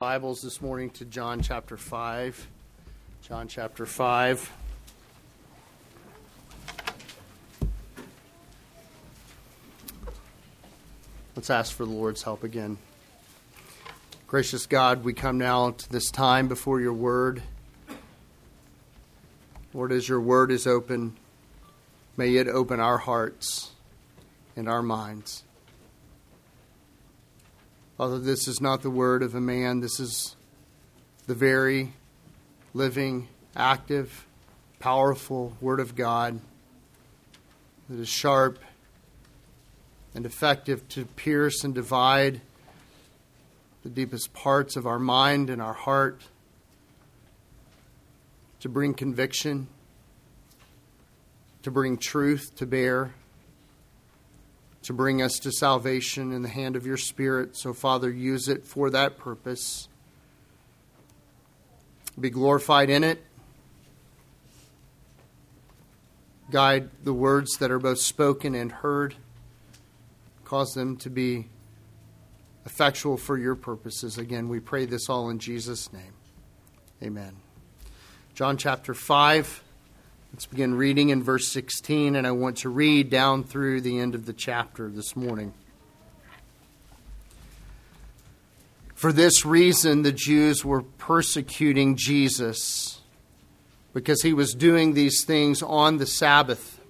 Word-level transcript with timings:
Bibles 0.00 0.40
this 0.40 0.62
morning 0.62 0.88
to 0.92 1.04
John 1.04 1.42
chapter 1.42 1.76
5. 1.76 2.48
John 3.20 3.48
chapter 3.48 3.84
5. 3.84 4.50
Let's 11.36 11.50
ask 11.50 11.76
for 11.76 11.84
the 11.84 11.90
Lord's 11.90 12.22
help 12.22 12.44
again. 12.44 12.78
Gracious 14.26 14.64
God, 14.64 15.04
we 15.04 15.12
come 15.12 15.36
now 15.36 15.72
to 15.72 15.90
this 15.90 16.10
time 16.10 16.48
before 16.48 16.80
your 16.80 16.94
word. 16.94 17.42
Lord, 19.74 19.92
as 19.92 20.08
your 20.08 20.22
word 20.22 20.50
is 20.50 20.66
open, 20.66 21.14
may 22.16 22.36
it 22.36 22.48
open 22.48 22.80
our 22.80 22.96
hearts 22.96 23.72
and 24.56 24.66
our 24.66 24.80
minds. 24.80 25.42
Father, 28.00 28.18
this 28.18 28.48
is 28.48 28.62
not 28.62 28.80
the 28.80 28.88
word 28.88 29.22
of 29.22 29.34
a 29.34 29.42
man. 29.42 29.80
This 29.80 30.00
is 30.00 30.34
the 31.26 31.34
very 31.34 31.92
living, 32.72 33.28
active, 33.54 34.24
powerful 34.78 35.54
word 35.60 35.80
of 35.80 35.94
God 35.94 36.40
that 37.90 38.00
is 38.00 38.08
sharp 38.08 38.58
and 40.14 40.24
effective 40.24 40.88
to 40.88 41.04
pierce 41.04 41.62
and 41.62 41.74
divide 41.74 42.40
the 43.82 43.90
deepest 43.90 44.32
parts 44.32 44.76
of 44.76 44.86
our 44.86 44.98
mind 44.98 45.50
and 45.50 45.60
our 45.60 45.74
heart, 45.74 46.22
to 48.60 48.70
bring 48.70 48.94
conviction, 48.94 49.68
to 51.64 51.70
bring 51.70 51.98
truth 51.98 52.56
to 52.56 52.64
bear 52.64 53.12
to 54.82 54.92
bring 54.92 55.20
us 55.20 55.38
to 55.40 55.52
salvation 55.52 56.32
in 56.32 56.42
the 56.42 56.48
hand 56.48 56.76
of 56.76 56.86
your 56.86 56.96
Spirit. 56.96 57.56
So, 57.56 57.72
Father, 57.72 58.10
use 58.10 58.48
it 58.48 58.66
for 58.66 58.90
that 58.90 59.18
purpose. 59.18 59.88
Be 62.18 62.30
glorified 62.30 62.90
in 62.90 63.04
it. 63.04 63.24
Guide 66.50 66.90
the 67.04 67.12
words 67.12 67.58
that 67.58 67.70
are 67.70 67.78
both 67.78 68.00
spoken 68.00 68.54
and 68.54 68.72
heard. 68.72 69.14
Cause 70.44 70.74
them 70.74 70.96
to 70.98 71.10
be 71.10 71.46
effectual 72.66 73.16
for 73.16 73.38
your 73.38 73.54
purposes. 73.54 74.18
Again, 74.18 74.48
we 74.48 74.58
pray 74.58 74.84
this 74.84 75.08
all 75.08 75.30
in 75.30 75.38
Jesus' 75.38 75.92
name. 75.92 76.14
Amen. 77.02 77.36
John 78.34 78.56
chapter 78.56 78.94
5. 78.94 79.62
Let's 80.32 80.46
begin 80.46 80.74
reading 80.74 81.08
in 81.08 81.24
verse 81.24 81.48
16, 81.48 82.14
and 82.14 82.24
I 82.24 82.30
want 82.30 82.58
to 82.58 82.68
read 82.68 83.10
down 83.10 83.42
through 83.42 83.80
the 83.80 83.98
end 83.98 84.14
of 84.14 84.26
the 84.26 84.32
chapter 84.32 84.88
this 84.88 85.16
morning. 85.16 85.52
For 88.94 89.12
this 89.12 89.44
reason, 89.44 90.02
the 90.02 90.12
Jews 90.12 90.64
were 90.64 90.82
persecuting 90.82 91.96
Jesus 91.96 93.00
because 93.92 94.22
he 94.22 94.32
was 94.32 94.54
doing 94.54 94.94
these 94.94 95.24
things 95.24 95.62
on 95.62 95.96
the 95.96 96.06
Sabbath. 96.06 96.80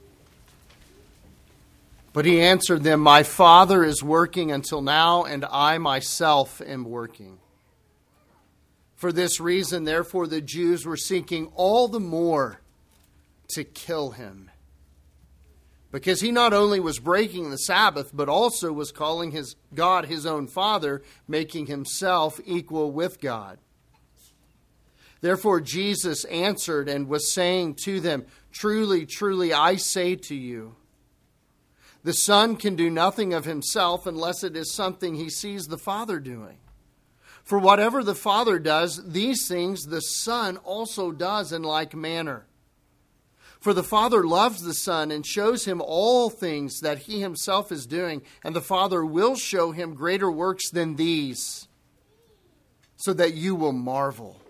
But 2.12 2.27
he 2.27 2.42
answered 2.42 2.82
them, 2.82 3.00
My 3.00 3.22
Father 3.22 3.82
is 3.82 4.02
working 4.02 4.52
until 4.52 4.82
now, 4.82 5.25
and 5.25 5.47
I 5.50 5.78
myself 5.78 6.60
am 6.60 6.84
working. 6.84 7.38
For 8.97 9.12
this 9.12 9.41
reason, 9.41 9.84
therefore, 9.84 10.27
the 10.27 10.42
Jews 10.42 10.84
were 10.84 10.98
seeking 10.98 11.50
all 11.54 11.88
the 11.88 12.00
more 12.00 12.60
to 13.55 13.65
kill 13.65 14.11
him. 14.11 14.51
Because 15.93 16.20
he 16.20 16.31
not 16.31 16.53
only 16.53 16.79
was 16.79 17.01
breaking 17.01 17.51
the 17.51 17.59
Sabbath, 17.59 18.11
but 18.15 18.29
also 18.29 18.73
was 18.73 18.93
calling 18.93 19.33
his 19.33 19.56
God 19.75 20.06
his 20.06 20.25
own 20.25 20.47
Father, 20.47 21.03
making 21.27 21.67
himself 21.67 22.41
equal 22.45 22.93
with 22.93 23.21
God. 23.21 23.59
Therefore, 25.21 25.61
Jesus 25.61 26.25
answered 26.27 26.89
and 26.89 27.09
was 27.09 27.33
saying 27.33 27.75
to 27.84 28.01
them, 28.01 28.25
Truly, 28.53 29.05
truly, 29.05 29.53
I 29.53 29.77
say 29.77 30.17
to 30.17 30.34
you, 30.34 30.77
the 32.03 32.15
Son 32.15 32.56
can 32.56 32.77
do 32.77 32.89
nothing 32.89 33.34
of 33.34 33.44
himself 33.44 34.06
unless 34.06 34.43
it 34.43 34.56
is 34.56 34.72
something 34.72 35.15
he 35.15 35.28
sees 35.28 35.66
the 35.66 35.77
Father 35.77 36.19
doing. 36.19 36.59
For 37.44 37.59
whatever 37.59 38.03
the 38.03 38.15
Father 38.15 38.59
does, 38.59 39.03
these 39.12 39.47
things 39.47 39.84
the 39.84 40.00
Son 40.00 40.56
also 40.59 41.12
does 41.12 41.53
in 41.53 41.62
like 41.62 41.94
manner. 41.94 42.47
For 43.60 43.75
the 43.75 43.82
Father 43.82 44.25
loves 44.25 44.62
the 44.62 44.72
Son 44.72 45.10
and 45.10 45.25
shows 45.25 45.66
him 45.66 45.82
all 45.84 46.31
things 46.31 46.81
that 46.81 47.00
he 47.00 47.21
himself 47.21 47.71
is 47.71 47.87
doing, 47.87 48.22
and 48.43 48.56
the 48.56 48.62
Father 48.62 49.04
will 49.04 49.37
show 49.37 49.71
him 49.71 49.94
greater 49.94 50.31
works 50.31 50.71
than 50.71 50.97
these, 50.97 51.69
so 52.97 53.12
that 53.12 53.34
you 53.34 53.54
will 53.54 53.72
marvel. 53.72 54.41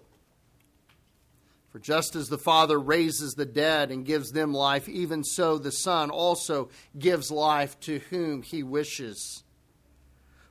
For 1.71 1.81
just 1.81 2.15
as 2.15 2.29
the 2.29 2.39
Father 2.39 2.79
raises 2.79 3.35
the 3.35 3.47
dead 3.47 3.91
and 3.91 4.07
gives 4.07 4.31
them 4.31 4.53
life, 4.53 4.89
even 4.89 5.25
so 5.25 5.59
the 5.59 5.73
Son 5.73 6.11
also 6.11 6.69
gives 6.97 7.33
life 7.33 7.79
to 7.81 7.99
whom 8.11 8.43
he 8.43 8.63
wishes. 8.63 9.43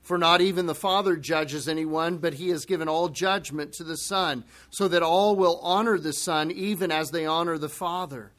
For 0.02 0.18
not 0.18 0.42
even 0.42 0.66
the 0.66 0.74
Father 0.74 1.16
judges 1.16 1.66
anyone, 1.66 2.18
but 2.18 2.34
he 2.34 2.48
has 2.50 2.66
given 2.66 2.88
all 2.88 3.08
judgment 3.08 3.72
to 3.74 3.84
the 3.84 3.96
Son, 3.96 4.44
so 4.68 4.86
that 4.88 5.02
all 5.02 5.34
will 5.34 5.60
honor 5.62 5.98
the 5.98 6.12
Son 6.12 6.50
even 6.50 6.90
as 6.90 7.10
they 7.10 7.24
honor 7.24 7.56
the 7.56 7.68
Father. 7.68 8.32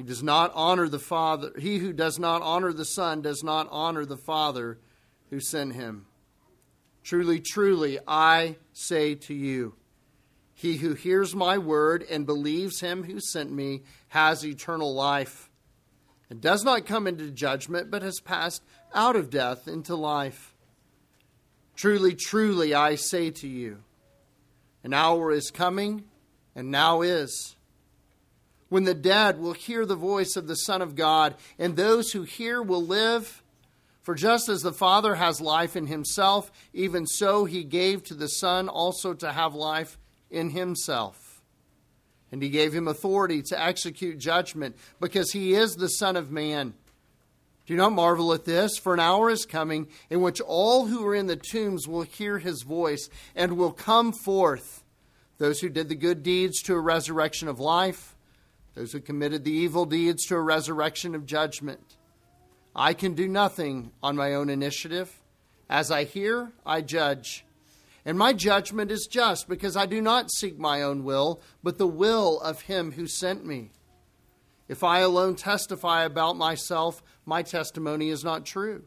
He 0.00 0.06
does 0.06 0.22
not 0.22 0.52
honor 0.54 0.88
the 0.88 0.98
Father. 0.98 1.52
He 1.58 1.76
who 1.76 1.92
does 1.92 2.18
not 2.18 2.40
honor 2.40 2.72
the 2.72 2.86
Son 2.86 3.20
does 3.20 3.44
not 3.44 3.68
honor 3.70 4.06
the 4.06 4.16
Father 4.16 4.78
who 5.28 5.40
sent 5.40 5.74
him. 5.74 6.06
Truly, 7.04 7.38
truly, 7.38 7.98
I 8.08 8.56
say 8.72 9.14
to 9.16 9.34
you, 9.34 9.74
he 10.54 10.78
who 10.78 10.94
hears 10.94 11.36
my 11.36 11.58
word 11.58 12.02
and 12.10 12.24
believes 12.24 12.80
him 12.80 13.04
who 13.04 13.20
sent 13.20 13.52
me 13.52 13.82
has 14.08 14.42
eternal 14.42 14.94
life, 14.94 15.50
and 16.30 16.40
does 16.40 16.64
not 16.64 16.86
come 16.86 17.06
into 17.06 17.30
judgment, 17.30 17.90
but 17.90 18.00
has 18.00 18.20
passed 18.20 18.62
out 18.94 19.16
of 19.16 19.28
death 19.28 19.68
into 19.68 19.96
life. 19.96 20.54
Truly, 21.76 22.14
truly, 22.14 22.72
I 22.72 22.94
say 22.94 23.32
to 23.32 23.46
you, 23.46 23.82
an 24.82 24.94
hour 24.94 25.30
is 25.30 25.50
coming, 25.50 26.04
and 26.54 26.70
now 26.70 27.02
is 27.02 27.54
when 28.70 28.84
the 28.84 28.94
dead 28.94 29.38
will 29.38 29.52
hear 29.52 29.84
the 29.84 29.96
voice 29.96 30.36
of 30.36 30.46
the 30.46 30.54
Son 30.54 30.80
of 30.80 30.94
God, 30.94 31.34
and 31.58 31.76
those 31.76 32.12
who 32.12 32.22
hear 32.22 32.62
will 32.62 32.82
live. 32.82 33.42
For 34.00 34.14
just 34.14 34.48
as 34.48 34.62
the 34.62 34.72
Father 34.72 35.16
has 35.16 35.42
life 35.42 35.76
in 35.76 35.86
himself, 35.86 36.50
even 36.72 37.06
so 37.06 37.44
he 37.44 37.64
gave 37.64 38.02
to 38.04 38.14
the 38.14 38.28
Son 38.28 38.68
also 38.68 39.12
to 39.12 39.32
have 39.32 39.54
life 39.54 39.98
in 40.30 40.50
himself. 40.50 41.42
And 42.32 42.42
he 42.42 42.48
gave 42.48 42.72
him 42.72 42.88
authority 42.88 43.42
to 43.42 43.62
execute 43.62 44.18
judgment, 44.18 44.76
because 45.00 45.32
he 45.32 45.52
is 45.52 45.74
the 45.74 45.88
Son 45.88 46.16
of 46.16 46.30
Man. 46.30 46.74
Do 47.66 47.76
not 47.76 47.92
marvel 47.92 48.32
at 48.32 48.44
this, 48.44 48.78
for 48.78 48.94
an 48.94 49.00
hour 49.00 49.30
is 49.30 49.44
coming 49.44 49.88
in 50.08 50.22
which 50.22 50.40
all 50.40 50.86
who 50.86 51.04
are 51.06 51.14
in 51.14 51.26
the 51.26 51.36
tombs 51.36 51.86
will 51.86 52.02
hear 52.02 52.38
his 52.38 52.62
voice 52.62 53.08
and 53.34 53.56
will 53.56 53.72
come 53.72 54.12
forth, 54.12 54.84
those 55.38 55.60
who 55.60 55.68
did 55.68 55.88
the 55.88 55.94
good 55.94 56.22
deeds 56.22 56.62
to 56.62 56.74
a 56.74 56.80
resurrection 56.80 57.48
of 57.48 57.58
life 57.58 58.16
those 58.80 58.92
who 58.92 59.00
committed 59.00 59.44
the 59.44 59.52
evil 59.52 59.84
deeds 59.84 60.24
to 60.24 60.34
a 60.34 60.40
resurrection 60.40 61.14
of 61.14 61.26
judgment. 61.26 61.98
I 62.74 62.94
can 62.94 63.12
do 63.12 63.28
nothing 63.28 63.92
on 64.02 64.16
my 64.16 64.32
own 64.32 64.48
initiative. 64.48 65.20
As 65.68 65.90
I 65.90 66.04
hear, 66.04 66.52
I 66.64 66.80
judge. 66.80 67.44
And 68.06 68.16
my 68.16 68.32
judgment 68.32 68.90
is 68.90 69.06
just 69.10 69.50
because 69.50 69.76
I 69.76 69.84
do 69.84 70.00
not 70.00 70.32
seek 70.32 70.58
my 70.58 70.80
own 70.80 71.04
will, 71.04 71.42
but 71.62 71.76
the 71.76 71.86
will 71.86 72.40
of 72.40 72.62
him 72.62 72.92
who 72.92 73.06
sent 73.06 73.44
me. 73.44 73.70
If 74.66 74.82
I 74.82 75.00
alone 75.00 75.34
testify 75.34 76.04
about 76.04 76.38
myself, 76.38 77.02
my 77.26 77.42
testimony 77.42 78.08
is 78.08 78.24
not 78.24 78.46
true. 78.46 78.84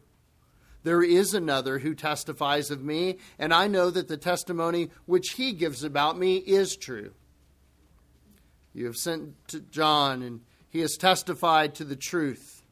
There 0.82 1.04
is 1.04 1.34
another 1.34 1.78
who 1.78 1.94
testifies 1.94 2.72
of 2.72 2.82
me, 2.82 3.18
and 3.38 3.54
I 3.54 3.68
know 3.68 3.90
that 3.90 4.08
the 4.08 4.16
testimony 4.16 4.90
which 5.06 5.34
he 5.36 5.52
gives 5.52 5.84
about 5.84 6.18
me 6.18 6.38
is 6.38 6.74
true. 6.74 7.12
You 8.74 8.86
have 8.86 8.96
sent 8.96 9.48
to 9.48 9.60
John, 9.60 10.22
and 10.22 10.40
he 10.68 10.80
has 10.80 10.96
testified 10.96 11.76
to 11.76 11.84
the 11.84 11.96
truth. 11.96 12.62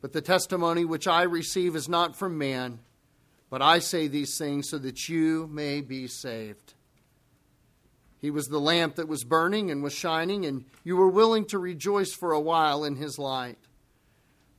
But 0.00 0.12
the 0.12 0.22
testimony 0.22 0.84
which 0.84 1.06
I 1.06 1.22
receive 1.24 1.76
is 1.76 1.88
not 1.88 2.16
from 2.16 2.38
man, 2.38 2.78
but 3.50 3.60
I 3.60 3.78
say 3.78 4.08
these 4.08 4.38
things 4.38 4.70
so 4.70 4.78
that 4.78 5.08
you 5.08 5.46
may 5.52 5.82
be 5.82 6.06
saved. 6.06 6.74
He 8.20 8.30
was 8.30 8.46
the 8.46 8.58
lamp 8.58 8.96
that 8.96 9.06
was 9.06 9.22
burning 9.22 9.70
and 9.70 9.82
was 9.82 9.94
shining, 9.94 10.46
and 10.46 10.64
you 10.82 10.96
were 10.96 11.10
willing 11.10 11.44
to 11.46 11.58
rejoice 11.58 12.12
for 12.12 12.32
a 12.32 12.40
while 12.40 12.82
in 12.84 12.96
his 12.96 13.18
light. 13.18 13.58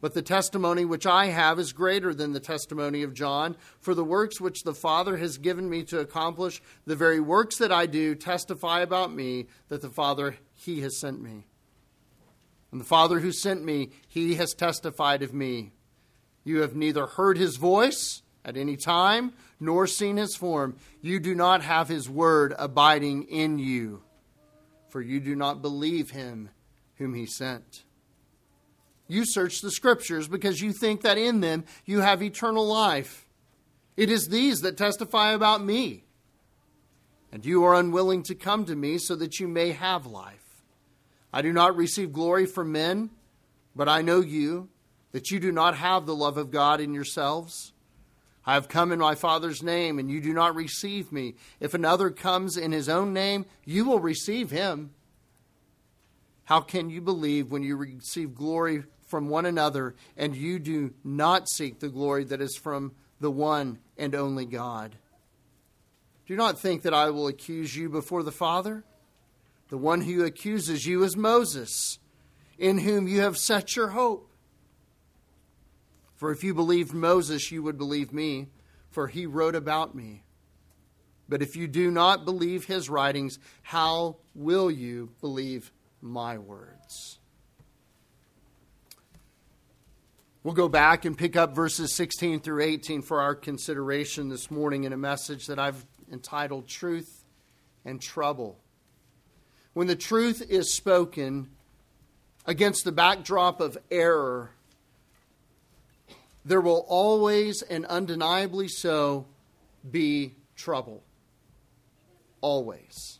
But 0.01 0.13
the 0.13 0.21
testimony 0.21 0.85
which 0.85 1.05
I 1.05 1.27
have 1.27 1.59
is 1.59 1.73
greater 1.73 2.13
than 2.13 2.31
the 2.31 2.39
testimony 2.39 3.03
of 3.03 3.13
John, 3.13 3.57
for 3.81 3.93
the 3.93 4.03
works 4.03 4.39
which 4.39 4.63
the 4.63 4.73
Father 4.73 5.17
has 5.17 5.37
given 5.37 5.69
me 5.69 5.83
to 5.85 5.99
accomplish, 5.99 6.61
the 6.85 6.95
very 6.95 7.19
works 7.19 7.57
that 7.57 7.71
I 7.71 7.85
do, 7.85 8.15
testify 8.15 8.79
about 8.79 9.13
me 9.13 9.47
that 9.67 9.81
the 9.81 9.89
Father, 9.89 10.37
he 10.53 10.81
has 10.81 10.97
sent 10.97 11.21
me. 11.21 11.47
And 12.71 12.79
the 12.79 12.85
Father 12.85 13.19
who 13.19 13.31
sent 13.31 13.63
me, 13.63 13.89
he 14.07 14.35
has 14.35 14.53
testified 14.53 15.21
of 15.21 15.33
me. 15.33 15.73
You 16.45 16.61
have 16.61 16.75
neither 16.75 17.05
heard 17.05 17.37
his 17.37 17.57
voice, 17.57 18.21
at 18.45 18.57
any 18.57 18.77
time, 18.77 19.33
nor 19.59 19.85
seen 19.85 20.17
his 20.17 20.35
form, 20.35 20.77
you 21.01 21.19
do 21.19 21.35
not 21.35 21.61
have 21.61 21.89
his 21.89 22.09
word 22.09 22.53
abiding 22.57 23.23
in 23.23 23.59
you, 23.59 24.01
for 24.87 25.01
you 25.01 25.19
do 25.19 25.35
not 25.35 25.61
believe 25.61 26.11
him 26.11 26.49
whom 26.95 27.13
he 27.13 27.25
sent. 27.25 27.83
You 29.09 29.25
search 29.25 29.61
the 29.61 29.71
scriptures 29.71 30.27
because 30.27 30.61
you 30.61 30.71
think 30.71 31.01
that 31.01 31.17
in 31.17 31.41
them 31.41 31.65
you 31.83 32.01
have 32.01 32.21
eternal 32.21 32.65
life. 32.65 33.27
It 33.97 34.09
is 34.11 34.27
these 34.27 34.59
that 34.59 34.77
testify 34.77 35.31
about 35.31 35.63
me. 35.63 36.03
And 37.31 37.43
you 37.43 37.63
are 37.65 37.73
unwilling 37.73 38.21
to 38.23 38.35
come 38.35 38.65
to 38.65 38.75
me 38.75 38.99
so 38.99 39.15
that 39.15 39.39
you 39.39 39.47
may 39.47 39.71
have 39.71 40.05
life. 40.05 40.63
I 41.33 41.41
do 41.41 41.51
not 41.51 41.75
receive 41.75 42.13
glory 42.13 42.45
from 42.45 42.71
men, 42.71 43.09
but 43.75 43.89
I 43.89 44.03
know 44.03 44.21
you, 44.21 44.69
that 45.11 45.31
you 45.31 45.39
do 45.39 45.51
not 45.51 45.75
have 45.75 46.05
the 46.05 46.15
love 46.15 46.37
of 46.37 46.51
God 46.51 46.79
in 46.79 46.93
yourselves. 46.93 47.73
I 48.45 48.53
have 48.53 48.69
come 48.69 48.91
in 48.91 48.99
my 48.99 49.15
Father's 49.15 49.63
name, 49.63 49.97
and 49.97 50.09
you 50.09 50.21
do 50.21 50.33
not 50.33 50.55
receive 50.55 51.11
me. 51.11 51.35
If 51.59 51.73
another 51.73 52.11
comes 52.11 52.57
in 52.57 52.71
his 52.71 52.89
own 52.89 53.11
name, 53.11 53.45
you 53.65 53.85
will 53.85 53.99
receive 53.99 54.51
him. 54.51 54.91
How 56.45 56.61
can 56.61 56.89
you 56.89 57.01
believe 57.01 57.51
when 57.51 57.63
you 57.63 57.75
receive 57.75 58.33
glory 58.33 58.83
from 59.09 59.27
one 59.27 59.45
another 59.45 59.95
and 60.15 60.35
you 60.35 60.59
do 60.59 60.93
not 61.03 61.49
seek 61.49 61.79
the 61.79 61.89
glory 61.89 62.23
that 62.25 62.41
is 62.41 62.55
from 62.55 62.93
the 63.19 63.31
one 63.31 63.79
and 63.97 64.15
only 64.15 64.45
God? 64.45 64.95
Do 66.25 66.35
not 66.35 66.59
think 66.59 66.83
that 66.83 66.93
I 66.93 67.09
will 67.09 67.27
accuse 67.27 67.75
you 67.75 67.89
before 67.89 68.23
the 68.23 68.31
Father. 68.31 68.83
The 69.69 69.77
one 69.77 70.01
who 70.01 70.23
accuses 70.23 70.85
you 70.85 71.03
is 71.03 71.17
Moses, 71.17 71.99
in 72.57 72.79
whom 72.79 73.07
you 73.07 73.21
have 73.21 73.37
set 73.37 73.75
your 73.75 73.89
hope. 73.89 74.31
For 76.15 76.31
if 76.31 76.43
you 76.43 76.53
believed 76.53 76.93
Moses, 76.93 77.51
you 77.51 77.63
would 77.63 77.77
believe 77.77 78.11
me, 78.11 78.47
for 78.91 79.07
he 79.07 79.25
wrote 79.25 79.55
about 79.55 79.95
me. 79.95 80.23
But 81.29 81.41
if 81.43 81.55
you 81.55 81.67
do 81.67 81.91
not 81.91 82.25
believe 82.25 82.65
his 82.65 82.89
writings, 82.89 83.37
how 83.61 84.17
will 84.33 84.71
you 84.71 85.11
believe 85.21 85.71
my 86.01 86.37
words? 86.37 87.18
We'll 90.41 90.53
go 90.53 90.69
back 90.69 91.03
and 91.03 91.17
pick 91.17 91.35
up 91.35 91.53
verses 91.53 91.93
16 91.95 92.39
through 92.39 92.63
18 92.63 93.01
for 93.01 93.19
our 93.19 93.35
consideration 93.35 94.29
this 94.29 94.49
morning 94.49 94.85
in 94.85 94.93
a 94.93 94.97
message 94.97 95.47
that 95.47 95.59
I've 95.59 95.85
entitled 96.09 96.65
Truth 96.65 97.25
and 97.83 98.01
Trouble. 98.01 98.57
When 99.73 99.87
the 99.87 99.97
truth 99.97 100.41
is 100.49 100.73
spoken 100.73 101.49
against 102.45 102.85
the 102.85 102.93
backdrop 102.93 103.59
of 103.59 103.77
error, 103.91 104.51
there 106.45 106.61
will 106.61 106.85
always 106.87 107.61
and 107.61 107.85
undeniably 107.87 108.69
so 108.69 109.25
be 109.91 110.35
trouble. 110.55 111.03
Always. 112.39 113.19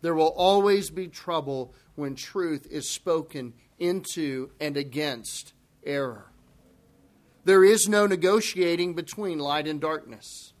There 0.00 0.14
will 0.14 0.32
always 0.36 0.90
be 0.90 1.08
trouble 1.08 1.74
when 1.96 2.14
truth 2.14 2.68
is 2.70 2.88
spoken 2.88 3.54
into 3.80 4.50
and 4.60 4.76
against 4.76 5.54
error. 5.84 6.26
There 7.44 7.64
is 7.64 7.88
no 7.88 8.06
negotiating 8.06 8.94
between 8.94 9.38
light 9.38 9.66
and 9.66 9.80
darkness. 9.80 10.52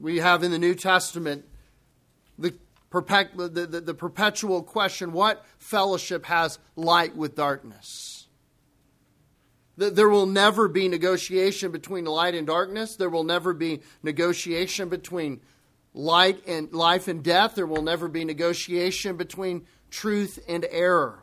We 0.00 0.18
have 0.18 0.42
in 0.42 0.50
the 0.50 0.58
New 0.58 0.74
Testament 0.74 1.44
the, 2.38 2.54
the, 2.90 3.66
the, 3.66 3.80
the 3.80 3.94
perpetual 3.94 4.62
question 4.62 5.12
what 5.12 5.44
fellowship 5.58 6.26
has 6.26 6.58
light 6.76 7.16
with 7.16 7.34
darkness? 7.34 8.26
There 9.76 10.08
will 10.08 10.26
never 10.26 10.66
be 10.66 10.88
negotiation 10.88 11.70
between 11.70 12.04
light 12.04 12.34
and 12.34 12.46
darkness. 12.46 12.96
There 12.96 13.10
will 13.10 13.22
never 13.22 13.52
be 13.52 13.82
negotiation 14.02 14.88
between 14.88 15.40
light 15.94 16.42
and 16.48 16.72
life 16.72 17.06
and 17.06 17.22
death. 17.22 17.54
There 17.54 17.66
will 17.66 17.82
never 17.82 18.08
be 18.08 18.24
negotiation 18.24 19.16
between 19.16 19.66
truth 19.88 20.40
and 20.48 20.66
error. 20.68 21.22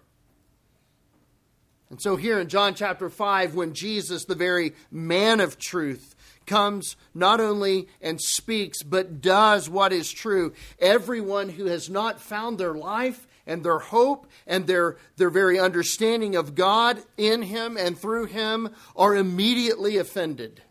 And 1.89 2.01
so, 2.01 2.15
here 2.15 2.39
in 2.39 2.49
John 2.49 2.73
chapter 2.73 3.09
5, 3.09 3.53
when 3.53 3.73
Jesus, 3.73 4.25
the 4.25 4.35
very 4.35 4.73
man 4.91 5.39
of 5.39 5.59
truth, 5.59 6.15
comes 6.45 6.95
not 7.13 7.39
only 7.39 7.87
and 8.01 8.21
speaks, 8.21 8.83
but 8.83 9.21
does 9.21 9.69
what 9.69 9.93
is 9.93 10.11
true, 10.11 10.53
everyone 10.79 11.49
who 11.49 11.65
has 11.65 11.89
not 11.89 12.21
found 12.21 12.57
their 12.57 12.73
life 12.73 13.27
and 13.47 13.63
their 13.63 13.79
hope 13.79 14.27
and 14.47 14.65
their, 14.65 14.97
their 15.17 15.29
very 15.29 15.59
understanding 15.59 16.35
of 16.35 16.55
God 16.55 17.01
in 17.17 17.43
Him 17.43 17.77
and 17.77 17.97
through 17.97 18.25
Him 18.25 18.69
are 18.95 19.15
immediately 19.15 19.97
offended. 19.97 20.61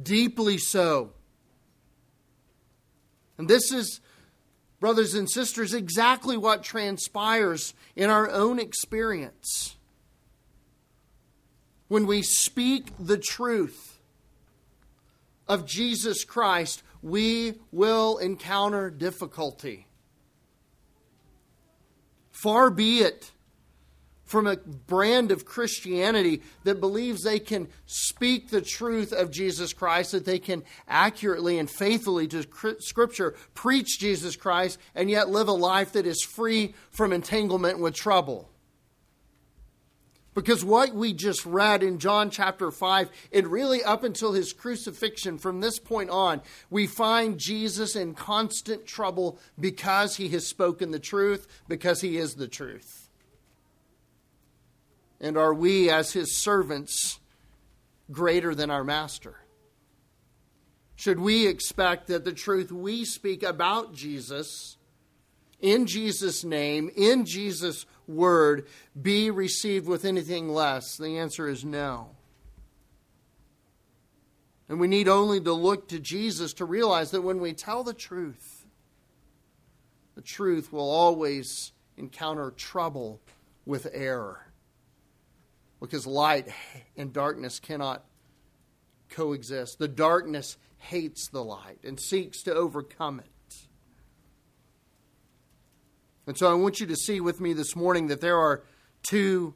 Deeply 0.00 0.58
so. 0.58 1.12
And 3.36 3.48
this 3.48 3.72
is, 3.72 4.00
brothers 4.80 5.14
and 5.14 5.28
sisters, 5.28 5.74
exactly 5.74 6.36
what 6.36 6.62
transpires 6.62 7.74
in 7.96 8.10
our 8.10 8.30
own 8.30 8.58
experience. 8.58 9.76
When 11.88 12.06
we 12.06 12.22
speak 12.22 12.92
the 12.98 13.18
truth 13.18 13.98
of 15.48 15.66
Jesus 15.66 16.24
Christ, 16.24 16.82
we 17.02 17.54
will 17.72 18.18
encounter 18.18 18.90
difficulty. 18.90 19.86
Far 22.30 22.70
be 22.70 22.98
it 22.98 23.32
from 24.28 24.46
a 24.46 24.56
brand 24.56 25.32
of 25.32 25.46
Christianity 25.46 26.42
that 26.64 26.80
believes 26.80 27.22
they 27.22 27.38
can 27.38 27.66
speak 27.86 28.50
the 28.50 28.60
truth 28.60 29.10
of 29.10 29.30
Jesus 29.30 29.72
Christ, 29.72 30.12
that 30.12 30.26
they 30.26 30.38
can 30.38 30.62
accurately 30.86 31.58
and 31.58 31.68
faithfully 31.68 32.28
to 32.28 32.46
Scripture 32.78 33.34
preach 33.54 33.98
Jesus 33.98 34.36
Christ, 34.36 34.78
and 34.94 35.10
yet 35.10 35.30
live 35.30 35.48
a 35.48 35.52
life 35.52 35.92
that 35.92 36.06
is 36.06 36.22
free 36.22 36.74
from 36.90 37.12
entanglement 37.12 37.78
with 37.78 37.94
trouble. 37.94 38.50
Because 40.34 40.62
what 40.62 40.94
we 40.94 41.14
just 41.14 41.44
read 41.46 41.82
in 41.82 41.98
John 41.98 42.28
chapter 42.28 42.70
5, 42.70 43.10
and 43.32 43.46
really 43.46 43.82
up 43.82 44.04
until 44.04 44.34
his 44.34 44.52
crucifixion, 44.52 45.38
from 45.38 45.60
this 45.60 45.78
point 45.78 46.10
on, 46.10 46.42
we 46.68 46.86
find 46.86 47.38
Jesus 47.38 47.96
in 47.96 48.12
constant 48.12 48.86
trouble 48.86 49.38
because 49.58 50.16
he 50.16 50.28
has 50.28 50.46
spoken 50.46 50.90
the 50.90 51.00
truth, 51.00 51.48
because 51.66 52.02
he 52.02 52.18
is 52.18 52.34
the 52.34 52.46
truth. 52.46 53.07
And 55.20 55.36
are 55.36 55.54
we, 55.54 55.90
as 55.90 56.12
his 56.12 56.36
servants, 56.36 57.18
greater 58.10 58.54
than 58.54 58.70
our 58.70 58.84
master? 58.84 59.36
Should 60.96 61.20
we 61.20 61.46
expect 61.46 62.08
that 62.08 62.24
the 62.24 62.32
truth 62.32 62.72
we 62.72 63.04
speak 63.04 63.42
about 63.42 63.94
Jesus, 63.94 64.76
in 65.60 65.86
Jesus' 65.86 66.44
name, 66.44 66.90
in 66.96 67.24
Jesus' 67.24 67.86
word 68.06 68.66
be 69.00 69.30
received 69.30 69.86
with 69.86 70.04
anything 70.04 70.48
less? 70.48 70.96
The 70.96 71.18
answer 71.18 71.48
is 71.48 71.64
no. 71.64 72.10
And 74.68 74.80
we 74.80 74.88
need 74.88 75.08
only 75.08 75.40
to 75.40 75.52
look 75.52 75.88
to 75.88 75.98
Jesus 75.98 76.52
to 76.54 76.64
realize 76.64 77.12
that 77.12 77.22
when 77.22 77.40
we 77.40 77.54
tell 77.54 77.84
the 77.84 77.94
truth, 77.94 78.66
the 80.14 80.20
truth 80.20 80.72
will 80.72 80.90
always 80.90 81.72
encounter 81.96 82.50
trouble 82.50 83.20
with 83.64 83.86
error. 83.92 84.47
Because 85.80 86.06
light 86.06 86.48
and 86.96 87.12
darkness 87.12 87.60
cannot 87.60 88.04
coexist. 89.10 89.78
The 89.78 89.88
darkness 89.88 90.56
hates 90.78 91.28
the 91.28 91.42
light 91.42 91.78
and 91.84 91.98
seeks 92.00 92.42
to 92.42 92.54
overcome 92.54 93.20
it. 93.20 93.26
And 96.26 96.36
so 96.36 96.50
I 96.50 96.54
want 96.54 96.78
you 96.78 96.86
to 96.86 96.96
see 96.96 97.20
with 97.20 97.40
me 97.40 97.54
this 97.54 97.74
morning 97.74 98.08
that 98.08 98.20
there 98.20 98.36
are 98.36 98.62
two 99.02 99.54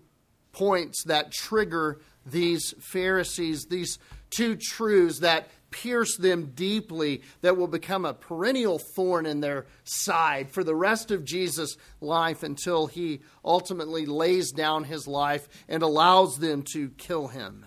points 0.52 1.04
that 1.04 1.30
trigger 1.30 2.00
these 2.24 2.72
Pharisees, 2.78 3.66
these 3.66 3.98
two 4.30 4.56
truths 4.56 5.18
that 5.18 5.48
pierce 5.72 6.16
them 6.16 6.52
deeply, 6.54 7.22
that 7.40 7.56
will 7.56 7.66
become 7.66 8.04
a 8.04 8.14
perennial 8.14 8.78
thorn 8.78 9.26
in 9.26 9.40
their 9.40 9.66
side 9.82 10.50
for 10.50 10.62
the 10.62 10.74
rest 10.74 11.10
of 11.10 11.24
Jesus' 11.24 11.76
life 12.00 12.42
until 12.42 12.86
he 12.86 13.20
ultimately 13.44 14.06
lays 14.06 14.52
down 14.52 14.84
his 14.84 15.08
life 15.08 15.48
and 15.68 15.82
allows 15.82 16.38
them 16.38 16.62
to 16.72 16.90
kill 16.90 17.28
him. 17.28 17.66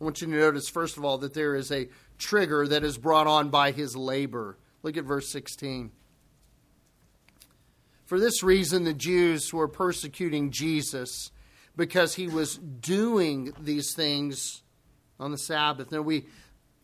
I 0.00 0.04
want 0.04 0.20
you 0.20 0.26
to 0.26 0.34
notice, 0.34 0.68
first 0.68 0.98
of 0.98 1.04
all, 1.04 1.18
that 1.18 1.34
there 1.34 1.54
is 1.54 1.70
a 1.70 1.88
trigger 2.18 2.66
that 2.68 2.84
is 2.84 2.98
brought 2.98 3.26
on 3.26 3.48
by 3.48 3.70
his 3.70 3.96
labor. 3.96 4.58
Look 4.82 4.96
at 4.96 5.04
verse 5.04 5.30
16. 5.30 5.92
For 8.04 8.20
this 8.20 8.42
reason, 8.42 8.84
the 8.84 8.92
Jews 8.92 9.52
were 9.52 9.68
persecuting 9.68 10.50
Jesus 10.50 11.30
because 11.76 12.14
he 12.14 12.28
was 12.28 12.58
doing 12.58 13.54
these 13.58 13.94
things 13.94 14.62
on 15.18 15.30
the 15.30 15.38
Sabbath. 15.38 15.92
Now, 15.92 16.02
we 16.02 16.26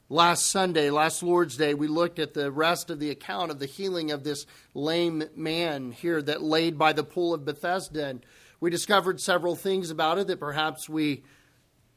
last 0.09 0.51
Sunday, 0.51 0.91
last 0.91 1.23
Lord's 1.23 1.57
Day, 1.57 1.75
we 1.75 1.89
looked 1.89 2.19
at 2.19 2.35
the 2.35 2.51
rest 2.51 2.91
of 2.91 2.99
the 2.99 3.11
account 3.11 3.51
of 3.51 3.59
the 3.59 3.67
healing 3.67 4.11
of 4.11 4.25
this 4.25 4.47
lame 4.75 5.25
man 5.37 5.93
here 5.93 6.21
that 6.23 6.43
laid 6.43 6.79
by 6.79 6.93
the 6.93 7.05
pool 7.05 7.35
of 7.35 7.45
Bethesda. 7.45 8.07
And 8.07 8.25
We 8.61 8.71
discovered 8.71 9.21
several 9.21 9.57
things 9.57 9.91
about 9.91 10.19
it 10.19 10.27
that 10.27 10.41
perhaps 10.41 10.89
we, 10.89 11.23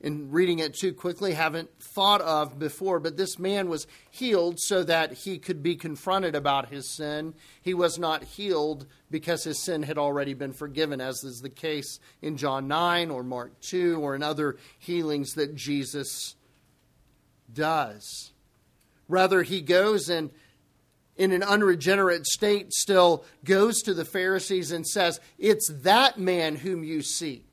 in 0.04 0.30
reading 0.32 0.60
it 0.60 0.74
too 0.74 0.94
quickly, 0.94 1.34
haven't 1.34 1.70
thought 1.80 2.20
of 2.22 2.60
before. 2.60 3.00
But 3.00 3.16
this 3.16 3.40
man 3.40 3.70
was 3.70 3.88
healed 4.12 4.60
so 4.60 4.84
that 4.84 5.14
he 5.14 5.40
could 5.40 5.64
be 5.64 5.78
confronted 5.78 6.36
about 6.36 6.70
his 6.70 6.94
sin. 6.94 7.34
He 7.62 7.74
was 7.74 7.98
not 7.98 8.26
healed 8.26 8.86
because 9.10 9.46
his 9.46 9.64
sin 9.64 9.84
had 9.84 9.98
already 9.98 10.34
been 10.34 10.52
forgiven, 10.52 11.00
as 11.00 11.24
is 11.24 11.40
the 11.40 11.50
case 11.50 12.00
in 12.22 12.36
John 12.36 12.68
9 12.68 13.10
or 13.12 13.24
Mark 13.24 13.62
2 13.62 13.98
or 13.98 14.14
in 14.14 14.22
other 14.22 14.58
healings 14.78 15.32
that 15.36 15.56
Jesus 15.56 16.36
does. 17.52 18.34
Rather, 19.08 19.44
he 19.44 19.62
goes 19.62 20.10
and 20.10 20.32
in 21.16 21.32
an 21.32 21.44
unregenerate 21.44 22.26
state 22.26 22.74
still 22.74 23.24
goes 23.46 23.82
to 23.84 23.94
the 23.94 24.06
Pharisees 24.06 24.72
and 24.72 24.86
says, 24.86 25.22
It's 25.38 25.72
that 25.72 26.20
man 26.20 26.58
whom 26.58 26.84
you 26.84 27.02
seek. 27.02 27.53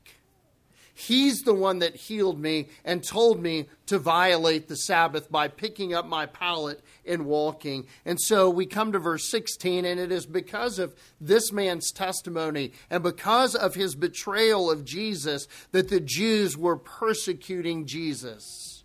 He's 1.07 1.41
the 1.41 1.53
one 1.55 1.79
that 1.79 1.95
healed 1.95 2.39
me 2.39 2.67
and 2.85 3.03
told 3.03 3.41
me 3.41 3.65
to 3.87 3.97
violate 3.97 4.67
the 4.67 4.75
Sabbath 4.75 5.31
by 5.31 5.47
picking 5.47 5.95
up 5.95 6.05
my 6.05 6.27
pallet 6.27 6.79
and 7.07 7.25
walking. 7.25 7.87
And 8.05 8.21
so 8.21 8.51
we 8.51 8.67
come 8.67 8.91
to 8.91 8.99
verse 8.99 9.27
16, 9.27 9.83
and 9.83 9.99
it 9.99 10.11
is 10.11 10.27
because 10.27 10.77
of 10.77 10.93
this 11.19 11.51
man's 11.51 11.91
testimony 11.91 12.73
and 12.91 13.01
because 13.01 13.55
of 13.55 13.73
his 13.73 13.95
betrayal 13.95 14.69
of 14.69 14.85
Jesus 14.85 15.47
that 15.71 15.89
the 15.89 15.99
Jews 15.99 16.55
were 16.55 16.77
persecuting 16.77 17.87
Jesus. 17.87 18.83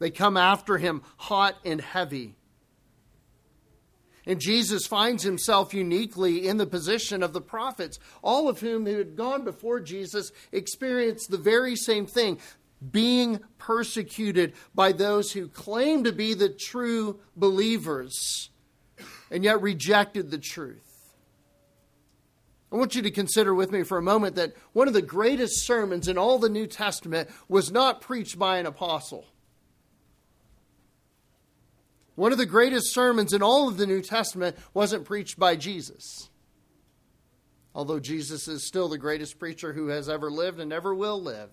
They 0.00 0.10
come 0.10 0.36
after 0.36 0.76
him 0.76 1.00
hot 1.16 1.56
and 1.64 1.80
heavy. 1.80 2.34
And 4.26 4.40
Jesus 4.40 4.86
finds 4.86 5.22
himself 5.22 5.72
uniquely 5.72 6.46
in 6.46 6.58
the 6.58 6.66
position 6.66 7.22
of 7.22 7.32
the 7.32 7.40
prophets, 7.40 7.98
all 8.22 8.48
of 8.48 8.60
whom 8.60 8.86
who 8.86 8.98
had 8.98 9.16
gone 9.16 9.44
before 9.44 9.80
Jesus 9.80 10.30
experienced 10.52 11.30
the 11.30 11.38
very 11.38 11.74
same 11.74 12.06
thing 12.06 12.38
being 12.90 13.40
persecuted 13.58 14.54
by 14.74 14.92
those 14.92 15.32
who 15.32 15.48
claim 15.48 16.04
to 16.04 16.12
be 16.12 16.34
the 16.34 16.48
true 16.48 17.20
believers 17.36 18.50
and 19.30 19.44
yet 19.44 19.60
rejected 19.60 20.30
the 20.30 20.38
truth. 20.38 20.86
I 22.72 22.76
want 22.76 22.94
you 22.94 23.02
to 23.02 23.10
consider 23.10 23.54
with 23.54 23.72
me 23.72 23.82
for 23.82 23.98
a 23.98 24.02
moment 24.02 24.36
that 24.36 24.54
one 24.72 24.86
of 24.86 24.94
the 24.94 25.02
greatest 25.02 25.66
sermons 25.66 26.06
in 26.06 26.16
all 26.16 26.38
the 26.38 26.48
New 26.48 26.66
Testament 26.66 27.28
was 27.48 27.72
not 27.72 28.00
preached 28.00 28.38
by 28.38 28.58
an 28.58 28.66
apostle. 28.66 29.26
One 32.20 32.32
of 32.32 32.38
the 32.38 32.44
greatest 32.44 32.92
sermons 32.92 33.32
in 33.32 33.42
all 33.42 33.66
of 33.66 33.78
the 33.78 33.86
New 33.86 34.02
Testament 34.02 34.54
wasn't 34.74 35.06
preached 35.06 35.38
by 35.38 35.56
Jesus. 35.56 36.28
Although 37.74 37.98
Jesus 37.98 38.46
is 38.46 38.66
still 38.66 38.90
the 38.90 38.98
greatest 38.98 39.38
preacher 39.38 39.72
who 39.72 39.86
has 39.86 40.06
ever 40.06 40.30
lived 40.30 40.60
and 40.60 40.70
ever 40.70 40.94
will 40.94 41.18
live. 41.18 41.48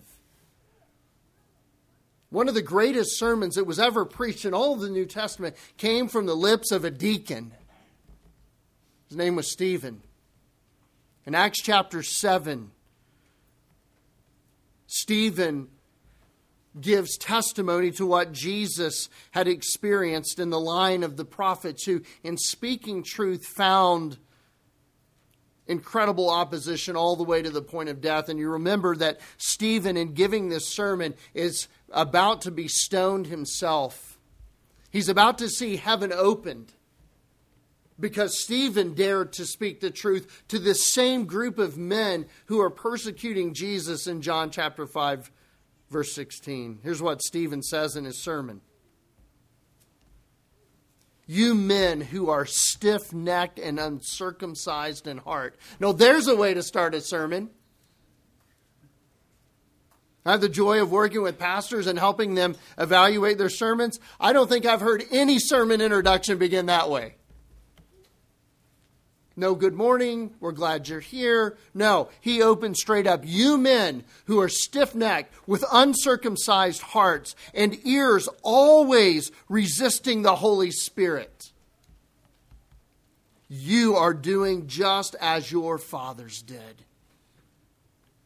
One 2.28 2.50
of 2.50 2.54
the 2.54 2.60
greatest 2.60 3.18
sermons 3.18 3.54
that 3.54 3.64
was 3.64 3.78
ever 3.78 4.04
preached 4.04 4.44
in 4.44 4.52
all 4.52 4.74
of 4.74 4.80
the 4.80 4.90
New 4.90 5.06
Testament 5.06 5.56
came 5.78 6.06
from 6.06 6.26
the 6.26 6.36
lips 6.36 6.70
of 6.70 6.84
a 6.84 6.90
deacon. 6.90 7.54
His 9.08 9.16
name 9.16 9.36
was 9.36 9.50
Stephen. 9.50 10.02
In 11.24 11.34
Acts 11.34 11.62
chapter 11.62 12.02
7, 12.02 12.72
Stephen 14.86 15.68
gives 16.80 17.16
testimony 17.16 17.90
to 17.92 18.06
what 18.06 18.32
Jesus 18.32 19.08
had 19.32 19.48
experienced 19.48 20.38
in 20.38 20.50
the 20.50 20.60
line 20.60 21.02
of 21.02 21.16
the 21.16 21.24
prophets 21.24 21.84
who, 21.84 22.02
in 22.22 22.36
speaking 22.36 23.02
truth, 23.02 23.44
found 23.44 24.18
incredible 25.66 26.30
opposition 26.30 26.96
all 26.96 27.14
the 27.14 27.24
way 27.24 27.42
to 27.42 27.50
the 27.50 27.62
point 27.62 27.88
of 27.88 28.00
death. 28.00 28.28
And 28.28 28.38
you 28.38 28.50
remember 28.50 28.96
that 28.96 29.20
Stephen, 29.36 29.96
in 29.96 30.14
giving 30.14 30.48
this 30.48 30.66
sermon, 30.66 31.14
is 31.34 31.68
about 31.90 32.40
to 32.42 32.50
be 32.50 32.68
stoned 32.68 33.26
himself. 33.26 34.18
He's 34.90 35.08
about 35.08 35.38
to 35.38 35.48
see 35.48 35.76
heaven 35.76 36.12
opened 36.12 36.72
because 38.00 38.38
Stephen 38.38 38.94
dared 38.94 39.32
to 39.34 39.44
speak 39.44 39.80
the 39.80 39.90
truth 39.90 40.44
to 40.48 40.58
this 40.58 40.86
same 40.86 41.24
group 41.24 41.58
of 41.58 41.76
men 41.76 42.26
who 42.46 42.60
are 42.60 42.70
persecuting 42.70 43.54
Jesus 43.54 44.06
in 44.06 44.22
John 44.22 44.50
chapter 44.50 44.86
5 44.86 45.30
verse 45.90 46.14
16. 46.14 46.80
Here's 46.82 47.02
what 47.02 47.22
Stephen 47.22 47.62
says 47.62 47.96
in 47.96 48.04
his 48.04 48.22
sermon 48.22 48.60
You 51.26 51.54
men 51.54 52.00
who 52.00 52.30
are 52.30 52.46
stiff 52.46 53.12
necked 53.12 53.58
and 53.58 53.78
uncircumcised 53.78 55.06
in 55.06 55.18
heart. 55.18 55.56
No, 55.80 55.92
there's 55.92 56.28
a 56.28 56.36
way 56.36 56.54
to 56.54 56.62
start 56.62 56.94
a 56.94 57.00
sermon. 57.00 57.50
I 60.24 60.32
have 60.32 60.40
the 60.42 60.48
joy 60.48 60.82
of 60.82 60.90
working 60.90 61.22
with 61.22 61.38
pastors 61.38 61.86
and 61.86 61.98
helping 61.98 62.34
them 62.34 62.54
evaluate 62.76 63.38
their 63.38 63.48
sermons. 63.48 63.98
I 64.20 64.34
don't 64.34 64.48
think 64.48 64.66
I've 64.66 64.82
heard 64.82 65.04
any 65.10 65.38
sermon 65.38 65.80
introduction 65.80 66.36
begin 66.36 66.66
that 66.66 66.90
way. 66.90 67.17
No 69.38 69.54
good 69.54 69.74
morning, 69.74 70.34
we're 70.40 70.50
glad 70.50 70.88
you're 70.88 70.98
here. 70.98 71.56
No, 71.72 72.08
he 72.20 72.42
opens 72.42 72.80
straight 72.80 73.06
up. 73.06 73.22
You 73.24 73.56
men 73.56 74.02
who 74.24 74.40
are 74.40 74.48
stiff 74.48 74.96
necked 74.96 75.32
with 75.46 75.64
uncircumcised 75.70 76.82
hearts 76.82 77.36
and 77.54 77.78
ears 77.86 78.28
always 78.42 79.30
resisting 79.48 80.22
the 80.22 80.34
Holy 80.34 80.72
Spirit. 80.72 81.52
You 83.48 83.94
are 83.94 84.12
doing 84.12 84.66
just 84.66 85.14
as 85.20 85.52
your 85.52 85.78
fathers 85.78 86.42
did. 86.42 86.82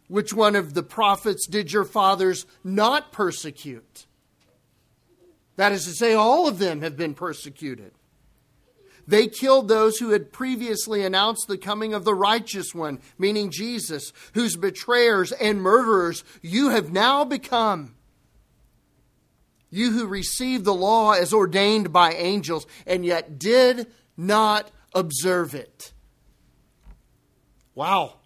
Which 0.09 0.33
one 0.33 0.57
of 0.57 0.73
the 0.73 0.83
prophets 0.83 1.47
did 1.47 1.75
your 1.75 1.85
fathers 1.85 2.47
not 2.65 3.13
persecute? 3.13 4.07
That 5.57 5.73
is 5.73 5.85
to 5.85 5.91
say, 5.91 6.15
all 6.15 6.49
of 6.49 6.59
them 6.59 6.81
have 6.81 6.97
been 6.97 7.13
persecuted. 7.13 7.93
They 9.07 9.27
killed 9.27 9.69
those 9.69 9.99
who 9.99 10.11
had 10.11 10.33
previously 10.33 11.05
announced 11.05 11.49
the 11.49 11.59
coming 11.59 11.93
of 11.93 12.05
the 12.05 12.15
righteous 12.15 12.75
one, 12.75 13.01
meaning 13.19 13.51
Jesus, 13.51 14.13
whose 14.35 14.57
betrayers 14.57 15.33
and 15.33 15.61
murderers 15.61 16.23
you 16.41 16.71
have 16.71 16.93
now 16.93 17.25
become. 17.25 17.95
You 19.71 19.93
who 19.93 20.07
received 20.07 20.65
the 20.65 20.75
law 20.75 21.13
as 21.13 21.33
ordained 21.33 21.93
by 21.93 22.13
angels 22.13 22.67
and 22.87 23.05
yet 23.05 23.39
did 23.39 23.89
not 24.17 24.71
observe 24.95 25.55
it. 25.55 25.93
Wow. 27.75 28.19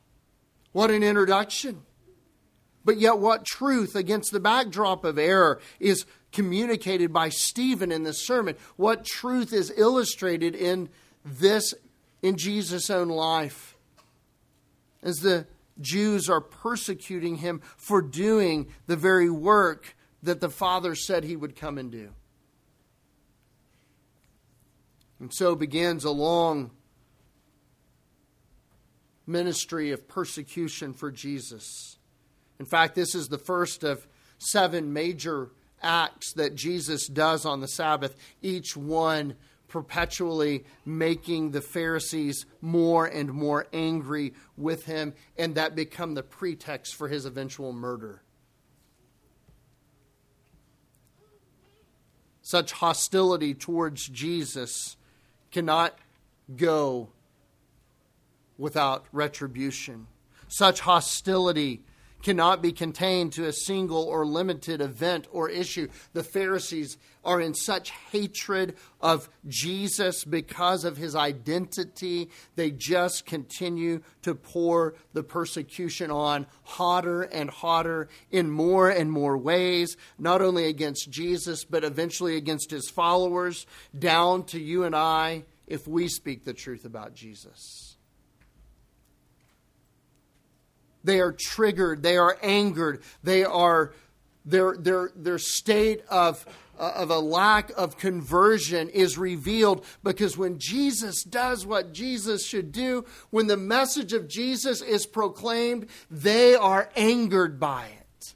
What 0.72 0.90
an 0.90 1.02
introduction. 1.02 1.82
But 2.84 2.98
yet, 2.98 3.18
what 3.18 3.44
truth 3.44 3.96
against 3.96 4.30
the 4.30 4.40
backdrop 4.40 5.04
of 5.04 5.18
error 5.18 5.60
is 5.80 6.04
communicated 6.36 7.14
by 7.14 7.30
Stephen 7.30 7.90
in 7.90 8.02
this 8.02 8.24
sermon? 8.24 8.56
What 8.76 9.06
truth 9.06 9.54
is 9.54 9.72
illustrated 9.74 10.54
in 10.54 10.90
this, 11.24 11.72
in 12.20 12.36
Jesus' 12.36 12.90
own 12.90 13.08
life? 13.08 13.74
As 15.02 15.16
the 15.16 15.46
Jews 15.80 16.28
are 16.28 16.42
persecuting 16.42 17.36
him 17.36 17.62
for 17.78 18.02
doing 18.02 18.68
the 18.86 18.96
very 18.96 19.30
work 19.30 19.96
that 20.22 20.40
the 20.40 20.50
Father 20.50 20.94
said 20.94 21.24
he 21.24 21.36
would 21.36 21.56
come 21.56 21.78
and 21.78 21.90
do. 21.90 22.10
And 25.18 25.32
so 25.32 25.56
begins 25.56 26.04
a 26.04 26.10
long 26.10 26.70
ministry 29.26 29.90
of 29.90 30.06
persecution 30.06 30.92
for 30.92 31.10
Jesus. 31.10 31.96
In 32.60 32.66
fact, 32.66 32.94
this 32.94 33.14
is 33.14 33.28
the 33.28 33.38
first 33.38 33.84
of 33.84 34.06
seven 34.36 34.92
major 34.92 35.50
acts 35.82 36.32
that 36.32 36.54
Jesus 36.54 37.06
does 37.06 37.44
on 37.44 37.60
the 37.60 37.68
Sabbath, 37.68 38.16
each 38.42 38.76
one 38.76 39.34
perpetually 39.68 40.64
making 40.84 41.50
the 41.50 41.60
Pharisees 41.60 42.46
more 42.60 43.06
and 43.06 43.32
more 43.32 43.66
angry 43.72 44.34
with 44.56 44.86
him, 44.86 45.12
and 45.36 45.54
that 45.54 45.74
become 45.74 46.14
the 46.14 46.22
pretext 46.22 46.94
for 46.94 47.08
his 47.08 47.24
eventual 47.24 47.72
murder. 47.72 48.22
Such 52.42 52.72
hostility 52.72 53.54
towards 53.54 54.06
Jesus 54.06 54.96
cannot 55.50 55.98
go 56.56 57.08
without 58.56 59.04
retribution. 59.12 60.06
Such 60.46 60.80
hostility 60.80 61.82
cannot 62.26 62.60
be 62.60 62.72
contained 62.72 63.32
to 63.32 63.46
a 63.46 63.52
single 63.52 64.02
or 64.02 64.26
limited 64.26 64.80
event 64.80 65.28
or 65.30 65.48
issue. 65.48 65.86
The 66.12 66.24
Pharisees 66.24 66.98
are 67.24 67.40
in 67.40 67.54
such 67.54 67.90
hatred 68.10 68.74
of 69.00 69.28
Jesus 69.46 70.24
because 70.24 70.84
of 70.84 70.96
his 70.96 71.14
identity, 71.14 72.28
they 72.56 72.72
just 72.72 73.26
continue 73.26 74.02
to 74.22 74.34
pour 74.34 74.94
the 75.12 75.22
persecution 75.22 76.10
on 76.10 76.48
hotter 76.64 77.22
and 77.22 77.48
hotter 77.48 78.08
in 78.32 78.50
more 78.50 78.90
and 78.90 79.12
more 79.12 79.38
ways, 79.38 79.96
not 80.18 80.42
only 80.42 80.64
against 80.66 81.08
Jesus, 81.08 81.64
but 81.64 81.84
eventually 81.84 82.36
against 82.36 82.72
his 82.72 82.90
followers, 82.90 83.66
down 83.96 84.42
to 84.46 84.58
you 84.58 84.82
and 84.82 84.96
I 84.96 85.44
if 85.68 85.86
we 85.86 86.08
speak 86.08 86.44
the 86.44 86.54
truth 86.54 86.84
about 86.84 87.14
Jesus. 87.14 87.95
They 91.06 91.20
are 91.20 91.32
triggered. 91.32 92.02
They 92.02 92.16
are 92.16 92.36
angered. 92.42 93.02
They 93.22 93.44
are 93.44 93.92
their 94.44 94.76
their 94.76 95.10
their 95.14 95.38
state 95.38 96.04
of 96.08 96.44
uh, 96.78 96.92
of 96.96 97.10
a 97.10 97.18
lack 97.18 97.70
of 97.76 97.96
conversion 97.96 98.88
is 98.88 99.16
revealed 99.16 99.84
because 100.02 100.36
when 100.36 100.58
Jesus 100.58 101.22
does 101.22 101.64
what 101.64 101.92
Jesus 101.94 102.44
should 102.44 102.72
do, 102.72 103.04
when 103.30 103.46
the 103.46 103.56
message 103.56 104.12
of 104.12 104.28
Jesus 104.28 104.82
is 104.82 105.06
proclaimed, 105.06 105.86
they 106.10 106.54
are 106.54 106.90
angered 106.96 107.58
by 107.58 107.86
it. 107.86 108.34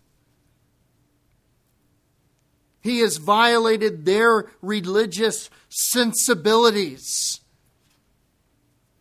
He 2.80 3.00
has 3.00 3.18
violated 3.18 4.06
their 4.06 4.46
religious 4.62 5.50
sensibilities. 5.68 7.39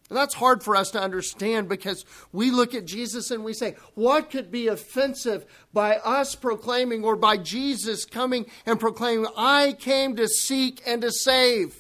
And 0.10 0.18
that's 0.18 0.34
hard 0.34 0.64
for 0.64 0.76
us 0.76 0.90
to 0.92 1.02
understand 1.02 1.70
because 1.70 2.04
we 2.32 2.50
look 2.50 2.74
at 2.74 2.86
Jesus 2.86 3.30
and 3.30 3.44
we 3.44 3.54
say, 3.54 3.76
what 3.94 4.32
could 4.32 4.50
be 4.50 4.68
offensive 4.68 5.46
by 5.72 5.98
us 5.98 6.34
proclaiming 6.34 7.04
or 7.04 7.16
by 7.16 7.38
Jesus 7.38 8.06
coming 8.06 8.48
and 8.66 8.80
proclaiming, 8.80 9.28
I 9.38 9.76
came 9.80 10.16
to 10.16 10.28
seek 10.28 10.82
and 10.88 11.04
to 11.04 11.12
save? 11.12 11.76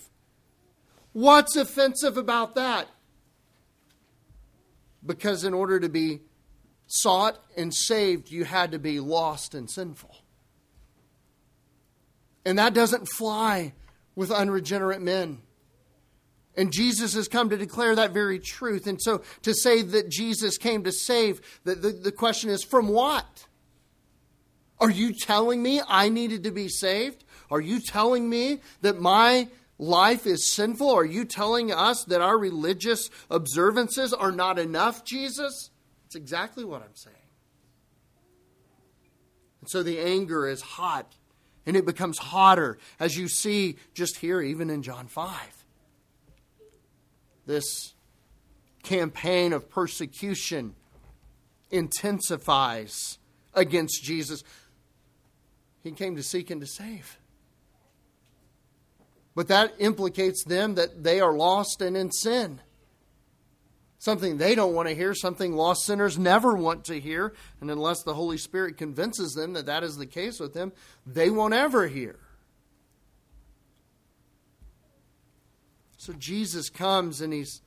What's 1.12 1.56
offensive 1.56 2.18
about 2.18 2.54
that? 2.54 2.88
Because 5.04 5.44
in 5.44 5.56
order 5.56 5.80
to 5.80 5.90
be 5.90 6.20
sought 6.86 7.44
and 7.58 7.74
saved, 7.74 8.30
you 8.30 8.46
had 8.46 8.72
to 8.74 8.80
be 8.80 9.00
lost 9.00 9.56
and 9.56 9.70
sinful. 9.72 10.16
And 12.46 12.60
that 12.60 12.76
doesn't 12.76 13.08
fly 13.08 13.74
with 14.16 14.32
unregenerate 14.32 15.02
men. 15.02 15.40
And 16.60 16.74
Jesus 16.74 17.14
has 17.14 17.30
come 17.30 17.50
to 17.52 17.58
declare 17.58 17.96
that 17.96 18.12
very 18.12 18.38
truth. 18.38 18.86
And 18.86 19.02
so 19.02 19.22
to 19.44 19.54
say 19.54 19.82
that 19.82 20.10
Jesus 20.10 20.58
came 20.58 20.84
to 20.84 20.92
save, 20.92 21.40
the, 21.64 21.74
the, 21.74 21.92
the, 21.92 22.12
question 22.12 22.50
is 22.50 22.66
from 22.66 22.90
what? 22.90 23.48
Are 24.78 24.90
you 24.90 25.14
telling 25.14 25.64
me 25.64 25.80
I 25.88 26.10
needed 26.10 26.44
to 26.44 26.52
be 26.52 26.68
saved? 26.68 27.24
Are 27.50 27.62
you 27.62 27.80
telling 27.80 28.30
me 28.30 28.60
that 28.82 29.00
my 29.00 29.48
life 29.78 30.28
is 30.28 30.52
sinful? 30.52 30.90
Are 30.90 31.06
you 31.06 31.24
telling 31.24 31.72
us 31.72 32.04
that 32.04 32.20
our 32.20 32.38
religious 32.38 33.10
observances 33.32 34.12
are 34.12 34.34
not 34.34 34.60
enough, 34.60 35.06
Jesus? 35.06 35.70
It's 36.08 36.16
exactly 36.16 36.66
what 36.66 36.82
I'm 36.82 36.96
saying. 36.96 37.16
And 39.62 39.70
so 39.70 39.82
the 39.82 40.00
anger 40.00 40.46
is 40.46 40.60
hot, 40.60 41.16
and 41.66 41.78
it 41.78 41.86
becomes 41.86 42.18
hotter, 42.18 42.78
as 43.00 43.18
you 43.18 43.30
see 43.30 43.78
just 43.94 44.18
here, 44.18 44.42
even 44.42 44.70
in 44.70 44.84
John 44.84 45.08
5 45.08 45.59
this 47.50 47.96
campaign 48.84 49.54
of 49.54 49.70
persecution 49.72 50.76
intensifies 51.72 53.18
against 53.56 54.04
Jesus. 54.04 54.44
He 55.82 55.92
came 55.92 56.16
to 56.16 56.22
seek 56.22 56.52
and 56.52 56.62
to 56.62 56.68
save. 56.68 57.18
But 59.36 59.48
that 59.48 59.74
implicates 59.80 60.44
them 60.44 60.76
that 60.76 61.04
they 61.04 61.20
are 61.20 61.34
lost 61.34 61.82
and 61.82 61.98
in 61.98 62.12
sin. 62.12 62.62
Something 63.98 64.38
they 64.38 64.54
don't 64.54 64.76
want 64.76 64.88
to 64.88 64.94
hear, 64.94 65.16
something 65.16 65.54
lost 65.54 65.86
sinners 65.86 66.20
never 66.20 66.54
want 66.54 66.86
to 66.86 67.00
hear. 67.00 67.34
And 67.62 67.72
unless 67.72 68.04
the 68.04 68.14
Holy 68.14 68.38
Spirit 68.38 68.78
convinces 68.78 69.34
them 69.34 69.54
that 69.54 69.66
that 69.66 69.84
is 69.84 69.98
the 69.98 70.06
case 70.06 70.40
with 70.40 70.54
them, 70.54 70.72
they 71.06 71.32
won't 71.32 71.56
ever 71.56 71.88
hear. 71.88 72.20
So 76.00 76.14
Jesus 76.14 76.70
comes 76.70 77.20
and 77.20 77.34
he's 77.34 77.62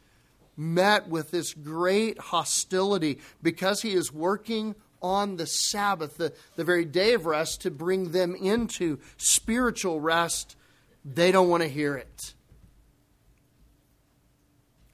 met 0.57 1.07
with 1.07 1.31
this 1.31 1.53
great 1.53 2.19
hostility 2.19 3.19
because 3.43 3.83
he 3.83 3.93
is 3.93 4.11
working 4.11 4.75
on 5.03 5.37
the 5.37 5.47
Sabbath, 5.47 6.17
the, 6.17 6.33
the 6.57 6.65
very 6.65 6.87
day 6.87 7.13
of 7.13 7.27
rest, 7.27 7.61
to 7.61 7.71
bring 7.71 8.13
them 8.13 8.35
into 8.35 8.99
spiritual 9.19 10.01
rest. 10.01 10.57
They 11.05 11.31
don't 11.31 11.51
want 11.51 11.63
to 11.63 11.69
hear 11.69 11.95
it. 11.95 12.33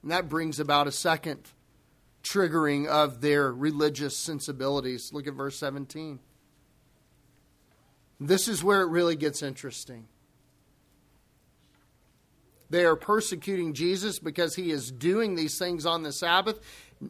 And 0.03 0.11
that 0.11 0.29
brings 0.29 0.59
about 0.59 0.89
a 0.89 0.93
second 0.93 1.39
triggering 2.25 2.89
of 2.89 3.21
their 3.21 3.53
religious 3.53 4.19
sensibilities. 4.19 5.13
Look 5.13 5.29
at 5.29 5.35
verse 5.35 5.57
17. 5.61 6.19
This 8.19 8.49
is 8.49 8.65
where 8.65 8.81
it 8.81 8.89
really 8.89 9.15
gets 9.15 9.45
interesting. 9.45 10.09
They 12.71 12.85
are 12.85 12.97
persecuting 12.97 13.73
Jesus 13.73 14.19
because 14.19 14.55
he 14.55 14.71
is 14.71 14.91
doing 14.91 15.35
these 15.35 15.59
things 15.59 15.87
on 15.87 16.03
the 16.03 16.13
Sabbath. 16.13 16.61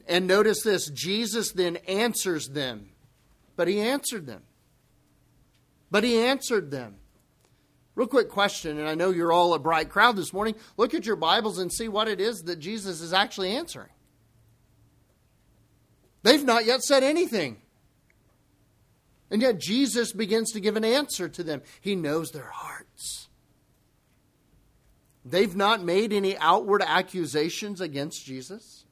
And 0.07 0.27
notice 0.27 0.63
this 0.63 0.89
Jesus 0.91 1.53
then 1.53 1.77
answers 1.89 2.49
them. 2.49 2.91
But 3.57 3.69
he 3.69 3.81
answered 3.81 4.27
them. 4.27 4.43
But 5.91 6.05
he 6.05 6.19
answered 6.19 6.71
them. 6.71 6.97
Real 7.95 8.07
quick 8.07 8.29
question, 8.29 8.79
and 8.79 8.89
I 8.89 8.95
know 8.95 9.11
you're 9.11 9.33
all 9.33 9.55
a 9.55 9.59
bright 9.59 9.89
crowd 9.89 10.15
this 10.15 10.33
morning. 10.33 10.55
Look 10.77 10.95
at 10.95 11.05
your 11.05 11.17
Bibles 11.17 11.59
and 11.59 11.73
see 11.73 11.89
what 11.89 12.07
it 12.07 12.21
is 12.21 12.43
that 12.43 12.61
Jesus 12.61 13.01
is 13.01 13.13
actually 13.13 13.57
answering. 13.57 13.91
They've 16.23 16.45
not 16.45 16.65
yet 16.65 16.83
said 16.83 17.03
anything. 17.03 17.57
And 19.33 19.43
yet 19.43 19.59
Jesus 19.59 20.13
begins 20.13 20.53
to 20.53 20.61
give 20.61 20.77
an 20.77 20.85
answer 20.85 21.29
to 21.29 21.43
them. 21.43 21.63
He 21.81 21.97
knows 21.97 22.31
their 22.31 22.51
hearts. 22.53 22.78
They've 25.31 25.55
not 25.55 25.85
made 25.85 26.13
any 26.13 26.39
outward 26.39 26.83
accusations 26.85 27.81
against 27.81 28.25
Jesus. 28.25 28.85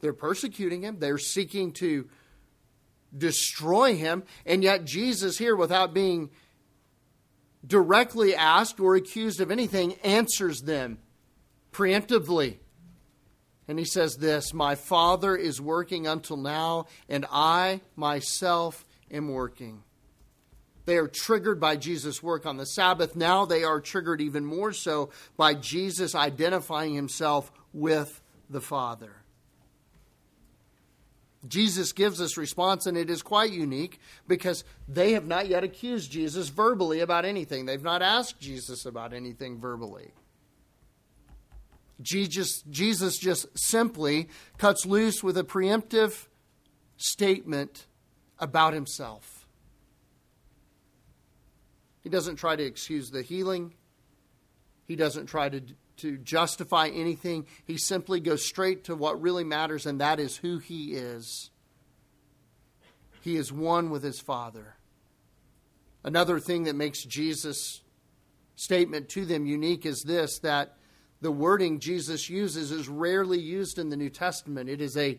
They're 0.00 0.12
persecuting 0.12 0.82
him, 0.82 0.98
they're 0.98 1.18
seeking 1.18 1.72
to 1.74 2.08
destroy 3.16 3.96
him, 3.96 4.24
and 4.44 4.62
yet 4.62 4.84
Jesus, 4.84 5.38
here, 5.38 5.56
without 5.56 5.94
being 5.94 6.30
directly 7.66 8.34
asked 8.34 8.78
or 8.78 8.94
accused 8.94 9.40
of 9.40 9.50
anything, 9.50 9.94
answers 10.04 10.60
them 10.60 10.98
preemptively. 11.72 12.58
And 13.66 13.78
he 13.78 13.84
says 13.84 14.16
this 14.16 14.54
My 14.54 14.74
Father 14.74 15.34
is 15.34 15.60
working 15.60 16.06
until 16.06 16.36
now, 16.36 16.86
and 17.08 17.26
I 17.30 17.80
myself 17.96 18.84
am 19.10 19.28
working. 19.28 19.82
They 20.86 20.96
are 20.96 21.08
triggered 21.08 21.60
by 21.60 21.76
Jesus' 21.76 22.22
work 22.22 22.46
on 22.46 22.56
the 22.56 22.64
Sabbath. 22.64 23.14
Now 23.14 23.44
they 23.44 23.64
are 23.64 23.80
triggered 23.80 24.20
even 24.20 24.44
more 24.44 24.72
so 24.72 25.10
by 25.36 25.54
Jesus 25.54 26.14
identifying 26.14 26.94
himself 26.94 27.52
with 27.72 28.22
the 28.48 28.60
Father. 28.60 29.10
Jesus 31.46 31.92
gives 31.92 32.18
this 32.18 32.36
response, 32.36 32.86
and 32.86 32.96
it 32.96 33.10
is 33.10 33.22
quite 33.22 33.52
unique 33.52 34.00
because 34.26 34.64
they 34.88 35.12
have 35.12 35.26
not 35.26 35.48
yet 35.48 35.62
accused 35.62 36.10
Jesus 36.10 36.48
verbally 36.48 37.00
about 37.00 37.24
anything. 37.24 37.66
They've 37.66 37.82
not 37.82 38.02
asked 38.02 38.40
Jesus 38.40 38.86
about 38.86 39.12
anything 39.12 39.60
verbally. 39.60 40.12
Jesus, 42.00 42.62
Jesus 42.70 43.16
just 43.18 43.46
simply 43.58 44.28
cuts 44.58 44.84
loose 44.86 45.22
with 45.22 45.38
a 45.38 45.44
preemptive 45.44 46.26
statement 46.96 47.86
about 48.38 48.74
himself. 48.74 49.35
He 52.06 52.10
doesn't 52.10 52.36
try 52.36 52.54
to 52.54 52.62
excuse 52.62 53.10
the 53.10 53.22
healing. 53.22 53.74
He 54.84 54.94
doesn't 54.94 55.26
try 55.26 55.48
to, 55.48 55.60
to 55.96 56.16
justify 56.18 56.86
anything. 56.86 57.48
He 57.64 57.78
simply 57.78 58.20
goes 58.20 58.46
straight 58.46 58.84
to 58.84 58.94
what 58.94 59.20
really 59.20 59.42
matters, 59.42 59.86
and 59.86 60.00
that 60.00 60.20
is 60.20 60.36
who 60.36 60.58
he 60.58 60.92
is. 60.92 61.50
He 63.22 63.34
is 63.34 63.52
one 63.52 63.90
with 63.90 64.04
his 64.04 64.20
Father. 64.20 64.76
Another 66.04 66.38
thing 66.38 66.62
that 66.62 66.76
makes 66.76 67.02
Jesus' 67.02 67.82
statement 68.54 69.08
to 69.08 69.24
them 69.24 69.44
unique 69.44 69.84
is 69.84 70.02
this 70.02 70.38
that 70.38 70.76
the 71.20 71.32
wording 71.32 71.80
Jesus 71.80 72.30
uses 72.30 72.70
is 72.70 72.88
rarely 72.88 73.40
used 73.40 73.80
in 73.80 73.88
the 73.88 73.96
New 73.96 74.10
Testament. 74.10 74.70
It 74.70 74.80
is 74.80 74.96
a 74.96 75.18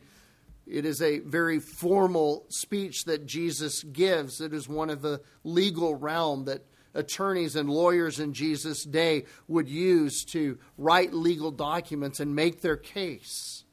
it 0.66 0.86
is 0.86 1.02
a 1.02 1.20
very 1.20 1.60
formal 1.60 2.46
speech 2.48 3.04
that 3.06 3.26
Jesus 3.26 3.84
gives. 3.84 4.40
It 4.40 4.54
is 4.54 4.70
one 4.70 4.90
of 4.90 5.02
the 5.02 5.22
legal 5.44 5.94
realm 5.96 6.46
that 6.46 6.64
attorneys 6.98 7.56
and 7.56 7.70
lawyers 7.70 8.20
in 8.20 8.34
Jesus' 8.34 8.84
day 8.84 9.26
would 9.48 9.70
use 9.70 10.26
to 10.26 10.58
write 10.78 11.14
legal 11.14 11.52
documents 11.52 12.20
and 12.20 12.36
make 12.36 12.62
their 12.62 12.76
case. 12.76 13.64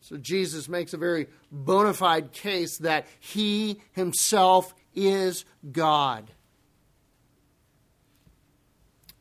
So 0.00 0.16
Jesus 0.16 0.68
makes 0.68 0.94
a 0.94 0.96
very 0.96 1.26
bona 1.52 1.92
fide 1.92 2.32
case 2.32 2.78
that 2.78 3.06
he 3.20 3.82
himself 3.92 4.72
is 4.94 5.44
God. 5.70 6.30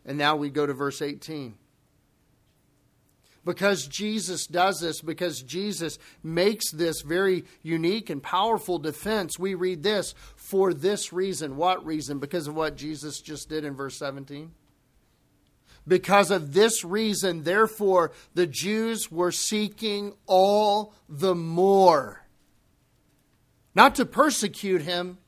And 0.05 0.17
now 0.17 0.37
we 0.37 0.49
go 0.49 0.65
to 0.65 0.73
verse 0.73 1.01
18 1.01 1.55
because 3.47 3.87
Jesus 3.87 4.45
does 4.45 4.81
this, 4.81 4.99
because 4.99 5.41
Jesus 5.41 5.97
makes 6.21 6.69
this 6.69 7.01
very 7.01 7.45
unique 7.63 8.09
and 8.09 8.21
powerful 8.21 8.77
defense, 8.77 9.39
we 9.39 9.55
read 9.55 9.83
this 9.83 10.13
for 10.35 10.73
this 10.73 11.13
reason. 11.13 11.55
What 11.55 11.85
reason? 11.85 12.19
Because 12.19 12.49
of 12.49 12.55
what 12.55 12.75
Jesus 12.75 13.21
just 13.21 13.47
did 13.47 13.63
in 13.63 13.73
verse 13.73 13.97
17? 13.97 14.51
Because 15.87 16.29
of 16.29 16.53
this 16.53 16.83
reason, 16.83 17.43
therefore, 17.43 18.11
the 18.33 18.47
Jews 18.47 19.09
were 19.09 19.31
seeking 19.31 20.13
all 20.25 20.93
the 21.07 21.33
more 21.33 22.25
Not 23.73 23.95
to 23.95 24.05
persecute 24.05 24.81
him, 24.81 25.19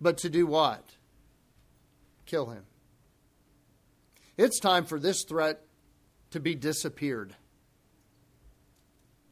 but 0.00 0.18
to 0.18 0.30
do 0.30 0.46
what? 0.46 0.84
Kill 2.24 2.50
him. 2.50 2.62
It's 4.36 4.60
time 4.60 4.84
for 4.84 5.00
this 5.00 5.24
threat 5.24 5.64
to 6.32 6.40
be 6.40 6.54
disappeared. 6.54 7.34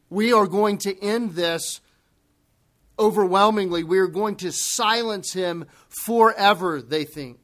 We 0.09 0.33
are 0.33 0.47
going 0.47 0.77
to 0.79 1.01
end 1.03 1.35
this 1.35 1.81
overwhelmingly. 2.99 3.83
We 3.83 3.99
are 3.99 4.07
going 4.07 4.35
to 4.37 4.51
silence 4.51 5.33
him 5.33 5.65
forever, 5.87 6.81
they 6.81 7.03
think. 7.03 7.37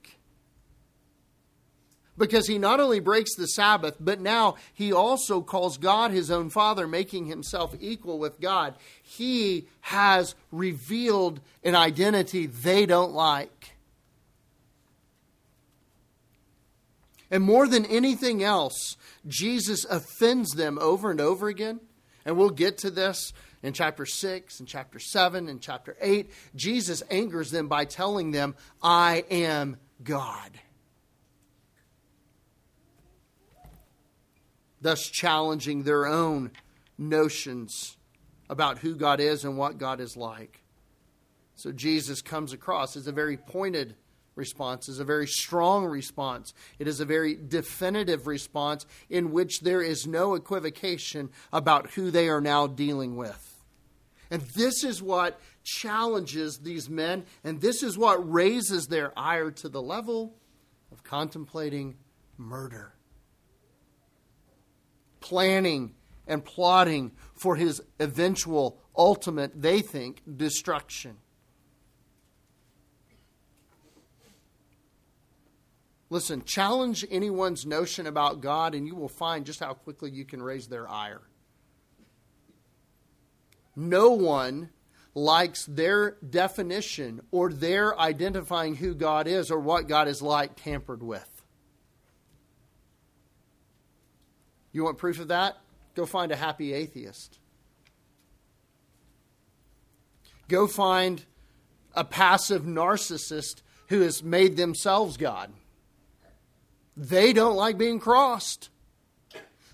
Because 2.18 2.48
he 2.48 2.58
not 2.58 2.80
only 2.80 3.00
breaks 3.00 3.36
the 3.36 3.48
Sabbath, 3.48 3.96
but 4.00 4.20
now 4.20 4.56
he 4.74 4.92
also 4.92 5.42
calls 5.42 5.78
God 5.78 6.12
his 6.12 6.32
own 6.32 6.50
Father, 6.50 6.88
making 6.88 7.28
himself 7.28 7.76
equal 7.80 8.18
with 8.18 8.42
God. 8.42 8.76
He 9.04 9.68
has 9.82 10.34
revealed 10.52 11.40
an 11.64 11.76
identity 11.76 12.48
they 12.48 12.86
don't 12.88 13.14
like. 13.14 13.77
And 17.30 17.44
more 17.44 17.68
than 17.68 17.86
anything 17.86 18.42
else, 18.44 18.96
Jesus 19.28 19.86
offends 19.86 20.52
them 20.52 20.78
over 20.80 21.12
and 21.12 21.20
over 21.20 21.48
again. 21.48 21.82
And 22.26 22.38
we'll 22.38 22.50
get 22.50 22.78
to 22.80 22.90
this 22.90 23.34
in 23.64 23.74
chapter 23.74 24.06
6 24.06 24.60
and 24.60 24.68
chapter 24.68 25.00
7 25.00 25.50
and 25.50 25.62
chapter 25.62 25.98
8. 26.00 26.32
Jesus 26.56 27.04
angers 27.10 27.52
them 27.52 27.68
by 27.68 27.86
telling 27.86 28.32
them, 28.32 28.56
I 28.82 29.26
am 29.30 29.78
God. 30.04 30.52
Thus 34.80 35.08
challenging 35.08 35.84
their 35.84 36.06
own 36.06 36.52
notions 36.98 37.98
about 38.50 38.80
who 38.80 38.96
God 38.96 39.20
is 39.20 39.44
and 39.44 39.58
what 39.58 39.78
God 39.78 40.00
is 40.00 40.16
like. 40.16 40.64
So 41.56 41.72
Jesus 41.72 42.22
comes 42.22 42.54
across 42.54 42.96
as 42.96 43.08
a 43.08 43.12
very 43.12 43.36
pointed 43.36 43.96
response, 44.38 44.88
is 44.88 45.00
a 45.00 45.06
very 45.06 45.28
strong 45.28 45.86
response. 45.86 46.54
It 46.80 46.88
is 46.88 47.00
a 47.00 47.06
very 47.06 47.36
definitive 47.36 48.28
response 48.28 48.86
in 49.10 49.32
which 49.32 49.62
there 49.62 49.82
is 49.82 50.08
no 50.08 50.36
equivocation 50.36 51.30
about 51.52 51.92
who 51.92 52.12
they 52.12 52.30
are 52.30 52.42
now 52.42 52.68
dealing 52.68 53.16
with. 53.16 53.64
And 54.30 54.42
this 54.42 54.84
is 54.84 55.02
what 55.02 55.40
challenges 55.64 56.60
these 56.60 56.90
men, 56.90 57.26
and 57.44 57.62
this 57.62 57.84
is 57.84 57.98
what 57.98 58.32
raises 58.32 58.88
their 58.88 59.18
ire 59.18 59.52
to 59.52 59.70
the 59.70 59.82
level 59.82 60.36
of 60.92 61.04
contemplating 61.04 61.96
murder, 62.38 62.94
planning 65.20 65.94
and 66.28 66.44
plotting 66.44 67.12
for 67.34 67.56
his 67.56 67.82
eventual, 68.00 68.80
ultimate, 68.98 69.62
they 69.62 69.82
think, 69.82 70.22
destruction. 70.38 71.18
Listen, 76.10 76.44
challenge 76.44 77.06
anyone's 77.12 77.66
notion 77.66 78.08
about 78.08 78.42
God, 78.42 78.74
and 78.74 78.88
you 78.88 78.96
will 78.96 79.10
find 79.10 79.46
just 79.46 79.60
how 79.60 79.74
quickly 79.74 80.10
you 80.10 80.24
can 80.24 80.42
raise 80.42 80.68
their 80.68 80.90
ire. 80.90 81.22
No 83.76 84.12
one 84.12 84.70
likes 85.14 85.66
their 85.66 86.18
definition 86.28 87.22
or 87.32 87.52
their 87.52 88.00
identifying 88.00 88.76
who 88.76 88.94
God 88.94 89.28
is 89.28 89.52
or 89.52 89.60
what 89.60 89.88
God 89.88 90.08
is 90.08 90.22
like 90.22 90.56
tampered 90.56 91.04
with. 91.04 91.28
You 94.72 94.84
want 94.84 94.98
proof 94.98 95.20
of 95.20 95.30
that? 95.30 95.58
Go 95.96 96.06
find 96.06 96.32
a 96.32 96.36
happy 96.36 96.72
atheist. 96.74 97.40
Go 100.48 100.68
find 100.68 101.26
a 101.94 102.04
passive 102.04 102.64
narcissist 102.64 103.64
who 103.90 104.02
has 104.02 104.24
made 104.24 104.56
themselves 104.56 105.18
God. 105.18 105.52
They 106.98 107.32
don't 107.32 107.56
like 107.56 107.78
being 107.78 108.00
crossed. 108.00 108.70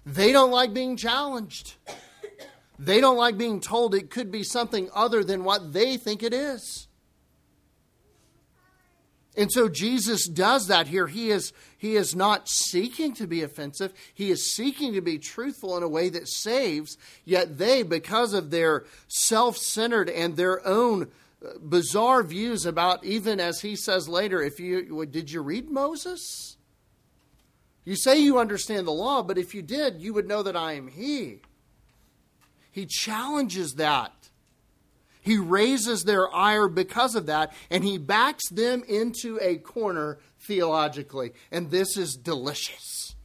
They 0.05 0.33
don't 0.33 0.51
like 0.51 0.73
being 0.73 0.97
challenged. 0.97 1.75
They 2.77 2.99
don't 2.99 3.17
like 3.17 3.37
being 3.37 3.61
told 3.61 3.95
it 3.95 4.09
could 4.09 4.29
be 4.29 4.43
something 4.43 4.89
other 4.93 5.23
than 5.23 5.45
what 5.45 5.71
they 5.71 5.95
think 5.95 6.21
it 6.21 6.33
is. 6.33 6.89
And 9.37 9.51
so 9.51 9.69
Jesus 9.69 10.27
does 10.27 10.67
that 10.67 10.87
here. 10.87 11.07
He 11.07 11.31
is, 11.31 11.53
he 11.77 11.95
is 11.95 12.13
not 12.13 12.49
seeking 12.49 13.13
to 13.15 13.25
be 13.25 13.41
offensive. 13.41 13.93
He 14.13 14.29
is 14.29 14.51
seeking 14.51 14.93
to 14.93 15.01
be 15.01 15.17
truthful 15.17 15.77
in 15.77 15.81
a 15.81 15.87
way 15.87 16.09
that 16.09 16.27
saves. 16.27 16.97
Yet 17.23 17.57
they, 17.57 17.83
because 17.83 18.33
of 18.33 18.51
their 18.51 18.85
self 19.07 19.57
centered 19.57 20.09
and 20.09 20.35
their 20.35 20.65
own 20.67 21.09
uh, 21.43 21.57
bizarre 21.63 22.21
views 22.21 22.65
about, 22.65 23.03
even 23.05 23.39
as 23.39 23.61
he 23.61 23.75
says 23.75 24.07
later, 24.07 24.41
if 24.41 24.59
you 24.59 25.05
did 25.07 25.31
you 25.31 25.41
read 25.41 25.71
Moses? 25.71 26.57
You 27.85 27.95
say 27.95 28.19
you 28.19 28.39
understand 28.39 28.87
the 28.87 28.91
law, 28.91 29.23
but 29.23 29.37
if 29.37 29.53
you 29.53 29.61
did, 29.61 30.01
you 30.01 30.13
would 30.13 30.27
know 30.27 30.43
that 30.43 30.55
I 30.55 30.73
am 30.73 30.87
He. 30.87 31.41
He 32.71 32.85
challenges 32.85 33.73
that. 33.73 34.13
He 35.21 35.37
raises 35.37 36.03
their 36.03 36.33
ire 36.33 36.67
because 36.67 37.15
of 37.15 37.27
that, 37.27 37.53
and 37.69 37.83
he 37.83 37.97
backs 37.97 38.49
them 38.49 38.83
into 38.87 39.39
a 39.41 39.55
corner 39.57 40.19
theologically. 40.41 41.31
And 41.49 41.71
this 41.71 41.95
is 41.95 42.15
delicious. 42.15 43.15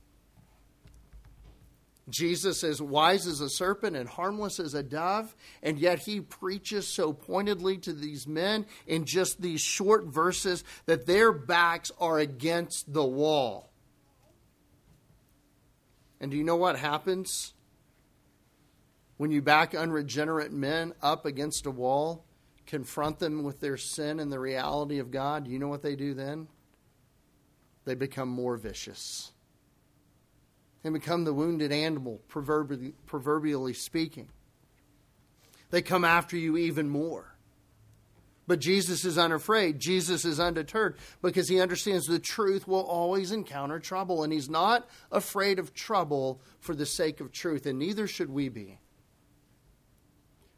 Jesus 2.09 2.63
is 2.63 2.81
wise 2.81 3.27
as 3.27 3.41
a 3.41 3.51
serpent 3.51 3.97
and 3.97 4.09
harmless 4.09 4.61
as 4.61 4.75
a 4.75 4.83
dove, 4.83 5.35
and 5.63 5.79
yet 5.79 5.99
he 5.99 6.21
preaches 6.21 6.87
so 6.87 7.13
pointedly 7.13 7.77
to 7.79 7.93
these 7.93 8.27
men 8.27 8.65
in 8.87 9.05
just 9.05 9.43
these 9.43 9.61
short 9.61 10.05
verses 10.05 10.65
that 10.87 11.07
their 11.07 11.33
backs 11.33 11.91
are 11.99 12.19
against 12.19 12.93
the 12.93 13.05
wall. 13.05 13.68
And 16.21 16.31
do 16.31 16.37
you 16.37 16.45
know 16.45 16.57
what 16.57 16.79
happens 16.79 17.55
when 19.17 19.31
you 19.31 19.43
back 19.43 19.75
unregenerate 19.75 20.53
men 20.53 20.95
up 21.03 21.27
against 21.27 21.67
a 21.67 21.71
wall, 21.71 22.25
confront 22.67 23.19
them 23.19 23.43
with 23.45 23.61
their 23.61 23.77
sin 23.77 24.21
and 24.21 24.33
the 24.33 24.41
reality 24.41 24.99
of 24.99 25.11
God? 25.11 25.45
Do 25.45 25.51
you 25.51 25.59
know 25.59 25.69
what 25.69 25.83
they 25.83 25.97
do 25.97 26.15
then? 26.15 26.49
They 27.85 27.95
become 27.95 28.29
more 28.29 28.57
vicious. 28.57 29.33
They 30.83 30.91
become 30.91 31.25
the 31.25 31.35
wounded 31.35 31.73
animal, 31.73 32.21
proverbially, 32.29 32.95
proverbially 33.07 33.75
speaking. 33.75 34.29
They 35.71 35.83
come 35.83 36.05
after 36.05 36.37
you 36.37 36.57
even 36.57 36.89
more. 36.89 37.35
But 38.49 38.61
Jesus 38.61 39.05
is 39.05 39.19
unafraid. 39.19 39.79
Jesus 39.79 40.25
is 40.25 40.41
undeterred 40.41 40.97
because 41.21 41.51
he 41.51 41.61
understands 41.61 42.07
the 42.07 42.19
truth 42.19 42.67
will 42.67 42.83
always 42.83 43.31
encounter 43.31 43.79
trouble. 43.79 44.25
And 44.25 44.33
he's 44.33 44.49
not 44.49 44.89
afraid 45.13 45.59
of 45.59 45.75
trouble 45.75 46.41
for 46.59 46.75
the 46.75 46.87
sake 46.87 47.21
of 47.21 47.31
truth, 47.31 47.67
and 47.67 47.79
neither 47.79 48.07
should 48.07 48.31
we 48.31 48.49
be. 48.49 48.81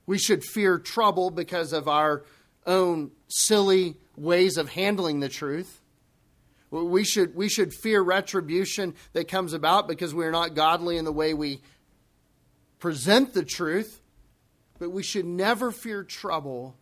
We 0.07 0.19
should 0.19 0.45
fear 0.45 0.79
trouble 0.79 1.31
because 1.31 1.73
of 1.73 1.89
our 1.89 2.25
own 2.65 3.11
silly 3.27 3.97
ways 4.17 4.57
of 4.57 4.69
handling 4.71 5.19
the 5.19 5.29
truth. 5.29 5.81
We 6.71 7.03
should, 7.03 7.35
we 7.35 7.49
should 7.49 7.75
fear 7.75 8.01
retribution 8.01 8.95
that 9.15 9.27
comes 9.27 9.53
about 9.53 9.89
because 9.89 10.15
we're 10.15 10.31
not 10.31 10.55
godly 10.55 10.97
in 10.97 11.05
the 11.05 11.13
way 11.13 11.35
we 11.35 11.61
present 12.79 13.35
the 13.35 13.45
truth. 13.45 14.01
But 14.79 14.91
we 14.91 15.03
should 15.03 15.27
never 15.27 15.73
fear 15.73 16.05
trouble 16.05 16.77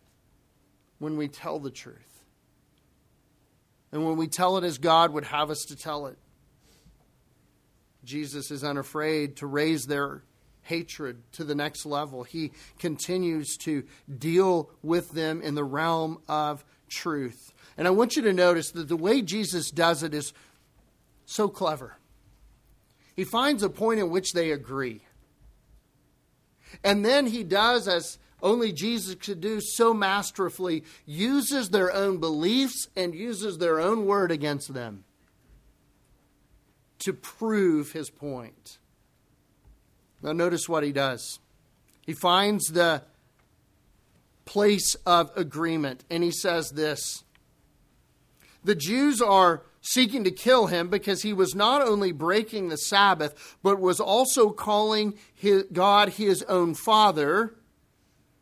when 0.99 1.17
we 1.17 1.27
tell 1.27 1.59
the 1.59 1.71
truth. 1.71 2.23
And 3.91 4.05
when 4.05 4.17
we 4.17 4.27
tell 4.27 4.57
it 4.57 4.63
as 4.63 4.77
God 4.77 5.11
would 5.13 5.25
have 5.25 5.49
us 5.49 5.63
to 5.69 5.75
tell 5.75 6.05
it. 6.05 6.17
Jesus 8.03 8.51
is 8.51 8.63
unafraid 8.63 9.37
to 9.37 9.47
raise 9.47 9.85
their 9.85 10.23
hatred 10.61 11.23
to 11.33 11.43
the 11.43 11.55
next 11.55 11.85
level. 11.85 12.23
He 12.23 12.51
continues 12.77 13.57
to 13.57 13.83
deal 14.15 14.69
with 14.83 15.11
them 15.11 15.41
in 15.41 15.55
the 15.55 15.63
realm 15.63 16.19
of 16.27 16.63
truth. 16.87 17.53
And 17.77 17.87
I 17.87 17.91
want 17.91 18.15
you 18.15 18.21
to 18.23 18.33
notice 18.33 18.71
that 18.71 18.87
the 18.87 18.95
way 18.95 19.21
Jesus 19.21 19.71
does 19.71 20.03
it 20.03 20.13
is 20.13 20.33
so 21.25 21.47
clever. 21.47 21.97
He 23.15 23.23
finds 23.23 23.63
a 23.63 23.69
point 23.69 23.99
in 23.99 24.09
which 24.09 24.33
they 24.33 24.51
agree. 24.51 25.01
And 26.83 27.03
then 27.03 27.27
he 27.27 27.43
does 27.43 27.87
as 27.87 28.17
only 28.41 28.71
Jesus 28.71 29.15
could 29.15 29.41
do 29.41 29.59
so 29.61 29.93
masterfully, 29.93 30.83
uses 31.05 31.69
their 31.69 31.93
own 31.93 32.17
beliefs 32.19 32.87
and 32.95 33.13
uses 33.13 33.57
their 33.57 33.79
own 33.79 34.05
word 34.05 34.31
against 34.31 34.73
them 34.73 35.03
to 36.99 37.13
prove 37.13 37.91
his 37.91 38.09
point. 38.09 38.77
Now, 40.21 40.33
notice 40.33 40.67
what 40.67 40.83
he 40.83 40.91
does. 40.91 41.39
He 42.05 42.13
finds 42.13 42.67
the 42.67 43.03
place 44.45 44.95
of 45.05 45.31
agreement, 45.35 46.03
and 46.09 46.23
he 46.23 46.31
says 46.31 46.71
this 46.71 47.23
The 48.63 48.75
Jews 48.75 49.21
are 49.21 49.63
seeking 49.81 50.23
to 50.25 50.31
kill 50.31 50.67
him 50.67 50.89
because 50.89 51.21
he 51.21 51.33
was 51.33 51.55
not 51.55 51.81
only 51.81 52.11
breaking 52.11 52.67
the 52.67 52.77
Sabbath, 52.77 53.57
but 53.63 53.79
was 53.79 53.99
also 53.99 54.49
calling 54.49 55.17
his, 55.33 55.63
God 55.71 56.09
his 56.09 56.43
own 56.43 56.73
Father 56.73 57.55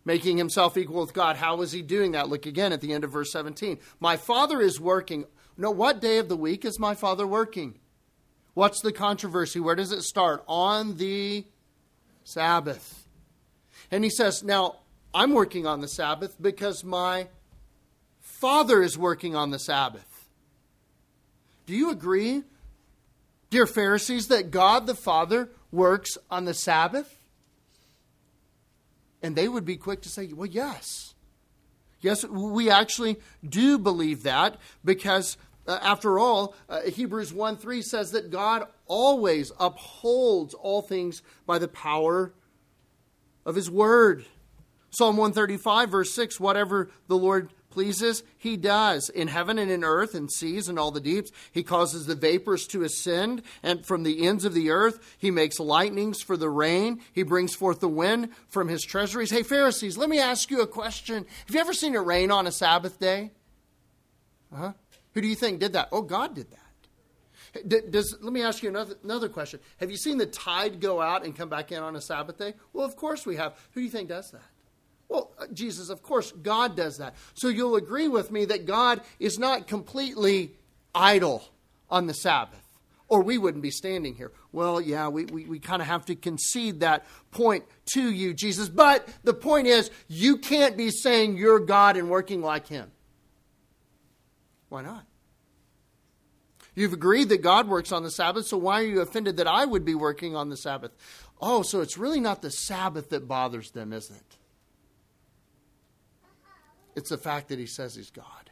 making 0.08 0.38
himself 0.38 0.78
equal 0.78 1.02
with 1.02 1.14
God. 1.14 1.36
How 1.36 1.58
was 1.58 1.74
he 1.74 1.82
doing 1.82 2.14
that? 2.14 2.30
Look 2.30 2.46
again 2.46 2.72
at 2.72 2.80
the 2.80 2.94
end 2.94 3.04
of 3.04 3.12
verse 3.12 3.30
17. 3.34 3.78
My 4.00 4.16
Father 4.16 4.62
is 4.62 4.80
working. 4.80 5.26
No, 5.58 5.70
what 5.70 6.00
day 6.00 6.18
of 6.18 6.30
the 6.30 6.38
week 6.38 6.64
is 6.64 6.80
my 6.80 6.96
Father 6.96 7.28
working? 7.28 7.78
What's 8.54 8.80
the 8.80 8.94
controversy? 8.94 9.60
Where 9.60 9.76
does 9.76 9.92
it 9.92 10.04
start? 10.04 10.46
On 10.48 10.96
the 10.96 11.46
Sabbath. 12.24 13.06
And 13.92 14.06
he 14.06 14.10
says, 14.10 14.44
Now, 14.44 14.78
I'm 15.14 15.34
working 15.34 15.68
on 15.68 15.82
the 15.82 15.90
Sabbath 15.90 16.42
because 16.42 16.86
my 16.86 17.28
Father 18.22 18.82
is 18.82 18.98
working 18.98 19.36
on 19.36 19.52
the 19.52 19.60
Sabbath. 19.60 20.30
Do 21.66 21.76
you 21.76 21.92
agree, 21.92 22.44
dear 23.50 23.68
Pharisees, 23.68 24.30
that 24.30 24.52
God 24.52 24.88
the 24.88 24.96
Father 24.96 25.50
works 25.70 26.18
on 26.32 26.46
the 26.46 26.54
Sabbath? 26.54 27.17
And 29.28 29.36
they 29.36 29.50
would 29.50 29.66
be 29.66 29.76
quick 29.76 30.00
to 30.04 30.10
say, 30.10 30.32
well, 30.32 30.46
yes. 30.46 31.14
Yes, 32.00 32.24
we 32.24 32.70
actually 32.70 33.18
do 33.44 33.78
believe 33.78 34.24
that 34.24 34.56
because, 34.86 35.36
uh, 35.68 35.78
after 35.82 36.18
all, 36.18 36.56
uh, 36.70 36.84
Hebrews 36.84 37.34
1 37.34 37.58
3 37.58 37.82
says 37.82 38.12
that 38.12 38.32
God 38.32 38.68
always 38.86 39.52
upholds 39.60 40.54
all 40.54 40.82
things 40.82 41.24
by 41.46 41.60
the 41.60 41.68
power 41.68 42.32
of 43.46 43.56
His 43.56 43.70
Word. 43.70 44.26
Psalm 44.92 45.18
135, 45.18 45.90
verse 45.90 46.14
6 46.14 46.40
whatever 46.40 46.90
the 47.10 47.18
Lord 47.18 47.50
pleases, 47.70 48.24
he 48.38 48.58
does. 48.58 49.10
In 49.10 49.28
heaven 49.28 49.58
and 49.58 49.70
in 49.70 49.84
earth 49.84 50.16
and 50.16 50.32
seas 50.32 50.68
and 50.68 50.80
all 50.80 50.92
the 50.92 51.00
deeps, 51.00 51.32
he 51.52 51.64
causes 51.64 52.06
the 52.06 52.16
vapors 52.16 52.68
to 52.68 52.84
ascend, 52.84 53.42
and 53.64 53.86
from 53.86 54.04
the 54.04 54.26
ends 54.26 54.46
of 54.46 54.54
the 54.54 54.70
earth, 54.70 55.16
he 55.18 55.32
makes 55.32 55.60
lightnings 55.60 56.22
for 56.22 56.38
the 56.38 56.50
rain. 56.50 57.02
He 57.14 57.24
brings 57.24 57.56
forth 57.56 57.80
the 57.80 57.88
wind 57.88 58.30
from 58.48 58.68
his 58.68 58.84
treasuries. 58.84 59.32
Hey, 59.32 59.44
Pharisees, 59.44 59.98
let 59.98 60.10
me 60.10 60.20
ask 60.20 60.50
you 60.50 60.62
a 60.62 60.68
question. 60.68 61.26
Have 61.46 61.56
you 61.56 61.62
ever 61.62 61.74
seen 61.74 61.96
it 61.96 62.00
rain 62.00 62.32
on 62.32 62.48
a 62.48 62.52
Sabbath 62.52 63.00
day? 63.00 63.32
Huh? 64.54 64.74
Who 65.14 65.22
do 65.22 65.28
you 65.28 65.36
think 65.36 65.60
did 65.60 65.74
that? 65.74 65.90
Oh, 65.92 66.02
God 66.02 66.36
did 66.36 66.48
that. 66.52 67.92
Does, 67.92 68.16
let 68.22 68.34
me 68.34 68.44
ask 68.44 68.62
you 68.62 68.70
another, 68.70 68.96
another 69.04 69.30
question. 69.30 69.60
Have 69.78 69.90
you 69.90 69.98
seen 69.98 70.18
the 70.18 70.26
tide 70.26 70.80
go 70.80 71.02
out 71.02 71.26
and 71.26 71.36
come 71.36 71.50
back 71.50 71.72
in 71.72 71.82
on 71.82 71.96
a 71.96 72.02
Sabbath 72.02 72.38
day? 72.38 72.54
Well, 72.74 72.86
of 72.86 72.96
course 72.96 73.26
we 73.26 73.36
have. 73.38 73.54
Who 73.72 73.80
do 73.80 73.86
you 73.86 73.90
think 73.90 74.10
does 74.10 74.32
that? 74.32 74.42
Well, 75.10 75.32
uh, 75.40 75.46
Jesus, 75.54 75.90
of 75.90 76.04
course, 76.04 76.32
God 76.32 76.76
does 76.76 76.98
that. 76.98 77.16
So 77.34 77.48
you'll 77.48 77.76
agree 77.76 78.08
with 78.08 78.32
me 78.32 78.46
that 78.46 78.66
God 78.66 79.02
is 79.20 79.40
not 79.40 79.68
completely 79.68 80.54
idle 80.94 81.44
on 81.90 82.08
the 82.08 82.14
Sabbath, 82.14 82.64
or 83.08 83.22
we 83.22 83.38
wouldn't 83.38 83.64
be 83.64 83.72
standing 83.72 84.16
here. 84.16 84.32
Well, 84.52 84.82
yeah, 84.82 85.08
we, 85.08 85.26
we, 85.26 85.46
we 85.46 85.60
kind 85.60 85.82
of 85.82 85.88
have 85.88 86.06
to 86.08 86.16
concede 86.16 86.82
that 86.82 87.06
point 87.32 87.64
to 87.94 88.12
you, 88.12 88.34
Jesus. 88.34 88.68
But 88.68 89.08
the 89.24 89.34
point 89.34 89.68
is, 89.68 89.90
you 90.08 90.38
can't 90.38 90.76
be 90.76 90.92
saying 90.92 91.38
you're 91.38 91.60
God 91.60 91.96
and 91.96 92.10
working 92.10 92.42
like 92.42 92.68
Him. 92.68 92.92
Why 94.70 94.82
not? 94.82 95.06
You've 96.76 96.94
agreed 96.94 97.30
that 97.30 97.42
God 97.42 97.68
works 97.68 97.92
on 97.92 98.04
the 98.04 98.12
Sabbath, 98.12 98.46
so 98.46 98.58
why 98.58 98.82
are 98.82 98.86
you 98.86 99.02
offended 99.02 99.38
that 99.38 99.48
I 99.48 99.66
would 99.66 99.84
be 99.84 99.96
working 99.96 100.36
on 100.36 100.50
the 100.50 100.58
Sabbath? 100.58 100.92
Oh, 101.42 101.64
so 101.64 101.82
it's 101.82 101.98
really 101.98 102.20
not 102.20 102.42
the 102.42 102.52
Sabbath 102.52 103.10
that 103.10 103.28
bothers 103.28 103.72
them, 103.72 103.94
isn't 103.94 104.16
it? 104.16 104.37
It's 106.98 107.12
the 107.12 107.18
fact 107.18 107.50
that 107.50 107.60
he 107.60 107.68
says 107.68 107.94
he's 107.94 108.10
God. 108.10 108.50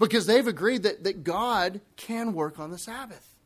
Because 0.00 0.26
they've 0.26 0.48
agreed 0.48 0.82
that, 0.82 1.04
that 1.04 1.22
God 1.22 1.80
can 1.96 2.32
work 2.32 2.58
on 2.58 2.72
the 2.72 2.76
Sabbath, 2.76 3.36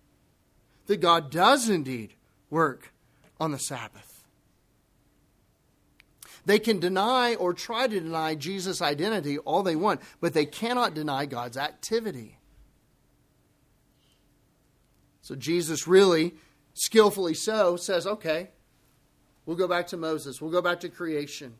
that 0.86 1.02
God 1.02 1.30
does 1.30 1.68
indeed 1.68 2.14
work 2.48 2.94
on 3.38 3.52
the 3.52 3.58
Sabbath. 3.58 4.24
They 6.46 6.58
can 6.58 6.80
deny 6.80 7.34
or 7.34 7.52
try 7.52 7.86
to 7.86 8.00
deny 8.00 8.34
Jesus' 8.34 8.80
identity 8.80 9.36
all 9.36 9.62
they 9.62 9.76
want, 9.76 10.00
but 10.18 10.32
they 10.32 10.46
cannot 10.46 10.94
deny 10.94 11.26
God's 11.26 11.58
activity. 11.58 12.38
So 15.20 15.34
Jesus 15.34 15.86
really, 15.86 16.32
skillfully 16.72 17.34
so, 17.34 17.76
says, 17.76 18.06
okay, 18.06 18.48
we'll 19.44 19.58
go 19.58 19.68
back 19.68 19.88
to 19.88 19.98
Moses, 19.98 20.40
we'll 20.40 20.50
go 20.50 20.62
back 20.62 20.80
to 20.80 20.88
creation. 20.88 21.52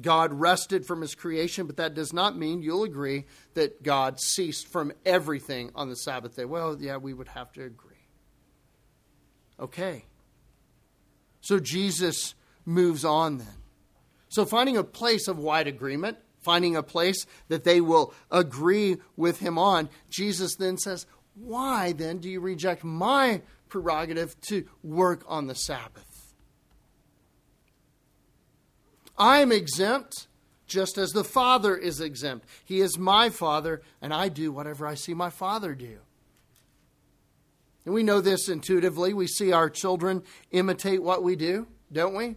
God 0.00 0.32
rested 0.32 0.86
from 0.86 1.02
his 1.02 1.14
creation, 1.14 1.66
but 1.66 1.76
that 1.76 1.94
does 1.94 2.12
not 2.12 2.36
mean 2.36 2.62
you'll 2.62 2.84
agree 2.84 3.26
that 3.54 3.82
God 3.82 4.18
ceased 4.20 4.68
from 4.68 4.92
everything 5.04 5.70
on 5.74 5.90
the 5.90 5.96
Sabbath 5.96 6.36
day. 6.36 6.46
Well, 6.46 6.78
yeah, 6.80 6.96
we 6.96 7.12
would 7.12 7.28
have 7.28 7.52
to 7.52 7.64
agree. 7.64 7.92
Okay. 9.60 10.06
So 11.42 11.58
Jesus 11.58 12.34
moves 12.64 13.04
on 13.04 13.38
then. 13.38 13.62
So 14.28 14.46
finding 14.46 14.78
a 14.78 14.84
place 14.84 15.28
of 15.28 15.38
wide 15.38 15.66
agreement, 15.66 16.16
finding 16.40 16.74
a 16.74 16.82
place 16.82 17.26
that 17.48 17.64
they 17.64 17.82
will 17.82 18.14
agree 18.30 18.96
with 19.16 19.40
him 19.40 19.58
on, 19.58 19.90
Jesus 20.08 20.56
then 20.56 20.78
says, 20.78 21.06
Why 21.34 21.92
then 21.92 22.18
do 22.18 22.30
you 22.30 22.40
reject 22.40 22.82
my 22.82 23.42
prerogative 23.68 24.40
to 24.42 24.66
work 24.82 25.22
on 25.28 25.48
the 25.48 25.54
Sabbath? 25.54 26.11
I 29.22 29.38
am 29.38 29.52
exempt 29.52 30.26
just 30.66 30.98
as 30.98 31.10
the 31.10 31.22
Father 31.22 31.76
is 31.76 32.00
exempt. 32.00 32.44
He 32.64 32.80
is 32.80 32.98
my 32.98 33.30
Father, 33.30 33.80
and 34.00 34.12
I 34.12 34.28
do 34.28 34.50
whatever 34.50 34.84
I 34.84 34.96
see 34.96 35.14
my 35.14 35.30
Father 35.30 35.76
do. 35.76 35.98
And 37.84 37.94
we 37.94 38.02
know 38.02 38.20
this 38.20 38.48
intuitively. 38.48 39.14
We 39.14 39.28
see 39.28 39.52
our 39.52 39.70
children 39.70 40.24
imitate 40.50 41.04
what 41.04 41.22
we 41.22 41.36
do, 41.36 41.68
don't 41.92 42.16
we? 42.16 42.34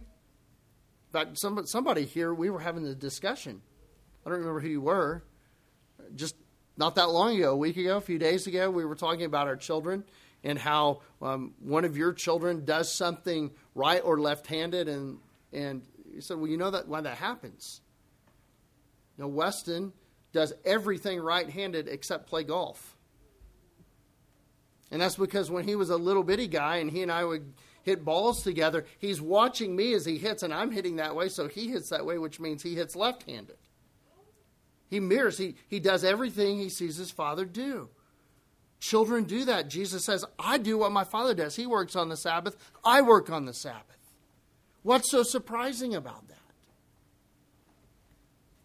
Fact, 1.12 1.36
somebody, 1.64 2.04
here, 2.04 2.32
we 2.32 2.50
were 2.50 2.60
having 2.60 2.86
a 2.86 2.94
discussion. 2.94 3.62
I 4.24 4.30
don't 4.30 4.38
remember 4.38 4.60
who 4.60 4.68
you 4.68 4.80
were. 4.80 5.24
Just 6.14 6.36
not 6.76 6.94
that 6.94 7.10
long 7.10 7.36
ago, 7.36 7.50
a 7.50 7.56
week 7.56 7.78
ago, 7.78 7.96
a 7.96 8.00
few 8.00 8.20
days 8.20 8.46
ago, 8.46 8.70
we 8.70 8.84
were 8.84 8.94
talking 8.94 9.24
about 9.24 9.48
our 9.48 9.56
children 9.56 10.04
and 10.44 10.56
how 10.56 11.00
um, 11.20 11.54
one 11.58 11.84
of 11.84 11.96
your 11.96 12.12
children 12.12 12.64
does 12.64 12.94
something 12.94 13.50
right 13.74 14.02
or 14.04 14.20
left 14.20 14.46
handed, 14.46 14.88
and, 14.88 15.18
and 15.52 15.82
you 16.16 16.22
said, 16.22 16.38
well, 16.38 16.48
you 16.48 16.56
know 16.56 16.70
that 16.70 16.88
why 16.88 17.00
that 17.00 17.18
happens. 17.18 17.80
Now, 19.18 19.28
Weston 19.28 19.92
does 20.32 20.52
everything 20.64 21.20
right 21.20 21.48
handed 21.48 21.88
except 21.88 22.26
play 22.26 22.42
golf. 22.42 22.96
And 24.90 25.00
that's 25.00 25.16
because 25.16 25.50
when 25.50 25.66
he 25.66 25.76
was 25.76 25.90
a 25.90 25.96
little 25.96 26.22
bitty 26.22 26.46
guy 26.46 26.76
and 26.76 26.90
he 26.90 27.02
and 27.02 27.10
I 27.12 27.24
would 27.24 27.54
hit 27.82 28.04
balls 28.04 28.42
together, 28.42 28.84
he's 28.98 29.20
watching 29.20 29.76
me 29.76 29.94
as 29.94 30.04
he 30.04 30.18
hits, 30.18 30.42
and 30.42 30.52
I'm 30.52 30.70
hitting 30.70 30.96
that 30.96 31.14
way, 31.14 31.28
so 31.28 31.48
he 31.48 31.68
hits 31.68 31.88
that 31.90 32.06
way, 32.06 32.18
which 32.18 32.40
means 32.40 32.62
he 32.62 32.74
hits 32.74 32.96
left 32.96 33.24
handed. 33.24 33.56
He 34.88 35.00
mirrors, 35.00 35.38
he, 35.38 35.56
he 35.68 35.80
does 35.80 36.04
everything 36.04 36.58
he 36.58 36.68
sees 36.68 36.96
his 36.96 37.10
father 37.10 37.44
do. 37.44 37.88
Children 38.78 39.24
do 39.24 39.44
that. 39.46 39.68
Jesus 39.68 40.04
says, 40.04 40.24
I 40.38 40.58
do 40.58 40.78
what 40.78 40.92
my 40.92 41.04
father 41.04 41.34
does. 41.34 41.56
He 41.56 41.66
works 41.66 41.96
on 41.96 42.08
the 42.08 42.16
Sabbath, 42.16 42.56
I 42.84 43.02
work 43.02 43.30
on 43.30 43.44
the 43.44 43.54
Sabbath. 43.54 43.95
What's 44.86 45.10
so 45.10 45.24
surprising 45.24 45.96
about 45.96 46.28
that? 46.28 46.38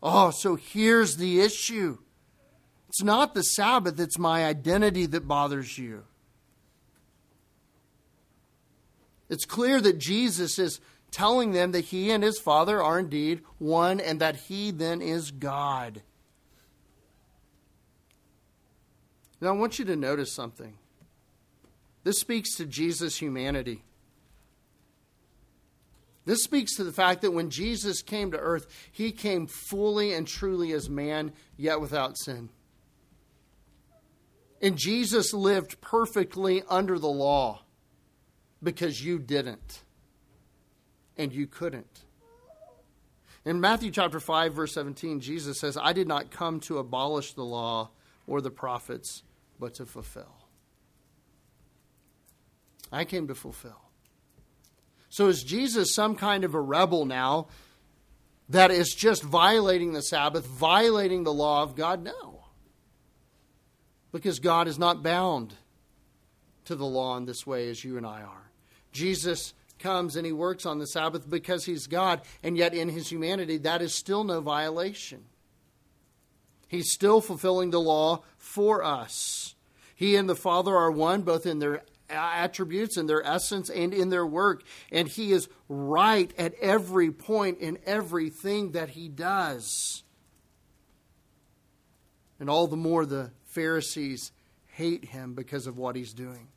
Oh, 0.04 0.30
so 0.30 0.56
here's 0.56 1.18
the 1.18 1.42
issue. 1.42 1.98
It's 2.90 3.02
not 3.02 3.34
the 3.34 3.42
Sabbath, 3.42 4.00
it's 4.00 4.20
my 4.20 4.46
identity 4.46 5.08
that 5.08 5.28
bothers 5.28 5.80
you. 5.80 6.04
It's 9.32 9.46
clear 9.46 9.82
that 9.82 9.98
Jesus 9.98 10.60
is 10.60 10.80
telling 11.10 11.54
them 11.54 11.72
that 11.72 11.86
he 11.86 12.12
and 12.12 12.24
his 12.24 12.38
Father 12.38 12.84
are 12.84 13.00
indeed 13.00 13.42
one 13.58 14.00
and 14.00 14.22
that 14.22 14.36
he 14.36 14.70
then 14.70 15.02
is 15.02 15.32
God. 15.32 16.04
Now, 19.42 19.48
I 19.48 19.52
want 19.54 19.80
you 19.80 19.86
to 19.86 19.96
notice 19.96 20.32
something. 20.32 20.78
This 22.04 22.20
speaks 22.20 22.56
to 22.58 22.68
Jesus' 22.68 23.18
humanity. 23.18 23.86
This 26.32 26.46
speaks 26.46 26.78
to 26.78 26.86
the 26.86 26.94
fact 26.94 27.24
that 27.24 27.34
when 27.34 27.50
Jesus 27.50 28.02
came 28.02 28.32
to 28.32 28.38
earth, 28.38 28.66
he 28.90 29.12
came 29.12 29.48
fully 29.48 30.14
and 30.14 30.26
truly 30.26 30.72
as 30.72 30.90
man, 30.90 31.34
yet 31.58 31.82
without 31.82 32.18
sin. 32.18 32.48
And 34.62 34.78
Jesus 34.78 35.34
lived 35.34 35.82
perfectly 35.82 36.64
under 36.70 36.98
the 36.98 37.10
law 37.10 37.64
because 38.64 39.04
you 39.04 39.20
didn't 39.20 39.84
and 41.18 41.34
you 41.34 41.48
couldn't. 41.48 42.06
In 43.44 43.60
Matthew 43.60 43.92
chapter 43.92 44.22
5 44.22 44.54
verse 44.54 44.74
17 44.74 45.20
Jesus 45.20 45.60
says, 45.60 45.76
"I 45.76 45.92
did 45.92 46.08
not 46.08 46.32
come 46.32 46.62
to 46.62 46.78
abolish 46.78 47.34
the 47.34 47.44
law 47.44 47.92
or 48.26 48.40
the 48.40 48.52
prophets, 48.52 49.24
but 49.60 49.74
to 49.74 49.86
fulfill." 49.86 50.48
I 52.90 53.04
came 53.04 53.28
to 53.28 53.36
fulfill. 53.36 53.91
So 55.12 55.28
is 55.28 55.44
Jesus 55.44 55.94
some 55.94 56.16
kind 56.16 56.46
of 56.46 56.56
a 56.56 56.62
rebel 56.62 57.06
now 57.06 57.48
that 58.48 58.72
is 58.72 58.96
just 58.96 59.22
violating 59.22 59.92
the 59.92 60.02
Sabbath, 60.02 60.48
violating 60.48 61.26
the 61.26 61.34
law 61.34 61.64
of 61.64 61.76
God? 61.76 62.02
No. 62.02 62.46
Because 64.14 64.40
God 64.40 64.70
is 64.70 64.80
not 64.80 65.04
bound 65.04 65.56
to 66.64 66.76
the 66.76 66.86
law 66.86 67.18
in 67.18 67.26
this 67.26 67.46
way 67.46 67.70
as 67.70 67.84
you 67.84 67.98
and 67.98 68.06
I 68.06 68.22
are. 68.22 68.52
Jesus 68.94 69.54
comes 69.80 70.16
and 70.16 70.26
he 70.26 70.32
works 70.32 70.66
on 70.66 70.80
the 70.80 70.88
Sabbath 70.88 71.30
because 71.30 71.66
he's 71.66 71.88
God, 71.88 72.22
and 72.42 72.56
yet 72.56 72.74
in 72.74 72.88
his 72.88 73.12
humanity, 73.12 73.58
that 73.58 73.82
is 73.82 73.94
still 73.94 74.24
no 74.24 74.40
violation. 74.40 75.26
He's 76.70 76.90
still 76.90 77.20
fulfilling 77.20 77.72
the 77.72 77.82
law 77.82 78.24
for 78.38 78.82
us. 78.82 79.56
He 79.94 80.16
and 80.16 80.30
the 80.30 80.36
Father 80.38 80.74
are 80.74 80.90
one, 80.90 81.24
both 81.24 81.46
in 81.46 81.60
their 81.60 81.82
attributes 82.12 82.98
and 82.98 83.10
their 83.10 83.26
essence 83.26 83.70
and 83.70 83.94
in 83.94 84.10
their 84.10 84.26
work. 84.26 84.64
And 84.92 85.08
he 85.08 85.32
is 85.32 85.50
right 85.70 86.34
at 86.38 86.54
every 86.62 87.12
point 87.12 87.60
in 87.60 87.80
everything 87.86 88.72
that 88.72 88.90
he 88.90 89.08
does. 89.08 90.04
And 92.40 92.50
all 92.50 92.68
the 92.68 92.78
more 92.78 93.06
the 93.06 93.32
Pharisees 93.46 94.32
hate 94.68 95.06
him 95.06 95.34
because 95.34 95.68
of 95.68 95.78
what 95.78 95.96
he's 95.96 96.14
doing. 96.14 96.48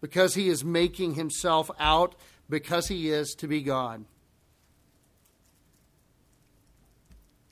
Because 0.00 0.34
he 0.34 0.48
is 0.48 0.64
making 0.64 1.14
himself 1.14 1.70
out 1.78 2.14
because 2.50 2.88
he 2.88 3.10
is 3.10 3.34
to 3.36 3.48
be 3.48 3.62
God. 3.62 4.04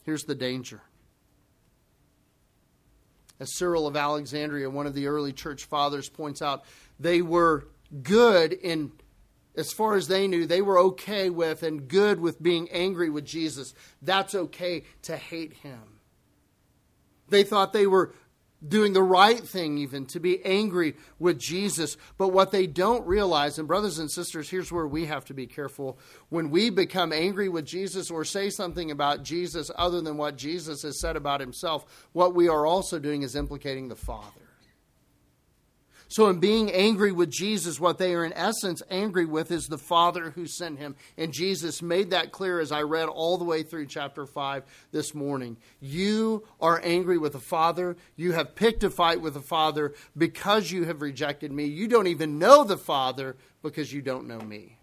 Here's 0.04 0.24
the 0.24 0.35
danger 0.35 0.83
as 3.40 3.57
Cyril 3.57 3.87
of 3.87 3.96
Alexandria, 3.96 4.68
one 4.70 4.87
of 4.87 4.94
the 4.94 5.07
early 5.07 5.33
church 5.33 5.64
fathers, 5.64 6.09
points 6.09 6.42
out, 6.42 6.64
they 7.00 7.22
were 7.22 7.66
good 8.03 8.53
in, 8.53 8.92
as 9.57 9.72
far 9.72 9.96
as 9.96 10.07
they 10.07 10.29
knew, 10.29 10.46
they 10.46 10.62
were 10.62 10.79
okay 10.79 11.31
with 11.31 11.62
and 11.62 11.88
good 11.88 12.20
with 12.20 12.40
being 12.40 12.68
angry 12.70 13.09
with 13.09 13.24
Jesus. 13.24 13.74
That's 14.03 14.35
okay 14.35 14.85
to 15.03 15.16
hate 15.16 15.55
him. 15.55 15.81
They 17.31 17.42
thought 17.42 17.72
they 17.72 17.87
were 17.87 18.12
doing 18.66 18.92
the 18.92 19.03
right 19.03 19.40
thing, 19.40 19.79
even 19.79 20.07
to 20.07 20.20
be 20.20 20.44
angry 20.44 20.96
with 21.18 21.38
Jesus. 21.38 21.96
But 22.18 22.29
what 22.29 22.51
they 22.51 22.66
don't 22.66 23.07
realize, 23.07 23.59
and 23.59 23.66
brothers 23.66 23.99
and 23.99 24.11
sisters, 24.11 24.51
here's 24.51 24.70
where 24.70 24.87
we 24.87 25.07
have 25.07 25.25
to 25.27 25.35
be 25.35 25.46
careful. 25.46 25.99
When 26.29 26.51
we 26.51 26.70
become 26.70 27.12
angry 27.12 27.49
with 27.49 27.64
Jesus 27.64 28.11
or 28.11 28.25
say 28.25 28.51
something 28.51 28.90
about 28.90 29.23
Jesus 29.23 29.70
other 29.77 30.01
than 30.01 30.16
what 30.16 30.37
Jesus 30.37 30.83
has 30.83 31.01
said 31.01 31.16
about 31.16 31.40
himself, 31.40 32.09
what 32.12 32.35
we 32.35 32.49
are 32.49 32.66
also 32.66 32.99
doing 32.99 33.23
is 33.23 33.37
implicating 33.37 33.88
the 33.88 33.96
Father. 33.96 34.49
So, 36.11 36.29
in 36.29 36.40
being 36.40 36.73
angry 36.73 37.12
with 37.12 37.31
Jesus, 37.31 37.79
what 37.79 37.99
they 37.99 38.14
are 38.14 38.25
in 38.25 38.33
essence 38.33 38.83
angry 38.90 39.27
with 39.27 39.53
is 39.53 39.68
the 39.68 39.79
Father 39.79 40.33
who 40.33 40.44
sent 40.44 40.81
him. 40.81 40.96
And 41.16 41.33
Jesus 41.33 41.83
made 41.83 42.11
that 42.11 42.33
clear 42.33 42.59
as 42.59 42.73
I 42.73 42.83
read 42.83 43.09
all 43.09 43.38
the 43.38 43.44
way 43.44 43.62
through 43.62 43.87
chapter 43.87 44.27
5 44.27 44.64
this 44.90 45.14
morning. 45.14 45.57
You 45.79 46.49
are 46.61 46.81
angry 46.83 47.16
with 47.16 47.35
the 47.35 47.38
Father. 47.38 47.96
You 48.16 48.33
have 48.33 48.57
picked 48.57 48.83
a 48.83 48.90
fight 48.90 49.20
with 49.20 49.35
the 49.35 49.40
Father 49.40 49.94
because 50.18 50.73
you 50.73 50.83
have 50.87 51.01
rejected 51.01 51.53
me. 51.53 51.66
You 51.66 51.87
don't 51.87 52.09
even 52.09 52.40
know 52.40 52.64
the 52.64 52.77
Father 52.77 53.37
because 53.62 53.92
you 53.92 54.03
don't 54.03 54.27
know 54.27 54.40
me. 54.40 54.79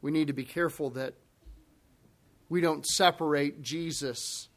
We 0.00 0.12
need 0.12 0.28
to 0.28 0.32
be 0.32 0.46
careful 0.46 0.88
that 0.90 1.12
we 2.48 2.62
don't 2.62 2.86
separate 2.86 3.60
Jesus 3.60 4.47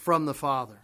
from 0.00 0.24
the 0.24 0.34
Father 0.34 0.80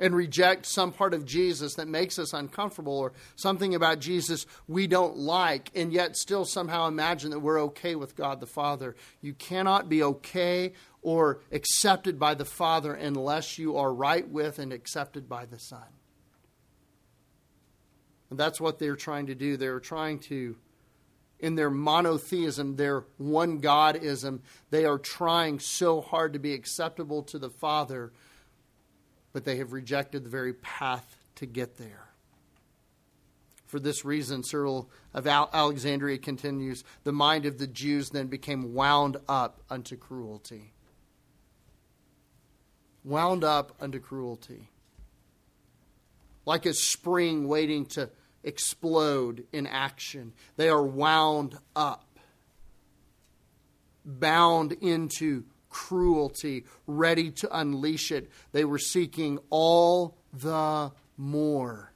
and 0.00 0.14
reject 0.14 0.66
some 0.66 0.92
part 0.92 1.14
of 1.14 1.24
Jesus 1.24 1.74
that 1.74 1.88
makes 1.88 2.18
us 2.18 2.32
uncomfortable 2.32 2.98
or 2.98 3.12
something 3.36 3.74
about 3.74 3.98
Jesus 3.98 4.46
we 4.66 4.86
don't 4.86 5.16
like, 5.16 5.70
and 5.74 5.92
yet 5.92 6.16
still 6.16 6.44
somehow 6.44 6.86
imagine 6.86 7.30
that 7.30 7.40
we're 7.40 7.60
okay 7.62 7.94
with 7.94 8.16
God 8.16 8.40
the 8.40 8.46
Father. 8.46 8.94
You 9.20 9.34
cannot 9.34 9.88
be 9.88 10.02
okay 10.02 10.72
or 11.02 11.40
accepted 11.50 12.18
by 12.18 12.34
the 12.34 12.44
Father 12.44 12.94
unless 12.94 13.58
you 13.58 13.76
are 13.76 13.92
right 13.92 14.28
with 14.28 14.58
and 14.58 14.72
accepted 14.72 15.28
by 15.28 15.46
the 15.46 15.58
Son. 15.58 15.80
And 18.30 18.38
that's 18.38 18.60
what 18.60 18.78
they're 18.78 18.96
trying 18.96 19.26
to 19.26 19.34
do. 19.34 19.56
They're 19.56 19.80
trying 19.80 20.18
to 20.20 20.56
in 21.40 21.54
their 21.54 21.70
monotheism, 21.70 22.76
their 22.76 23.04
one 23.16 23.60
Godism, 23.60 24.40
they 24.70 24.84
are 24.84 24.98
trying 24.98 25.60
so 25.60 26.00
hard 26.00 26.32
to 26.32 26.38
be 26.38 26.52
acceptable 26.52 27.22
to 27.24 27.38
the 27.38 27.50
Father, 27.50 28.12
but 29.32 29.44
they 29.44 29.56
have 29.56 29.72
rejected 29.72 30.24
the 30.24 30.30
very 30.30 30.52
path 30.52 31.16
to 31.36 31.46
get 31.46 31.76
there. 31.76 32.08
For 33.66 33.78
this 33.78 34.04
reason, 34.04 34.42
Cyril 34.42 34.90
of 35.12 35.26
Alexandria 35.26 36.18
continues 36.18 36.84
the 37.04 37.12
mind 37.12 37.44
of 37.44 37.58
the 37.58 37.66
Jews 37.66 38.10
then 38.10 38.26
became 38.28 38.74
wound 38.74 39.18
up 39.28 39.60
unto 39.68 39.94
cruelty. 39.96 40.72
Wound 43.04 43.44
up 43.44 43.76
unto 43.78 44.00
cruelty. 44.00 44.70
Like 46.46 46.64
a 46.64 46.72
spring 46.72 47.46
waiting 47.46 47.84
to 47.86 48.08
explode 48.42 49.44
in 49.52 49.66
action. 49.66 50.32
They 50.56 50.68
are 50.68 50.82
wound 50.82 51.58
up, 51.74 52.18
bound 54.04 54.72
into 54.72 55.44
cruelty, 55.68 56.64
ready 56.86 57.30
to 57.30 57.58
unleash 57.58 58.10
it. 58.10 58.30
They 58.52 58.64
were 58.64 58.78
seeking 58.78 59.38
all 59.50 60.16
the 60.32 60.92
more. 61.16 61.92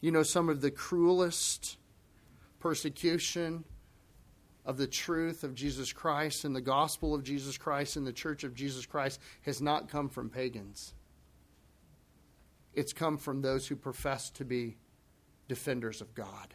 You 0.00 0.12
know, 0.12 0.22
some 0.22 0.48
of 0.48 0.60
the 0.60 0.70
cruelest 0.70 1.78
persecution 2.60 3.64
of 4.64 4.76
the 4.76 4.86
truth 4.86 5.44
of 5.44 5.54
Jesus 5.54 5.92
Christ 5.92 6.44
and 6.44 6.54
the 6.54 6.60
gospel 6.60 7.14
of 7.14 7.22
Jesus 7.22 7.56
Christ 7.56 7.96
and 7.96 8.06
the 8.06 8.12
church 8.12 8.44
of 8.44 8.54
Jesus 8.54 8.84
Christ 8.84 9.20
has 9.42 9.62
not 9.62 9.88
come 9.88 10.08
from 10.08 10.28
pagans. 10.28 10.92
It's 12.76 12.92
come 12.92 13.18
from 13.18 13.42
those 13.42 13.66
who 13.66 13.74
profess 13.74 14.30
to 14.30 14.44
be 14.44 14.76
defenders 15.48 16.00
of 16.00 16.14
God 16.14 16.54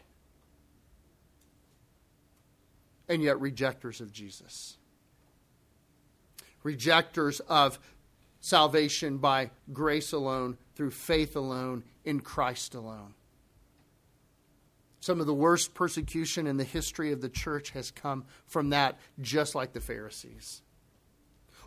and 3.12 3.22
yet 3.22 3.42
rejectors 3.42 4.00
of 4.00 4.14
Jesus. 4.14 4.78
Rejectors 6.64 7.42
of 7.42 7.78
salvation 8.40 9.18
by 9.18 9.52
grace 9.74 10.14
alone, 10.14 10.58
through 10.76 10.92
faith 10.92 11.36
alone, 11.36 11.84
in 12.06 12.22
Christ 12.22 12.74
alone. 12.74 13.14
Some 15.02 15.20
of 15.20 15.26
the 15.26 15.34
worst 15.34 15.74
persecution 15.74 16.48
in 16.48 16.56
the 16.56 16.64
history 16.64 17.12
of 17.12 17.22
the 17.22 17.30
church 17.30 17.72
has 17.72 17.92
come 17.92 18.24
from 18.46 18.70
that, 18.70 18.98
just 19.20 19.56
like 19.56 19.74
the 19.74 19.82
Pharisees. 19.82 20.62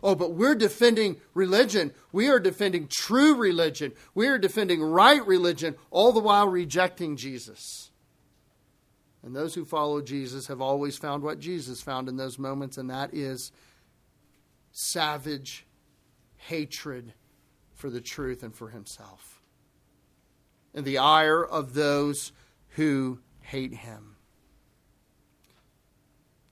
Oh, 0.05 0.13
but 0.13 0.33
we're 0.33 0.53
defending 0.53 1.19
religion. 1.33 1.91
We 2.11 2.27
are 2.27 2.39
defending 2.39 2.87
true 2.87 3.33
religion. 3.33 3.91
We 4.13 4.27
are 4.27 4.37
defending 4.37 4.83
right 4.83 5.25
religion, 5.25 5.73
all 5.89 6.11
the 6.11 6.19
while 6.19 6.47
rejecting 6.47 7.17
Jesus. 7.17 7.89
And 9.23 9.35
those 9.35 9.55
who 9.55 9.65
follow 9.65 10.03
Jesus 10.03 10.45
have 10.45 10.61
always 10.61 10.95
found 10.95 11.23
what 11.23 11.39
Jesus 11.39 11.81
found 11.81 12.07
in 12.07 12.17
those 12.17 12.37
moments, 12.37 12.77
and 12.77 12.91
that 12.91 13.15
is 13.15 13.51
savage 14.71 15.65
hatred 16.35 17.15
for 17.73 17.89
the 17.89 17.99
truth 17.99 18.43
and 18.43 18.55
for 18.55 18.69
himself. 18.69 19.41
And 20.75 20.85
the 20.85 20.99
ire 20.99 21.43
of 21.43 21.73
those 21.73 22.31
who 22.75 23.21
hate 23.41 23.73
him 23.73 24.14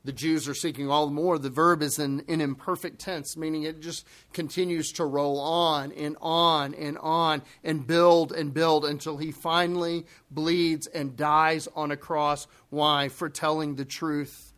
the 0.05 0.11
Jews 0.11 0.49
are 0.49 0.53
seeking 0.53 0.89
all 0.89 1.05
the 1.05 1.13
more. 1.13 1.37
The 1.37 1.49
verb 1.49 1.81
is 1.81 1.97
in, 1.97 2.21
in 2.21 2.41
imperfect 2.41 2.99
tense, 2.99 3.37
meaning 3.37 3.63
it 3.63 3.79
just 3.79 4.05
continues 4.33 4.91
to 4.93 5.05
roll 5.05 5.39
on 5.39 5.93
and 5.93 6.17
on 6.21 6.73
and 6.73 6.97
on 6.97 7.41
and 7.63 7.87
build 7.87 8.33
and 8.33 8.53
build 8.53 8.83
until 8.83 9.17
he 9.17 9.31
finally 9.31 10.05
bleeds 10.29 10.87
and 10.87 11.15
dies 11.15 11.69
on 11.75 11.91
a 11.91 11.97
cross. 11.97 12.47
Why? 12.69 13.07
For 13.07 13.29
telling 13.29 13.75
the 13.75 13.85
truth, 13.85 14.53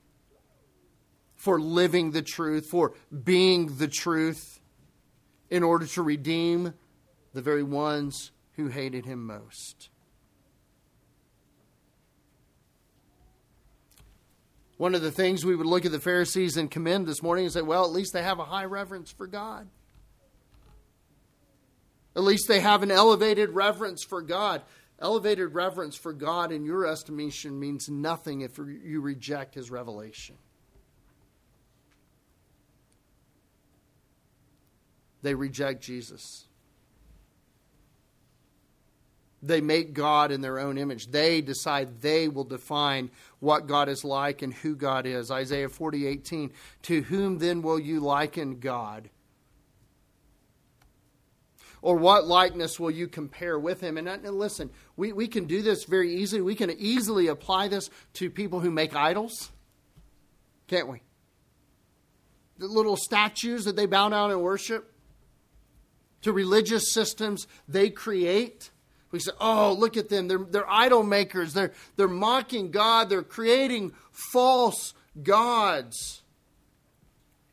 for 1.36 1.60
living 1.60 2.12
the 2.12 2.24
truth, 2.24 2.66
for 2.66 2.94
being 3.24 3.78
the 3.78 3.88
truth, 3.88 4.60
in 5.52 5.62
order 5.62 5.86
to 5.86 6.02
redeem 6.02 6.74
the 7.34 7.42
very 7.42 7.64
ones 7.64 8.32
who 8.54 8.70
hated 8.70 9.06
him 9.06 9.28
most. 9.28 9.90
One 14.78 14.94
of 14.94 15.02
the 15.02 15.12
things 15.12 15.46
we 15.46 15.56
would 15.56 15.66
look 15.66 15.86
at 15.86 15.92
the 15.92 16.00
Pharisees 16.00 16.58
and 16.58 16.70
commend 16.70 17.08
this 17.08 17.24
morning 17.24 17.46
and 17.46 17.54
say, 17.54 17.62
well, 17.62 17.86
at 17.86 17.92
least 17.92 18.14
they 18.14 18.24
have 18.24 18.40
a 18.40 18.46
high 18.46 18.66
reverence 18.66 19.12
for 19.12 19.26
God. 19.26 19.68
At 22.16 22.24
least 22.24 22.48
they 22.48 22.60
have 22.60 22.84
an 22.84 22.92
elevated 22.92 23.52
reverence 23.52 24.04
for 24.04 24.22
God. 24.22 24.62
Elevated 25.00 25.54
reverence 25.54 25.96
for 25.96 26.14
God, 26.14 26.52
in 26.52 26.64
your 26.64 26.86
estimation, 26.86 27.60
means 27.60 27.90
nothing 27.90 28.42
if 28.42 28.58
you 28.58 29.02
reject 29.02 29.56
his 29.56 29.70
revelation. 29.70 30.36
They 35.22 35.36
reject 35.36 35.84
Jesus. 35.84 36.48
They 39.48 39.62
make 39.62 39.94
God 39.94 40.32
in 40.32 40.42
their 40.42 40.60
own 40.60 40.78
image. 40.78 41.08
They 41.08 41.42
decide 41.42 42.02
they 42.02 42.28
will 42.28 42.44
define 42.44 43.12
what 43.40 43.68
God 43.68 43.90
is 43.90 44.04
like 44.04 44.42
and 44.42 44.54
who 44.54 44.76
God 44.76 45.06
is. 45.06 45.32
Isaiah 45.32 45.70
40, 45.70 46.08
18. 46.08 46.52
To 46.84 47.02
whom 47.04 47.38
then 47.38 47.62
will 47.62 47.80
you 47.80 48.00
liken 48.00 48.60
God? 48.60 49.10
Or 51.82 51.96
what 51.98 52.26
likeness 52.26 52.80
will 52.80 52.90
you 52.90 53.08
compare 53.08 53.60
with 53.60 53.80
him? 53.80 53.98
And, 53.98 54.10
uh, 54.10 54.18
and 54.24 54.40
listen, 54.40 54.72
we, 54.98 55.14
we 55.14 55.28
can 55.28 55.46
do 55.46 55.62
this 55.62 55.84
very 55.84 56.16
easily. 56.16 56.42
We 56.42 56.56
can 56.56 56.72
easily 56.72 57.28
apply 57.28 57.68
this 57.68 57.92
to 58.14 58.32
people 58.32 58.60
who 58.60 58.72
make 58.72 58.96
idols, 58.96 59.52
can't 60.68 60.88
we? 60.88 61.04
The 62.58 62.66
little 62.66 62.98
statues 62.98 63.66
that 63.66 63.76
they 63.76 63.86
bow 63.86 64.10
down 64.10 64.32
and 64.32 64.42
worship, 64.42 64.92
to 66.24 66.34
religious 66.34 66.92
systems 66.92 67.46
they 67.68 67.92
create. 67.92 68.72
We 69.16 69.22
say, 69.22 69.32
oh, 69.40 69.72
look 69.72 69.96
at 69.96 70.10
them. 70.10 70.28
They're, 70.28 70.44
they're 70.44 70.70
idol 70.70 71.02
makers. 71.02 71.54
They're, 71.54 71.72
they're 71.96 72.10
mocking 72.10 72.70
God. 72.70 73.08
They're 73.08 73.24
creating 73.24 73.94
false 74.12 74.94
gods. 75.24 76.22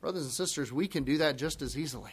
Brothers 0.00 0.24
and 0.24 0.32
sisters, 0.32 0.72
we 0.72 0.88
can 0.88 1.04
do 1.04 1.18
that 1.18 1.36
just 1.36 1.62
as 1.62 1.78
easily. 1.78 2.10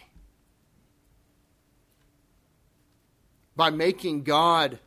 By 3.55 3.71
making 3.71 4.21
God 4.21 4.77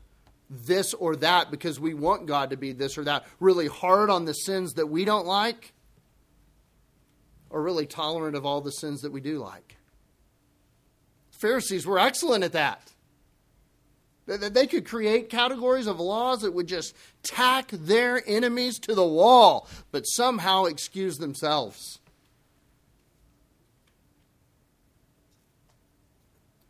this 0.48 0.94
or 0.94 1.16
that 1.16 1.50
because 1.50 1.80
we 1.80 1.92
want 1.92 2.26
God 2.26 2.50
to 2.50 2.56
be 2.56 2.70
this 2.70 2.96
or 2.96 3.02
that, 3.02 3.26
really 3.40 3.66
hard 3.66 4.10
on 4.10 4.26
the 4.26 4.32
sins 4.32 4.74
that 4.74 4.86
we 4.86 5.04
don't 5.04 5.26
like, 5.26 5.72
or 7.50 7.60
really 7.60 7.86
tolerant 7.86 8.36
of 8.36 8.46
all 8.46 8.60
the 8.60 8.70
sins 8.70 9.00
that 9.00 9.10
we 9.10 9.20
do 9.20 9.40
like. 9.40 9.76
Pharisees 11.32 11.84
were 11.84 11.98
excellent 11.98 12.44
at 12.44 12.52
that. 12.52 12.92
They 14.26 14.66
could 14.68 14.86
create 14.86 15.30
categories 15.30 15.88
of 15.88 15.98
laws 15.98 16.42
that 16.42 16.54
would 16.54 16.68
just 16.68 16.94
tack 17.22 17.68
their 17.72 18.22
enemies 18.26 18.78
to 18.80 18.94
the 18.94 19.06
wall, 19.06 19.68
but 19.90 20.04
somehow 20.04 20.64
excuse 20.64 21.18
themselves. 21.18 21.98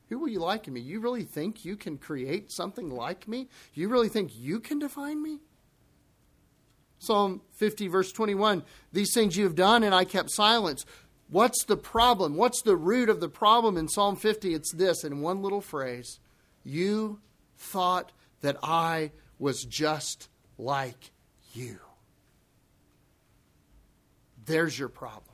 Who 0.09 0.19
will 0.19 0.29
you 0.29 0.41
like 0.41 0.67
in 0.67 0.75
me? 0.75 0.81
You 0.81 1.01
really 1.01 1.25
think 1.25 1.65
you 1.65 1.77
can 1.77 1.99
create 1.99 2.53
something 2.53 2.91
like 2.91 3.29
me? 3.29 3.49
You 3.73 3.89
really 3.89 4.09
think 4.09 4.33
you 4.35 4.61
can 4.61 4.79
define 4.79 5.23
me? 5.23 5.39
Psalm 6.99 7.41
50, 7.55 7.89
verse 7.89 8.13
21 8.13 8.63
These 8.93 9.13
things 9.13 9.37
you 9.37 9.45
have 9.45 9.55
done, 9.55 9.83
and 9.83 9.95
I 9.95 10.05
kept 10.05 10.31
silence. 10.31 10.85
What's 11.29 11.65
the 11.65 11.79
problem? 11.79 12.37
What's 12.37 12.63
the 12.63 12.77
root 12.77 13.09
of 13.09 13.21
the 13.21 13.29
problem 13.29 13.77
in 13.77 13.89
Psalm 13.89 14.17
50? 14.17 14.53
It's 14.55 14.73
this 14.73 15.03
in 15.03 15.23
one 15.23 15.43
little 15.43 15.63
phrase 15.63 16.21
You 16.63 17.21
thought 17.63 18.13
that 18.41 18.57
I 18.63 19.13
was 19.39 19.65
just 19.65 20.29
like 20.59 21.13
you. 21.53 21.79
There's 24.45 24.79
your 24.79 24.89
problem. 24.89 25.29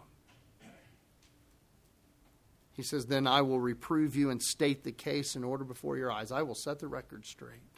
He 2.73 2.83
says, 2.83 3.07
Then 3.07 3.27
I 3.27 3.43
will 3.43 3.59
reprove 3.59 4.15
you 4.15 4.31
and 4.31 4.41
state 4.41 4.85
the 4.85 4.93
case 4.93 5.35
in 5.35 5.43
order 5.43 5.65
before 5.65 5.97
your 5.97 6.13
eyes. 6.13 6.31
I 6.31 6.43
will 6.43 6.55
set 6.55 6.79
the 6.79 6.87
record 6.87 7.27
straight. 7.27 7.78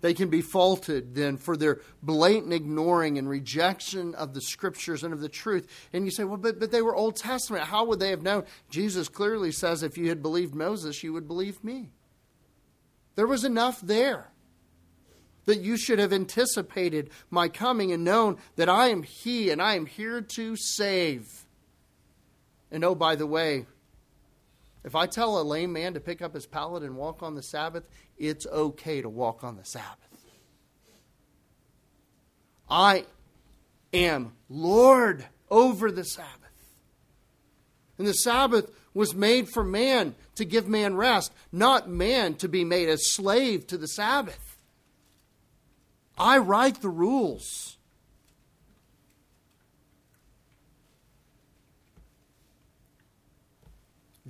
They 0.00 0.14
can 0.14 0.30
be 0.30 0.40
faulted 0.40 1.14
then 1.14 1.36
for 1.36 1.56
their 1.56 1.80
blatant 2.02 2.52
ignoring 2.52 3.18
and 3.18 3.28
rejection 3.28 4.14
of 4.14 4.32
the 4.32 4.40
scriptures 4.40 5.02
and 5.02 5.12
of 5.12 5.20
the 5.20 5.28
truth. 5.28 5.66
And 5.92 6.04
you 6.04 6.10
say, 6.10 6.24
well, 6.24 6.38
but, 6.38 6.58
but 6.58 6.70
they 6.70 6.80
were 6.80 6.94
Old 6.94 7.16
Testament. 7.16 7.64
How 7.64 7.84
would 7.84 8.00
they 8.00 8.10
have 8.10 8.22
known? 8.22 8.44
Jesus 8.70 9.08
clearly 9.08 9.52
says, 9.52 9.82
if 9.82 9.98
you 9.98 10.08
had 10.08 10.22
believed 10.22 10.54
Moses, 10.54 11.02
you 11.02 11.12
would 11.12 11.28
believe 11.28 11.62
me. 11.62 11.90
There 13.14 13.26
was 13.26 13.44
enough 13.44 13.80
there 13.82 14.30
that 15.44 15.60
you 15.60 15.76
should 15.76 15.98
have 15.98 16.12
anticipated 16.12 17.10
my 17.30 17.48
coming 17.48 17.92
and 17.92 18.04
known 18.04 18.38
that 18.56 18.68
I 18.68 18.88
am 18.88 19.02
He 19.02 19.50
and 19.50 19.60
I 19.60 19.74
am 19.74 19.86
here 19.86 20.20
to 20.20 20.56
save. 20.56 21.44
And 22.70 22.84
oh, 22.84 22.94
by 22.94 23.16
the 23.16 23.26
way, 23.26 23.66
if 24.84 24.94
I 24.94 25.06
tell 25.06 25.40
a 25.40 25.42
lame 25.42 25.72
man 25.72 25.94
to 25.94 26.00
pick 26.00 26.22
up 26.22 26.34
his 26.34 26.46
pallet 26.46 26.82
and 26.82 26.96
walk 26.96 27.22
on 27.22 27.34
the 27.34 27.42
Sabbath, 27.42 27.84
it's 28.16 28.46
okay 28.46 29.02
to 29.02 29.08
walk 29.08 29.44
on 29.44 29.56
the 29.56 29.64
Sabbath. 29.64 29.96
I 32.68 33.04
am 33.92 34.32
Lord 34.48 35.24
over 35.50 35.90
the 35.90 36.04
Sabbath. 36.04 36.30
And 37.98 38.06
the 38.06 38.14
Sabbath 38.14 38.70
was 38.94 39.14
made 39.14 39.48
for 39.48 39.62
man 39.62 40.14
to 40.36 40.44
give 40.44 40.68
man 40.68 40.96
rest, 40.96 41.32
not 41.52 41.88
man 41.88 42.34
to 42.36 42.48
be 42.48 42.64
made 42.64 42.88
a 42.88 42.96
slave 42.96 43.66
to 43.66 43.76
the 43.76 43.88
Sabbath. 43.88 44.58
I 46.16 46.38
write 46.38 46.80
the 46.80 46.88
rules. 46.88 47.76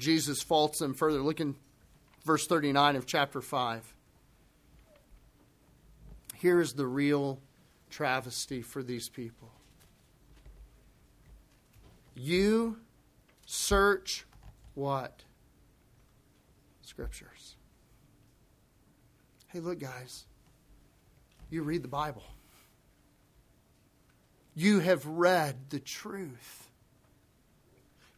Jesus 0.00 0.42
faults 0.42 0.78
them 0.78 0.94
further. 0.94 1.20
Look 1.20 1.40
in 1.40 1.54
verse 2.24 2.46
39 2.46 2.96
of 2.96 3.06
chapter 3.06 3.40
5. 3.40 3.94
Here's 6.34 6.72
the 6.72 6.86
real 6.86 7.40
travesty 7.90 8.62
for 8.62 8.82
these 8.82 9.08
people. 9.08 9.50
You 12.14 12.78
search 13.46 14.26
what? 14.74 15.22
Scriptures. 16.82 17.56
Hey, 19.48 19.60
look, 19.60 19.78
guys 19.78 20.24
you 21.50 21.62
read 21.62 21.82
the 21.82 21.88
Bible. 21.88 22.22
You 24.54 24.80
have 24.80 25.04
read 25.04 25.70
the 25.70 25.80
truth. 25.80 26.68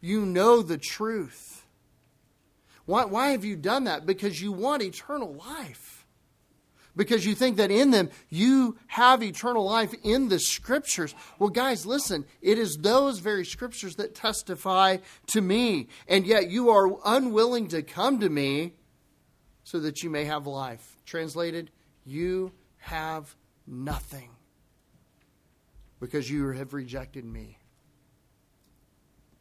You 0.01 0.25
know 0.25 0.61
the 0.61 0.77
truth. 0.77 1.62
Why, 2.85 3.05
why 3.05 3.29
have 3.29 3.45
you 3.45 3.55
done 3.55 3.85
that? 3.85 4.05
Because 4.05 4.41
you 4.41 4.51
want 4.51 4.81
eternal 4.81 5.33
life. 5.33 6.05
Because 6.95 7.25
you 7.25 7.33
think 7.33 7.57
that 7.57 7.71
in 7.71 7.91
them 7.91 8.09
you 8.29 8.77
have 8.87 9.23
eternal 9.23 9.65
life 9.65 9.93
in 10.03 10.29
the 10.29 10.39
scriptures. 10.39 11.15
Well, 11.39 11.49
guys, 11.49 11.85
listen, 11.85 12.25
it 12.41 12.59
is 12.59 12.77
those 12.77 13.19
very 13.19 13.45
scriptures 13.45 13.95
that 13.95 14.13
testify 14.13 14.97
to 15.27 15.41
me. 15.41 15.87
And 16.07 16.27
yet 16.27 16.51
you 16.51 16.69
are 16.69 16.97
unwilling 17.03 17.67
to 17.69 17.81
come 17.81 18.19
to 18.19 18.29
me 18.29 18.73
so 19.63 19.79
that 19.79 20.03
you 20.03 20.09
may 20.09 20.25
have 20.25 20.45
life. 20.45 20.97
Translated, 21.05 21.71
you 22.05 22.51
have 22.77 23.35
nothing 23.65 24.29
because 25.99 26.29
you 26.29 26.49
have 26.49 26.73
rejected 26.73 27.25
me. 27.25 27.57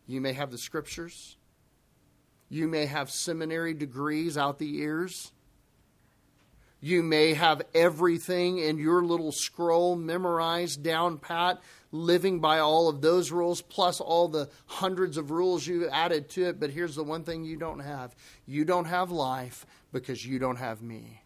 You 0.06 0.20
may 0.20 0.32
have 0.32 0.50
the 0.50 0.58
scriptures. 0.58 1.36
You 2.52 2.68
may 2.68 2.84
have 2.84 3.10
seminary 3.10 3.72
degrees 3.72 4.36
out 4.36 4.58
the 4.58 4.76
ears. 4.76 5.32
You 6.82 7.02
may 7.02 7.32
have 7.32 7.62
everything 7.74 8.58
in 8.58 8.76
your 8.76 9.02
little 9.02 9.32
scroll 9.32 9.96
memorized 9.96 10.82
down 10.82 11.16
pat, 11.16 11.62
living 11.92 12.40
by 12.40 12.58
all 12.58 12.90
of 12.90 13.00
those 13.00 13.32
rules, 13.32 13.62
plus 13.62 14.02
all 14.02 14.28
the 14.28 14.50
hundreds 14.66 15.16
of 15.16 15.30
rules 15.30 15.66
you 15.66 15.88
added 15.88 16.28
to 16.30 16.44
it. 16.44 16.60
But 16.60 16.68
here's 16.68 16.94
the 16.94 17.02
one 17.02 17.24
thing 17.24 17.42
you 17.42 17.56
don't 17.56 17.78
have 17.80 18.14
you 18.44 18.66
don't 18.66 18.84
have 18.84 19.10
life 19.10 19.64
because 19.90 20.26
you 20.26 20.38
don't 20.38 20.56
have 20.56 20.82
me. 20.82 21.22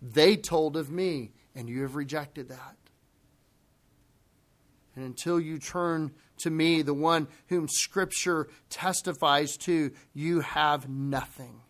They 0.00 0.36
told 0.36 0.74
of 0.74 0.90
me, 0.90 1.32
and 1.54 1.68
you 1.68 1.82
have 1.82 1.96
rejected 1.96 2.48
that. 2.48 2.76
And 4.96 5.04
until 5.04 5.38
you 5.38 5.58
turn 5.58 6.12
to 6.42 6.50
me, 6.50 6.82
the 6.82 6.94
one 6.94 7.28
whom 7.48 7.68
Scripture 7.68 8.48
testifies 8.70 9.56
to, 9.58 9.92
you 10.14 10.40
have 10.40 10.88
nothing. 10.88 11.60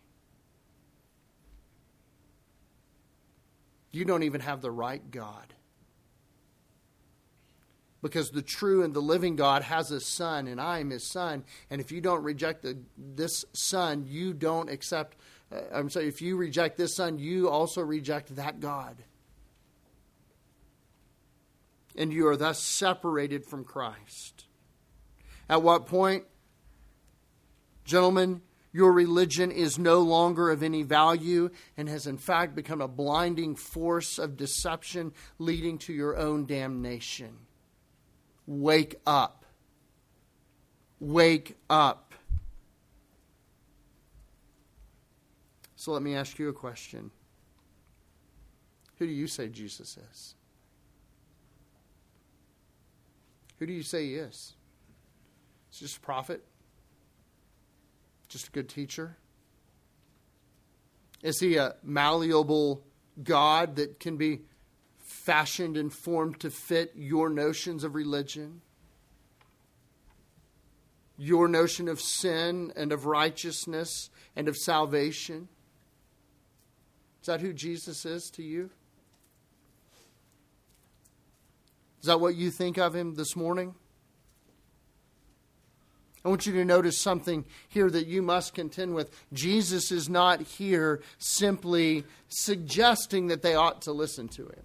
You 3.91 4.05
don't 4.05 4.23
even 4.23 4.41
have 4.41 4.61
the 4.61 4.71
right 4.71 5.09
God. 5.11 5.53
Because 8.01 8.31
the 8.31 8.41
true 8.41 8.83
and 8.83 8.93
the 8.93 9.01
living 9.01 9.35
God 9.35 9.63
has 9.63 9.91
a 9.91 10.01
son, 10.01 10.47
and 10.47 10.59
I 10.59 10.79
am 10.79 10.89
his 10.89 11.09
son. 11.09 11.43
And 11.69 11.79
if 11.79 11.91
you 11.91 12.01
don't 12.01 12.23
reject 12.23 12.63
the, 12.63 12.77
this 12.97 13.45
son, 13.53 14.05
you 14.07 14.33
don't 14.33 14.69
accept 14.69 15.15
uh, 15.53 15.61
I'm 15.73 15.89
sorry, 15.89 16.07
if 16.07 16.21
you 16.21 16.35
reject 16.35 16.77
this 16.77 16.95
son, 16.95 17.19
you 17.19 17.49
also 17.49 17.81
reject 17.81 18.35
that 18.35 18.59
God. 18.59 18.97
And 21.95 22.11
you 22.11 22.27
are 22.27 22.37
thus 22.37 22.59
separated 22.59 23.45
from 23.45 23.63
Christ. 23.63 24.45
At 25.53 25.61
what 25.61 25.85
point, 25.85 26.23
gentlemen, 27.85 28.41
your 28.71 28.91
religion 28.91 29.51
is 29.51 29.77
no 29.77 29.99
longer 29.99 30.49
of 30.49 30.63
any 30.63 30.81
value 30.81 31.51
and 31.77 31.87
has 31.87 32.07
in 32.07 32.17
fact 32.17 32.55
become 32.55 32.81
a 32.81 32.87
blinding 32.87 33.55
force 33.55 34.17
of 34.17 34.35
deception 34.35 35.13
leading 35.37 35.77
to 35.77 35.93
your 35.93 36.17
own 36.17 36.47
damnation. 36.47 37.37
Wake 38.47 38.95
up. 39.05 39.45
Wake 40.99 41.55
up. 41.69 42.15
So 45.75 45.91
let 45.91 46.01
me 46.01 46.15
ask 46.15 46.39
you 46.39 46.49
a 46.49 46.53
question 46.53 47.11
Who 48.97 49.05
do 49.05 49.13
you 49.13 49.27
say 49.27 49.49
Jesus 49.49 49.99
is? 50.11 50.33
Who 53.59 53.67
do 53.67 53.73
you 53.73 53.83
say 53.83 54.07
he 54.07 54.15
is? 54.15 54.55
Is 55.73 55.79
just 55.79 55.97
a 55.97 56.01
prophet? 56.01 56.43
Just 58.27 58.49
a 58.49 58.51
good 58.51 58.69
teacher? 58.69 59.17
Is 61.23 61.39
he 61.39 61.55
a 61.55 61.75
malleable 61.81 62.83
God 63.23 63.77
that 63.77 63.99
can 63.99 64.17
be 64.17 64.41
fashioned 64.99 65.75
and 65.75 65.91
formed 65.91 66.39
to 66.41 66.51
fit 66.51 66.91
your 66.95 67.27
notions 67.27 67.83
of 67.83 67.95
religion? 67.95 68.61
Your 71.17 71.47
notion 71.47 71.87
of 71.87 71.99
sin 71.99 72.71
and 72.75 72.91
of 72.91 73.07
righteousness 73.07 74.11
and 74.35 74.47
of 74.47 74.55
salvation? 74.55 75.47
Is 77.21 77.27
that 77.27 77.41
who 77.41 77.51
Jesus 77.51 78.05
is 78.05 78.29
to 78.31 78.43
you? 78.43 78.69
Is 82.01 82.05
that 82.05 82.19
what 82.19 82.35
you 82.35 82.51
think 82.51 82.77
of 82.77 82.95
him 82.95 83.15
this 83.15 83.35
morning? 83.35 83.73
I 86.25 86.29
want 86.29 86.45
you 86.45 86.53
to 86.53 86.65
notice 86.65 86.97
something 86.97 87.43
here 87.67 87.89
that 87.89 88.07
you 88.07 88.21
must 88.21 88.53
contend 88.53 88.95
with. 88.95 89.11
Jesus 89.33 89.91
is 89.91 90.07
not 90.07 90.41
here 90.41 91.01
simply 91.17 92.05
suggesting 92.29 93.27
that 93.27 93.41
they 93.41 93.55
ought 93.55 93.81
to 93.83 93.91
listen 93.91 94.29
to 94.29 94.43
him. 94.43 94.63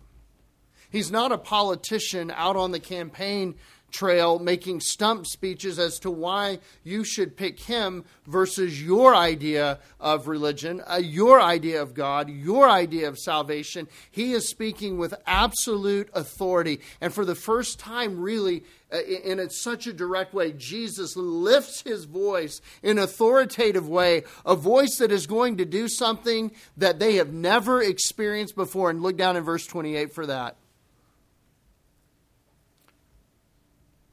He's 0.91 1.11
not 1.11 1.33
a 1.33 1.39
politician 1.39 2.31
out 2.31 2.57
on 2.57 2.71
the 2.71 2.81
campaign 2.81 3.57
trail 3.91 4.39
making 4.39 4.81
stump 4.81 5.27
speeches 5.27 5.79
as 5.79 5.99
to 6.01 6.11
why 6.11 6.59
you 6.85 7.05
should 7.05 7.37
pick 7.37 7.61
him 7.61 8.05
versus 8.27 8.83
your 8.83 9.15
idea 9.15 9.79
of 10.01 10.29
religion, 10.29 10.83
uh, 10.91 10.97
your 10.97 11.41
idea 11.41 11.81
of 11.81 11.95
God, 11.95 12.29
your 12.29 12.69
idea 12.69 13.09
of 13.09 13.19
salvation. 13.19 13.89
He 14.11 14.33
is 14.33 14.49
speaking 14.49 14.99
with 14.99 15.15
absolute 15.27 16.11
authority. 16.15 16.81
And 17.01 17.13
for 17.13 17.25
the 17.25 17.35
first 17.35 17.79
time, 17.79 18.19
really, 18.19 18.65
uh, 18.93 19.03
in 19.03 19.39
a, 19.39 19.51
such 19.51 19.87
a 19.87 19.93
direct 19.93 20.35
way, 20.35 20.53
Jesus 20.53 21.17
lifts 21.17 21.83
his 21.83 22.05
voice 22.05 22.61
in 22.83 22.99
authoritative 22.99 23.89
way, 23.89 24.25
a 24.45 24.55
voice 24.55 24.97
that 24.99 25.13
is 25.13 25.27
going 25.27 25.57
to 25.59 25.65
do 25.65 25.89
something 25.89 26.53
that 26.77 26.99
they 26.99 27.17
have 27.17 27.33
never 27.33 27.83
experienced 27.83 28.55
before. 28.55 28.91
And 28.91 29.03
look 29.03 29.17
down 29.17 29.37
in 29.37 29.45
verse 29.45 29.67
28 29.67 30.13
for 30.15 30.27
that. 30.27 30.57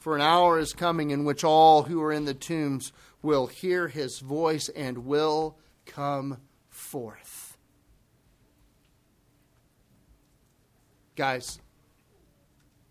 For 0.06 0.16
an 0.16 0.22
hour 0.22 0.60
is 0.60 0.74
coming 0.74 1.10
in 1.10 1.26
which 1.26 1.44
all 1.44 1.82
who 1.82 2.00
are 2.04 2.12
in 2.12 2.26
the 2.26 2.36
tombs 2.36 2.94
will 3.24 3.48
hear 3.48 3.88
his 3.88 4.20
voice 4.20 4.70
and 4.70 5.00
will 5.00 5.58
come 5.88 6.38
forth. 6.70 7.58
Guys, 11.16 11.60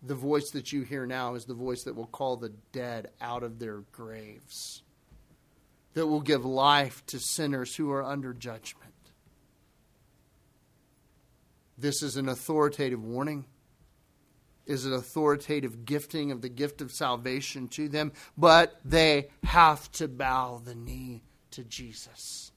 the 0.03 0.13
voice 0.13 0.49
that 0.51 0.73
you 0.73 0.81
hear 0.81 1.05
now 1.05 1.35
is 1.35 1.45
the 1.45 1.53
voice 1.53 1.83
that 1.83 1.95
will 1.95 2.05
call 2.05 2.35
the 2.35 2.51
dead 2.73 3.11
out 3.21 3.43
of 3.43 3.59
their 3.59 3.77
graves, 3.93 4.83
that 5.93 6.07
will 6.07 6.19
give 6.19 6.43
life 6.43 7.01
to 7.05 7.17
sinners 7.17 7.77
who 7.77 7.93
are 7.93 8.03
under 8.03 8.33
judgment. 8.33 8.91
This 11.77 12.03
is 12.03 12.17
an 12.17 12.27
authoritative 12.27 13.01
warning 13.01 13.45
is 14.65 14.85
an 14.85 14.93
authoritative 14.93 15.85
gifting 15.85 16.31
of 16.31 16.41
the 16.41 16.49
gift 16.49 16.81
of 16.81 16.91
salvation 16.91 17.67
to 17.69 17.87
them, 17.87 18.11
but 18.37 18.79
they 18.83 19.29
have 19.43 19.91
to 19.93 20.07
bow 20.07 20.61
the 20.63 20.75
knee 20.75 21.23
to 21.51 21.63
Jesus. 21.63 22.51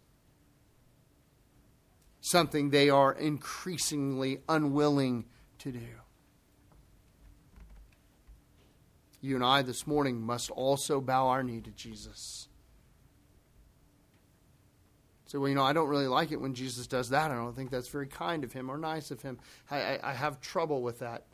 Something 2.21 2.71
they 2.71 2.91
are 2.91 3.13
increasingly 3.13 4.41
unwilling 4.49 5.27
to 5.59 5.73
do. 5.73 5.81
You 9.21 9.35
and 9.35 9.45
I 9.45 9.63
this 9.63 9.87
morning 9.87 10.21
must 10.21 10.51
also 10.51 11.01
bow 11.01 11.29
our 11.29 11.43
knee 11.43 11.61
to 11.61 11.71
Jesus. 11.71 12.49
So, 15.27 15.39
well, 15.41 15.51
you 15.51 15.55
know, 15.55 15.63
I 15.63 15.75
don't 15.75 15.89
really 15.89 16.07
like 16.07 16.33
it 16.33 16.41
when 16.41 16.55
Jesus 16.55 16.87
does 16.87 17.11
that. 17.11 17.31
I 17.31 17.35
don't 17.35 17.55
think 17.55 17.71
that's 17.71 17.89
very 17.89 18.07
kind 18.07 18.45
of 18.45 18.53
him 18.53 18.71
or 18.71 18.79
nice 18.79 19.11
of 19.11 19.21
him. 19.21 19.39
I, 19.71 19.81
I, 19.81 20.11
I 20.11 20.13
have 20.15 20.41
trouble 20.41 20.81
with 20.83 21.01
that. 21.01 21.25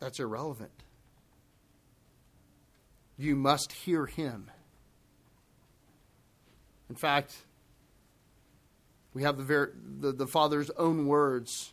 That's 0.00 0.20
irrelevant. 0.20 0.70
You 3.16 3.34
must 3.34 3.72
hear 3.72 4.06
him. 4.06 4.50
In 6.88 6.94
fact, 6.94 7.34
we 9.12 9.22
have 9.24 9.36
the, 9.36 9.44
ver- 9.44 9.72
the, 10.00 10.12
the 10.12 10.26
Father's 10.26 10.70
own 10.70 11.06
words 11.06 11.72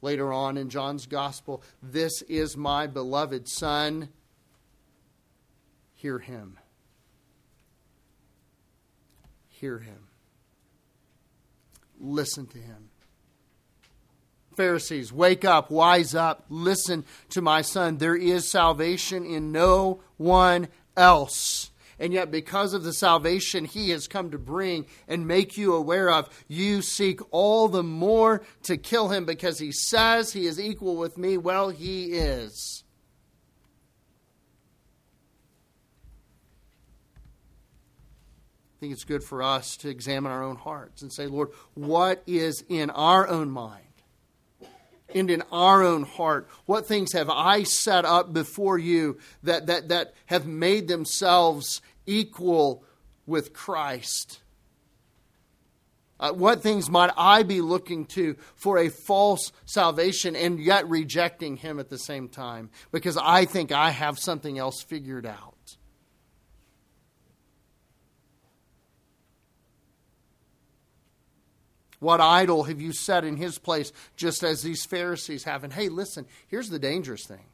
later 0.00 0.32
on 0.32 0.56
in 0.56 0.70
John's 0.70 1.06
Gospel 1.06 1.62
This 1.82 2.22
is 2.22 2.56
my 2.56 2.86
beloved 2.86 3.48
Son. 3.48 4.08
Hear 5.94 6.18
him. 6.18 6.58
Hear 9.48 9.78
him. 9.78 10.08
Listen 11.98 12.46
to 12.46 12.58
him. 12.58 12.90
Pharisees, 14.56 15.12
wake 15.12 15.44
up, 15.44 15.70
wise 15.70 16.14
up, 16.14 16.44
listen 16.48 17.04
to 17.30 17.42
my 17.42 17.62
son. 17.62 17.98
There 17.98 18.16
is 18.16 18.50
salvation 18.50 19.24
in 19.24 19.52
no 19.52 20.00
one 20.16 20.68
else. 20.96 21.70
And 21.98 22.12
yet, 22.12 22.30
because 22.30 22.74
of 22.74 22.82
the 22.82 22.92
salvation 22.92 23.64
he 23.64 23.90
has 23.90 24.06
come 24.06 24.30
to 24.30 24.38
bring 24.38 24.86
and 25.08 25.26
make 25.26 25.56
you 25.56 25.74
aware 25.74 26.10
of, 26.10 26.28
you 26.46 26.82
seek 26.82 27.20
all 27.30 27.68
the 27.68 27.82
more 27.82 28.42
to 28.64 28.76
kill 28.76 29.08
him 29.08 29.24
because 29.24 29.58
he 29.58 29.72
says 29.72 30.32
he 30.32 30.46
is 30.46 30.60
equal 30.60 30.96
with 30.96 31.16
me. 31.16 31.38
Well, 31.38 31.70
he 31.70 32.12
is. 32.12 32.84
I 38.76 38.78
think 38.78 38.92
it's 38.92 39.04
good 39.04 39.24
for 39.24 39.42
us 39.42 39.78
to 39.78 39.88
examine 39.88 40.30
our 40.30 40.42
own 40.42 40.56
hearts 40.56 41.00
and 41.00 41.10
say, 41.10 41.26
Lord, 41.26 41.48
what 41.72 42.22
is 42.26 42.62
in 42.68 42.90
our 42.90 43.26
own 43.26 43.50
mind? 43.50 43.85
And 45.16 45.30
in 45.30 45.42
our 45.50 45.82
own 45.82 46.02
heart. 46.02 46.48
What 46.66 46.86
things 46.86 47.12
have 47.12 47.30
I 47.30 47.62
set 47.62 48.04
up 48.04 48.32
before 48.32 48.78
you 48.78 49.18
that, 49.42 49.66
that, 49.66 49.88
that 49.88 50.14
have 50.26 50.46
made 50.46 50.88
themselves 50.88 51.80
equal 52.06 52.84
with 53.26 53.52
Christ? 53.52 54.40
Uh, 56.18 56.32
what 56.32 56.62
things 56.62 56.88
might 56.88 57.10
I 57.16 57.42
be 57.42 57.60
looking 57.60 58.06
to 58.06 58.36
for 58.54 58.78
a 58.78 58.88
false 58.88 59.52
salvation 59.66 60.34
and 60.34 60.58
yet 60.58 60.88
rejecting 60.88 61.56
Him 61.56 61.78
at 61.78 61.90
the 61.90 61.98
same 61.98 62.28
time 62.28 62.70
because 62.90 63.18
I 63.18 63.44
think 63.44 63.70
I 63.72 63.90
have 63.90 64.18
something 64.18 64.58
else 64.58 64.82
figured 64.82 65.26
out? 65.26 65.55
What 71.98 72.20
idol 72.20 72.64
have 72.64 72.80
you 72.80 72.92
set 72.92 73.24
in 73.24 73.36
his 73.36 73.58
place, 73.58 73.92
just 74.16 74.42
as 74.42 74.62
these 74.62 74.84
Pharisees 74.84 75.44
have? 75.44 75.64
And 75.64 75.72
hey, 75.72 75.88
listen, 75.88 76.26
here's 76.48 76.68
the 76.68 76.78
dangerous 76.78 77.26
thing. 77.26 77.44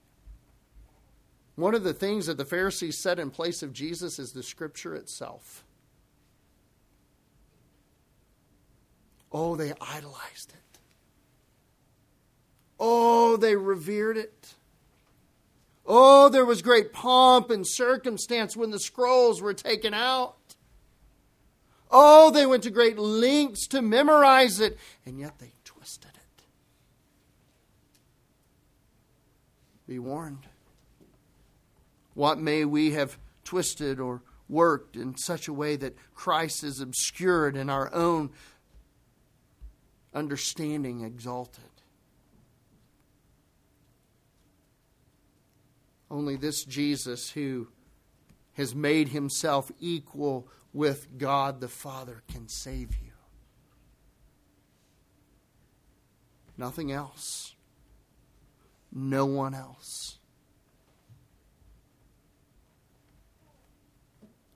One 1.55 1.74
of 1.74 1.84
the 1.84 1.95
things 1.95 2.26
that 2.26 2.38
the 2.38 2.45
Pharisees 2.45 3.01
set 3.03 3.18
in 3.18 3.30
place 3.30 3.62
of 3.62 3.72
Jesus 3.72 4.18
is 4.18 4.32
the 4.32 4.43
scripture 4.43 4.95
itself. 4.95 5.64
Oh, 9.30 9.57
they 9.57 9.72
idolized 9.80 10.53
it. 10.53 10.78
Oh, 12.80 13.36
they 13.36 13.55
revered 13.55 14.16
it. 14.16 14.55
Oh, 15.86 16.28
there 16.28 16.45
was 16.45 16.62
great 16.62 16.93
pomp 16.93 17.51
and 17.51 17.66
circumstance 17.66 18.57
when 18.57 18.70
the 18.70 18.78
scrolls 18.78 19.40
were 19.40 19.55
taken 19.55 19.95
out. 19.95 20.36
Oh, 21.95 22.30
they 22.30 22.47
went 22.47 22.62
to 22.62 22.70
great 22.70 22.99
lengths 22.99 23.66
to 23.68 23.82
memorize 23.82 24.61
it, 24.61 24.78
and 25.05 25.20
yet 25.20 25.38
they 25.38 25.53
twisted 25.62 26.11
it. 26.14 26.43
Be 29.86 29.99
warned. 29.99 30.47
What 32.14 32.38
may 32.38 32.64
we 32.64 32.93
have 32.93 33.18
twisted 33.45 34.01
or 34.01 34.22
worked 34.49 34.97
in 34.97 35.18
such 35.18 35.49
a 35.49 35.53
way 35.53 35.76
that 35.76 35.97
Christ 36.14 36.64
is 36.64 36.80
obscured 36.80 37.57
and 37.57 37.70
our 37.70 37.93
own 37.95 38.30
understanding 40.14 41.03
exalted? 41.03 41.64
Only 46.11 46.36
this 46.36 46.64
Jesus 46.64 47.30
who 47.30 47.68
has 48.55 48.74
made 48.74 49.09
himself 49.09 49.70
equal 49.78 50.49
with 50.72 51.18
God 51.18 51.60
the 51.60 51.68
Father 51.68 52.22
can 52.30 52.48
save 52.48 52.90
you. 53.02 53.12
Nothing 56.56 56.92
else. 56.92 57.54
No 58.92 59.26
one 59.26 59.54
else. 59.54 60.18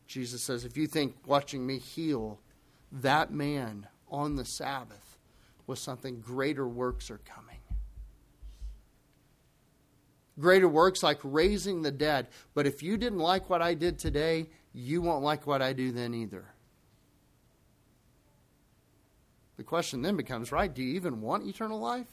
Jesus 0.07 0.43
says, 0.43 0.65
if 0.65 0.77
you 0.77 0.87
think 0.87 1.15
watching 1.27 1.67
me 1.67 1.79
heal 1.79 2.39
that 2.91 3.31
man 3.31 3.87
on 4.11 4.37
the 4.37 4.45
Sabbath 4.45 5.19
was 5.67 5.81
something, 5.81 6.21
greater 6.21 6.67
works 6.67 7.11
are 7.11 7.19
coming. 7.19 7.57
greater 10.39 10.69
works 10.69 11.03
like 11.03 11.19
raising 11.23 11.83
the 11.83 11.91
dead. 11.91 12.29
But 12.55 12.67
if 12.67 12.83
you 12.83 12.97
didn't 12.97 13.19
like 13.19 13.49
what 13.49 13.63
I 13.63 13.75
did 13.75 13.99
today, 13.99 14.49
you 14.79 15.01
won't 15.01 15.25
like 15.25 15.47
what 15.47 15.63
I 15.63 15.73
do 15.73 15.91
then 15.91 16.13
either. 16.13 16.45
The 19.57 19.65
question 19.65 20.03
then 20.03 20.19
becomes, 20.19 20.53
right, 20.53 20.73
do 20.73 20.83
you 20.83 20.97
even 20.97 21.23
want 21.23 21.47
eternal 21.47 21.81
life? 21.81 22.07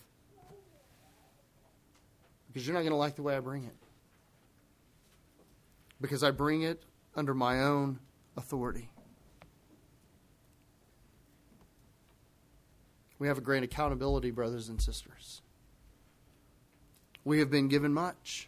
Because 2.48 2.66
you're 2.66 2.74
not 2.74 2.82
going 2.82 2.92
to 2.92 2.98
like 2.98 3.18
the 3.18 3.22
way 3.22 3.36
I 3.36 3.42
bring 3.42 3.66
it. 3.66 3.76
Because 6.00 6.24
I 6.24 6.32
bring 6.32 6.62
it 6.62 6.84
under 7.18 7.34
my 7.34 7.60
own 7.64 8.00
authority. 8.38 8.90
We 13.20 13.28
have 13.28 13.38
a 13.38 13.42
great 13.42 13.64
accountability, 13.64 14.32
brothers 14.32 14.70
and 14.70 14.82
sisters. 14.82 15.42
We 17.26 17.40
have 17.40 17.52
been 17.52 17.68
given 17.68 17.94
much 17.94 18.48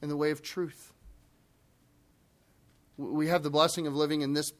in 0.00 0.08
the 0.08 0.16
way 0.16 0.30
of 0.30 0.40
truth. 0.40 0.94
We 2.98 3.28
have 3.28 3.42
the 3.42 3.50
blessing 3.50 3.86
of 3.86 3.94
living 3.94 4.20
in 4.20 4.34
this 4.34 4.52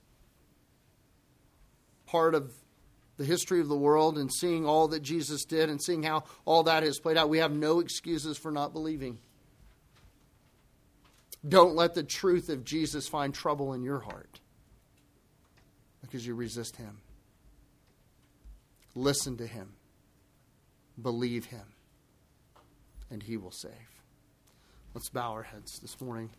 part 2.06 2.34
of 2.34 2.52
the 3.18 3.24
history 3.24 3.60
of 3.60 3.68
the 3.68 3.76
world 3.76 4.16
and 4.16 4.32
seeing 4.32 4.64
all 4.64 4.88
that 4.88 5.02
Jesus 5.02 5.44
did 5.44 5.68
and 5.68 5.82
seeing 5.82 6.04
how 6.04 6.22
all 6.44 6.62
that 6.62 6.84
has 6.84 6.98
played 7.00 7.16
out. 7.16 7.28
We 7.28 7.38
have 7.38 7.52
no 7.52 7.80
excuses 7.80 8.38
for 8.38 8.50
not 8.50 8.72
believing. 8.72 9.18
Don't 11.46 11.74
let 11.74 11.94
the 11.94 12.02
truth 12.02 12.48
of 12.48 12.64
Jesus 12.64 13.08
find 13.08 13.34
trouble 13.34 13.74
in 13.74 13.82
your 13.82 13.98
heart 13.98 14.40
because 16.00 16.26
you 16.26 16.34
resist 16.34 16.76
him. 16.76 16.98
Listen 18.94 19.36
to 19.36 19.46
him, 19.46 19.74
believe 21.00 21.46
him, 21.46 21.74
and 23.10 23.22
he 23.22 23.36
will 23.36 23.52
save. 23.52 23.72
Let's 24.94 25.08
bow 25.08 25.32
our 25.32 25.42
heads 25.42 25.78
this 25.80 26.00
morning. 26.00 26.30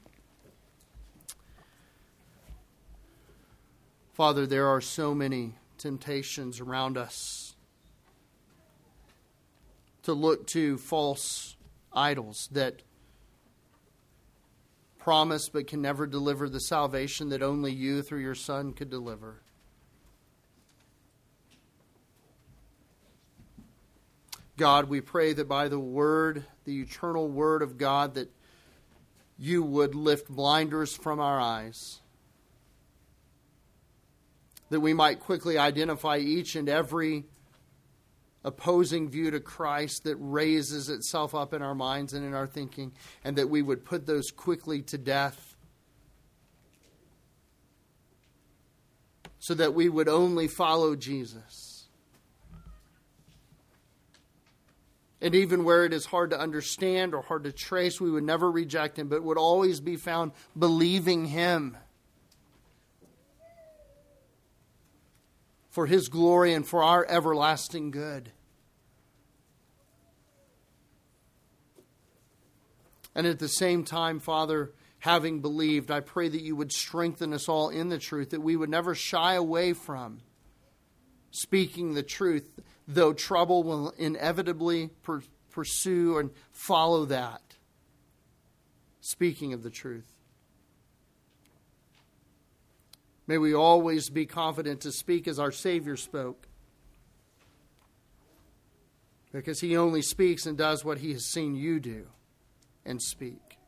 Father, 4.19 4.45
there 4.45 4.67
are 4.67 4.81
so 4.81 5.15
many 5.15 5.53
temptations 5.77 6.59
around 6.59 6.97
us 6.97 7.55
to 10.03 10.11
look 10.11 10.45
to 10.47 10.77
false 10.77 11.55
idols 11.93 12.49
that 12.51 12.81
promise 14.97 15.47
but 15.47 15.67
can 15.67 15.81
never 15.81 16.05
deliver 16.05 16.49
the 16.49 16.59
salvation 16.59 17.29
that 17.29 17.41
only 17.41 17.71
you 17.71 18.01
through 18.01 18.19
your 18.19 18.35
Son 18.35 18.73
could 18.73 18.89
deliver. 18.89 19.39
God, 24.57 24.89
we 24.89 24.99
pray 24.99 25.31
that 25.31 25.47
by 25.47 25.69
the 25.69 25.79
word, 25.79 26.43
the 26.65 26.81
eternal 26.81 27.29
word 27.29 27.61
of 27.61 27.77
God, 27.77 28.15
that 28.15 28.29
you 29.37 29.63
would 29.63 29.95
lift 29.95 30.27
blinders 30.27 30.93
from 30.93 31.21
our 31.21 31.39
eyes, 31.39 31.98
that 34.69 34.79
we 34.79 34.93
might 34.93 35.19
quickly 35.19 35.57
identify 35.57 36.17
each 36.17 36.55
and 36.55 36.69
every 36.69 37.25
opposing 38.43 39.09
view 39.09 39.31
to 39.31 39.39
Christ 39.39 40.03
that 40.05 40.15
raises 40.17 40.89
itself 40.89 41.35
up 41.35 41.53
in 41.53 41.61
our 41.61 41.75
minds 41.75 42.13
and 42.13 42.25
in 42.25 42.33
our 42.33 42.47
thinking, 42.47 42.93
and 43.23 43.35
that 43.37 43.49
we 43.49 43.61
would 43.61 43.83
put 43.83 44.05
those 44.05 44.31
quickly 44.31 44.81
to 44.83 44.97
death. 44.97 45.57
So 49.39 49.53
that 49.55 49.73
we 49.73 49.89
would 49.89 50.09
only 50.09 50.47
follow 50.47 50.95
Jesus. 50.95 51.87
And 55.21 55.35
even 55.35 55.65
where 55.65 55.83
it 55.83 55.93
is 55.93 56.05
hard 56.05 56.29
to 56.29 56.39
understand 56.39 57.13
or 57.13 57.21
hard 57.21 57.43
to 57.43 57.51
trace, 57.51 57.99
we 57.99 58.11
would 58.11 58.23
never 58.23 58.49
reject 58.49 58.97
him, 58.97 59.09
but 59.09 59.23
would 59.23 59.37
always 59.37 59.81
be 59.81 59.97
found 59.97 60.31
believing 60.57 61.25
him 61.25 61.75
for 65.79 65.85
his 65.85 66.09
glory 66.09 66.53
and 66.53 66.67
for 66.67 66.83
our 66.83 67.05
everlasting 67.07 67.89
good. 67.89 68.33
And 73.15 73.25
at 73.25 73.39
the 73.39 73.47
same 73.47 73.85
time, 73.85 74.19
Father, 74.19 74.73
having 74.97 75.39
believed, 75.39 75.89
I 75.89 76.01
pray 76.01 76.27
that 76.27 76.41
you 76.41 76.57
would 76.57 76.73
strengthen 76.73 77.31
us 77.31 77.47
all 77.47 77.69
in 77.69 77.87
the 77.87 77.97
truth, 77.97 78.31
that 78.31 78.41
we 78.41 78.57
would 78.57 78.69
never 78.69 78.93
shy 78.93 79.35
away 79.35 79.71
from 79.71 80.19
speaking 81.31 81.93
the 81.93 82.03
truth, 82.03 82.59
though 82.85 83.13
trouble 83.13 83.63
will 83.63 83.91
inevitably 83.91 84.89
per- 85.03 85.23
pursue 85.49 86.17
and 86.17 86.31
follow 86.51 87.05
that. 87.05 87.55
Speaking 88.99 89.53
of 89.53 89.63
the 89.63 89.69
truth. 89.69 90.18
May 93.29 93.37
we 93.37 93.53
always 93.53 94.09
be 94.09 94.25
confident 94.25 94.81
to 94.81 94.91
speak 94.91 95.27
as 95.27 95.37
our 95.37 95.51
Savior 95.51 95.95
spoke. 95.97 96.47
Because 99.31 99.59
he 99.59 99.77
only 99.77 100.01
speaks 100.01 100.47
and 100.47 100.57
does 100.57 100.83
what 100.83 100.97
he 100.97 101.13
has 101.13 101.25
seen 101.25 101.53
you 101.53 101.79
do 101.79 102.07
and 102.85 102.99
speak. 102.99 103.59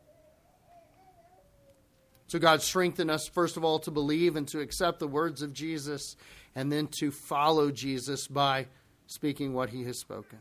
So, 2.26 2.40
God, 2.40 2.64
strengthen 2.64 3.12
us, 3.12 3.28
first 3.28 3.56
of 3.56 3.64
all, 3.64 3.78
to 3.82 3.92
believe 3.92 4.36
and 4.36 4.48
to 4.48 4.62
accept 4.62 4.98
the 4.98 5.08
words 5.08 5.44
of 5.44 5.54
Jesus, 5.54 6.16
and 6.56 6.72
then 6.72 6.88
to 6.98 7.12
follow 7.12 7.70
Jesus 7.70 8.28
by 8.28 8.66
speaking 9.06 9.54
what 9.54 9.70
he 9.70 9.84
has 9.84 10.00
spoken. 10.00 10.40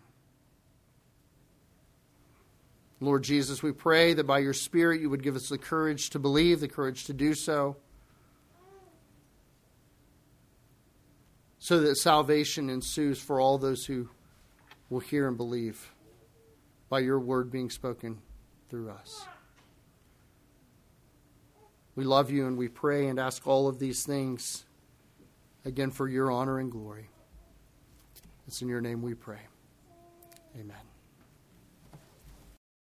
Lord 3.00 3.22
Jesus, 3.22 3.62
we 3.62 3.72
pray 3.72 4.14
that 4.14 4.26
by 4.26 4.38
your 4.38 4.54
Spirit 4.54 5.02
you 5.02 5.10
would 5.10 5.22
give 5.22 5.36
us 5.36 5.50
the 5.50 5.58
courage 5.58 6.08
to 6.10 6.18
believe, 6.18 6.60
the 6.60 6.68
courage 6.68 7.04
to 7.04 7.12
do 7.12 7.34
so, 7.34 7.76
so 11.60 11.78
that 11.80 11.96
salvation 11.96 12.68
ensues 12.70 13.20
for 13.20 13.40
all 13.40 13.58
those 13.58 13.84
who 13.84 14.08
will 14.88 15.00
hear 15.00 15.28
and 15.28 15.36
believe 15.36 15.92
by 16.88 16.98
your 16.98 17.20
word 17.20 17.52
being 17.52 17.70
spoken 17.70 18.18
through 18.68 18.90
us. 18.90 19.26
We 21.94 22.04
love 22.04 22.30
you 22.30 22.46
and 22.46 22.56
we 22.56 22.68
pray 22.68 23.08
and 23.08 23.20
ask 23.20 23.46
all 23.46 23.68
of 23.68 23.78
these 23.78 24.04
things 24.04 24.64
again 25.64 25.90
for 25.90 26.08
your 26.08 26.30
honor 26.32 26.58
and 26.58 26.72
glory. 26.72 27.10
It's 28.46 28.62
in 28.62 28.68
your 28.68 28.80
name 28.80 29.02
we 29.02 29.14
pray. 29.14 29.40
Amen. 30.58 30.89